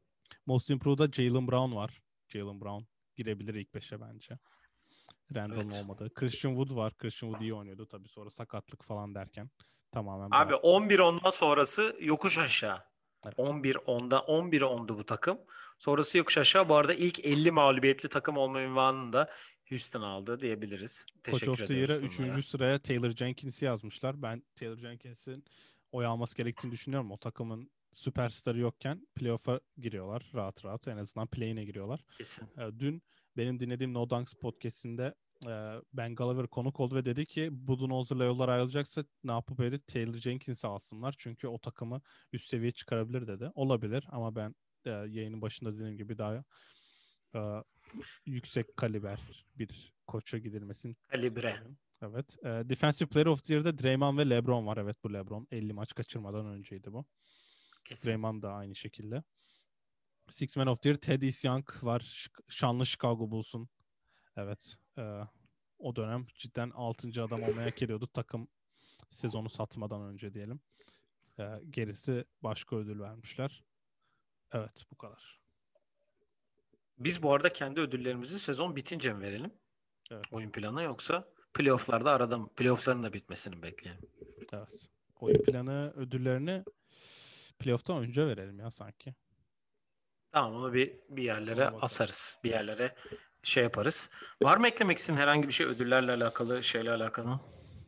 Most 0.45 0.69
Improved'da 0.69 1.11
Jalen 1.11 1.47
Brown 1.47 1.75
var. 1.75 2.01
Jalen 2.27 2.61
Brown 2.61 2.83
girebilir 3.15 3.53
ilk 3.53 3.73
beşe 3.73 4.01
bence. 4.01 4.37
Randall'ın 5.35 5.61
Evet. 5.69 5.81
olmadığı. 5.81 6.13
Christian 6.13 6.55
Wood 6.55 6.75
var. 6.75 6.97
Christian 6.97 7.29
Wood 7.29 7.41
iyi 7.41 7.53
oynuyordu 7.53 7.87
tabii 7.87 8.07
sonra 8.07 8.29
sakatlık 8.29 8.83
falan 8.83 9.15
derken 9.15 9.49
tamamen 9.91 10.27
Abi 10.31 10.49
bıraktı. 10.49 10.67
11 10.67 10.99
ondan 10.99 11.29
sonrası 11.29 11.95
yokuş 11.99 12.39
aşağı. 12.39 12.83
Evet. 13.25 13.33
11 13.37 13.77
onda 13.85 14.21
11 14.21 14.61
ondu 14.61 14.97
bu 14.97 15.05
takım. 15.05 15.39
Sonrası 15.79 16.17
yokuş 16.17 16.37
aşağı. 16.37 16.69
Bu 16.69 16.75
arada 16.75 16.93
ilk 16.93 17.25
50 17.25 17.51
mağlubiyetli 17.51 18.09
takım 18.09 18.37
olma 18.37 18.61
ünvanını 18.61 19.13
da 19.13 19.29
Houston 19.69 20.01
aldı 20.01 20.39
diyebiliriz. 20.39 21.05
Coach 21.05 21.23
Teşekkür 21.23 21.51
of 21.51 21.57
the 21.57 21.63
ediyoruz 21.65 21.89
Year'a 21.89 22.17
bunlara. 22.17 22.37
3. 22.37 22.45
sıraya 22.45 22.79
Taylor 22.79 23.09
Jenkins'i 23.09 23.65
yazmışlar. 23.65 24.21
Ben 24.21 24.43
Taylor 24.55 24.77
Jenkins'in 24.77 25.45
oy 25.91 26.05
alması 26.05 26.37
gerektiğini 26.37 26.71
düşünüyorum. 26.71 27.11
O 27.11 27.17
takımın 27.17 27.71
süperstarı 27.93 28.59
yokken 28.59 29.07
playoff'a 29.15 29.59
giriyorlar 29.77 30.31
rahat 30.35 30.65
rahat. 30.65 30.87
En 30.87 30.97
azından 30.97 31.27
play'ine 31.27 31.63
giriyorlar. 31.65 31.99
Kesin. 32.17 32.47
Ee, 32.57 32.79
Dün 32.79 33.03
benim 33.37 33.59
dinlediğim 33.59 33.93
No 33.93 34.09
Dunks 34.09 34.33
podcast'inde 34.33 35.13
e, 35.45 35.81
Ben 35.93 36.15
Gulliver 36.15 36.47
konuk 36.47 36.79
oldu 36.79 36.95
ve 36.95 37.05
dedi 37.05 37.25
ki 37.25 37.49
Budenholzer'la 37.51 38.23
yollar 38.23 38.49
ayrılacaksa 38.49 39.03
ne 39.23 39.31
yapıp 39.31 39.59
edip 39.59 39.87
Taylor 39.87 40.13
Jenkins'i 40.13 40.67
alsınlar. 40.67 41.15
Çünkü 41.17 41.47
o 41.47 41.59
takımı 41.59 42.01
üst 42.33 42.49
seviye 42.49 42.71
çıkarabilir 42.71 43.27
dedi. 43.27 43.51
Olabilir 43.55 44.07
ama 44.11 44.35
ben 44.35 44.55
e, 44.85 44.89
yayının 44.89 45.41
başında 45.41 45.73
dediğim 45.75 45.97
gibi 45.97 46.17
daha 46.17 46.43
e, 47.35 47.39
yüksek 48.25 48.77
kaliber 48.77 49.45
bir 49.55 49.93
koça 50.07 50.37
gidilmesini 50.37 50.95
Kalibre. 51.07 51.49
istiyorum. 51.49 51.77
Evet. 52.01 52.37
E, 52.43 52.69
Defensive 52.69 53.09
Player 53.09 53.25
of 53.25 53.43
the 53.43 53.53
Year'da 53.53 53.77
Draymond 53.77 54.17
ve 54.17 54.29
LeBron 54.29 54.67
var. 54.67 54.77
Evet 54.77 54.97
bu 55.03 55.13
LeBron. 55.13 55.47
50 55.51 55.73
maç 55.73 55.93
kaçırmadan 55.93 56.45
önceydi 56.45 56.93
bu. 56.93 57.05
Kesin. 57.85 58.09
Draymond 58.09 58.43
da 58.43 58.53
aynı 58.53 58.75
şekilde. 58.75 59.23
Six 60.29 60.55
Man 60.55 60.67
of 60.67 60.81
the 60.81 60.89
Year 60.89 60.97
Teddy 60.97 61.29
Young 61.43 61.69
var. 61.83 62.27
Şanlı 62.49 62.85
Chicago 62.85 63.31
Bulls'un. 63.31 63.69
Evet. 64.35 64.75
E, 64.97 65.21
o 65.79 65.95
dönem 65.95 66.27
cidden 66.35 66.69
6. 66.69 67.23
adam 67.23 67.43
olmaya 67.43 67.65
hak 67.65 67.81
ediyordu. 67.81 68.07
Takım 68.13 68.47
sezonu 69.09 69.49
satmadan 69.49 70.01
önce 70.01 70.33
diyelim. 70.33 70.59
E, 71.39 71.43
gerisi 71.69 72.25
başka 72.41 72.75
ödül 72.75 72.99
vermişler. 72.99 73.63
Evet 74.51 74.85
bu 74.91 74.95
kadar. 74.97 75.39
Biz 76.97 77.23
bu 77.23 77.33
arada 77.33 77.49
kendi 77.49 77.79
ödüllerimizi 77.79 78.39
sezon 78.39 78.75
bitince 78.75 79.13
mi 79.13 79.21
verelim? 79.21 79.51
Evet. 80.11 80.25
Oyun 80.31 80.51
planı 80.51 80.83
yoksa 80.83 81.27
playoff'larda 81.53 82.11
arada 82.11 82.37
mı? 82.37 82.49
Playoff'ların 82.55 83.03
da 83.03 83.13
bitmesini 83.13 83.63
bekleyelim. 83.63 84.09
Evet. 84.53 84.89
Oyun 85.19 85.43
planı 85.43 85.93
ödüllerini 85.95 86.63
playoff'tan 87.59 87.97
önce 87.97 88.27
verelim 88.27 88.59
ya 88.59 88.71
sanki. 88.71 89.15
Tamam 90.31 90.55
onu 90.55 90.73
bir 90.73 90.99
bir 91.09 91.23
yerlere 91.23 91.65
bakarız. 91.65 91.79
asarız. 91.81 92.39
Bir 92.43 92.49
yerlere 92.49 92.95
şey 93.47 93.63
yaparız. 93.63 94.09
Var 94.43 94.57
mı 94.57 94.67
eklemek 94.67 94.97
istediğin 94.97 95.21
herhangi 95.21 95.47
bir 95.47 95.53
şey 95.53 95.67
ödüllerle 95.67 96.11
alakalı, 96.11 96.63
şeyle 96.63 96.91
alakalı? 96.91 97.39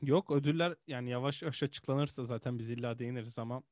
Yok 0.01 0.31
ödüller 0.31 0.75
yani 0.87 1.09
yavaş 1.09 1.41
yavaş 1.41 1.63
açıklanırsa 1.63 2.23
zaten 2.23 2.59
biz 2.59 2.69
illa 2.69 2.99
değiniriz 2.99 3.39
ama 3.39 3.63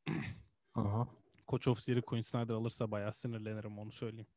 Coach 1.48 1.68
of 1.68 1.84
the 1.86 1.92
Year'ı 1.92 2.06
Quinn 2.06 2.22
Snyder 2.22 2.54
alırsa 2.54 2.92
bayağı 2.92 3.14
sinirlenirim 3.14 3.80
onu 3.80 3.92
söyleyeyim. 3.92 4.28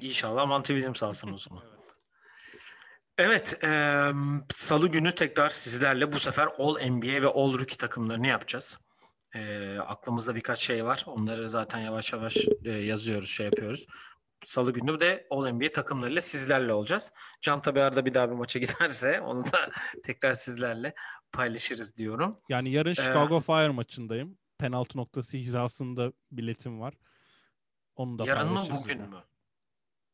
İnşallah 0.00 0.46
Monty 0.46 0.72
Williams 0.72 1.02
alsın 1.02 1.32
o 1.32 1.38
zaman. 1.38 1.62
Evet, 3.18 3.58
eee, 3.62 4.12
Salı 4.54 4.88
günü 4.88 5.14
tekrar 5.14 5.50
sizlerle 5.50 6.12
bu 6.12 6.18
sefer 6.18 6.48
All 6.58 6.88
NBA 6.90 7.22
ve 7.22 7.26
All 7.26 7.58
Rookie 7.58 7.76
takımlarını 7.76 8.26
yapacağız. 8.26 8.78
Eee, 9.34 9.78
aklımızda 9.78 10.34
birkaç 10.34 10.58
şey 10.58 10.84
var. 10.84 11.04
Onları 11.06 11.50
zaten 11.50 11.78
yavaş 11.78 12.12
yavaş 12.12 12.36
e, 12.64 12.70
yazıyoruz, 12.70 13.30
şey 13.30 13.46
yapıyoruz. 13.46 13.86
Salı 14.44 14.72
günü 14.72 15.00
de 15.00 15.26
All 15.30 15.50
NBA 15.52 15.72
takımlarıyla 15.72 16.20
sizlerle 16.20 16.72
olacağız. 16.72 17.12
Can 17.40 17.62
tabi 17.62 17.80
arada 17.80 18.04
bir 18.04 18.14
daha 18.14 18.30
bir 18.30 18.34
maça 18.34 18.58
giderse 18.58 19.20
onu 19.20 19.44
da 19.44 19.70
tekrar 20.02 20.32
sizlerle 20.34 20.94
paylaşırız 21.32 21.96
diyorum. 21.96 22.38
Yani 22.48 22.70
yarın 22.70 22.90
Ee, 22.90 22.94
Chicago 22.94 23.40
Fire 23.40 23.68
maçındayım. 23.68 24.38
Penaltı 24.58 24.98
noktası 24.98 25.36
hizasında 25.36 26.12
biletim 26.32 26.80
var. 26.80 26.94
Onu 27.96 28.18
da 28.18 28.24
Yarın 28.24 28.52
mı 28.52 28.66
bugün 28.70 28.94
yine. 28.94 29.06
mü? 29.06 29.22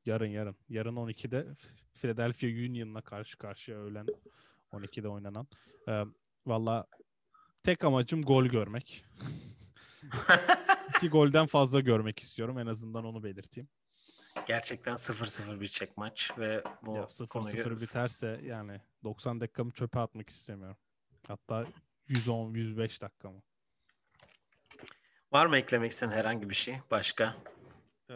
Yarın 0.06 0.26
yarın. 0.26 0.56
Yarın 0.68 0.96
12'de 0.96 1.46
Philadelphia 1.94 2.46
Union'la 2.46 3.00
karşı 3.00 3.38
karşıya 3.38 3.78
öğlen 3.78 4.06
12'de 4.72 5.08
oynanan. 5.08 5.46
Ee, 5.88 6.04
Valla 6.46 6.86
tek 7.62 7.84
amacım 7.84 8.22
gol 8.22 8.44
görmek. 8.44 9.04
İki 10.96 11.08
golden 11.08 11.46
fazla 11.46 11.80
görmek 11.80 12.18
istiyorum. 12.20 12.58
En 12.58 12.66
azından 12.66 13.04
onu 13.04 13.22
belirteyim. 13.22 13.68
Gerçekten 14.46 14.94
0-0 14.94 15.60
bir 15.60 15.68
çek 15.68 15.96
maç 15.96 16.30
ve 16.38 16.64
bu 16.82 16.96
Ya 16.96 17.02
0-0 17.02 17.26
konuyu- 17.28 17.80
biterse 17.80 18.40
yani 18.44 18.80
90 19.04 19.40
dakikamı 19.40 19.70
çöpe 19.70 19.98
atmak 19.98 20.30
istemiyorum. 20.30 20.76
Hatta 21.26 21.64
110-105 22.08 23.00
dakikamı. 23.00 23.42
Var 25.32 25.46
mı 25.46 25.56
eklemek 25.58 25.92
istediğin 25.92 26.18
herhangi 26.18 26.50
bir 26.50 26.54
şey? 26.54 26.78
Başka? 26.90 27.36
Ee, 28.10 28.14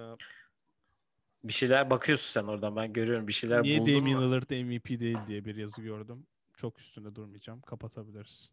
Bir 1.45 1.53
şeyler 1.53 1.91
bakıyorsun 1.91 2.33
sen 2.33 2.45
oradan 2.47 2.77
ben 2.77 2.93
görüyorum 2.93 3.29
bir 3.29 3.33
şeyler 3.33 3.63
Niye 3.63 3.79
buldun 3.81 3.95
Damian 3.95 4.23
mu? 4.23 4.27
Lillard 4.29 4.51
MVP 4.51 5.01
değil 5.01 5.19
diye 5.27 5.45
bir 5.45 5.57
yazı 5.57 5.83
gördüm. 5.83 6.27
Çok 6.57 6.79
üstünde 6.81 7.15
durmayacağım. 7.15 7.61
Kapatabiliriz. 7.61 8.51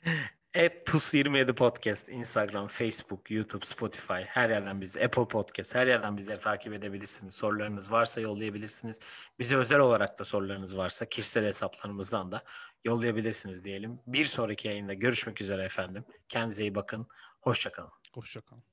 Et 0.54 0.86
TUS27 0.86 1.54
Podcast, 1.54 2.08
Instagram, 2.08 2.68
Facebook, 2.68 3.30
YouTube, 3.30 3.66
Spotify, 3.66 4.24
her 4.26 4.50
yerden 4.50 4.80
bizi, 4.80 5.04
Apple 5.04 5.28
Podcast, 5.28 5.74
her 5.74 5.86
yerden 5.86 6.16
bizleri 6.16 6.40
takip 6.40 6.72
edebilirsiniz. 6.72 7.34
Sorularınız 7.34 7.92
varsa 7.92 8.20
yollayabilirsiniz. 8.20 9.00
Bize 9.38 9.56
özel 9.56 9.78
olarak 9.78 10.18
da 10.18 10.24
sorularınız 10.24 10.76
varsa 10.76 11.06
kişisel 11.06 11.44
hesaplarımızdan 11.44 12.32
da 12.32 12.44
yollayabilirsiniz 12.84 13.64
diyelim. 13.64 14.00
Bir 14.06 14.24
sonraki 14.24 14.68
yayında 14.68 14.94
görüşmek 14.94 15.40
üzere 15.40 15.64
efendim. 15.64 16.04
Kendinize 16.28 16.62
iyi 16.64 16.74
bakın. 16.74 17.06
Hoşçakalın. 17.40 17.92
Hoşçakalın. 18.12 18.71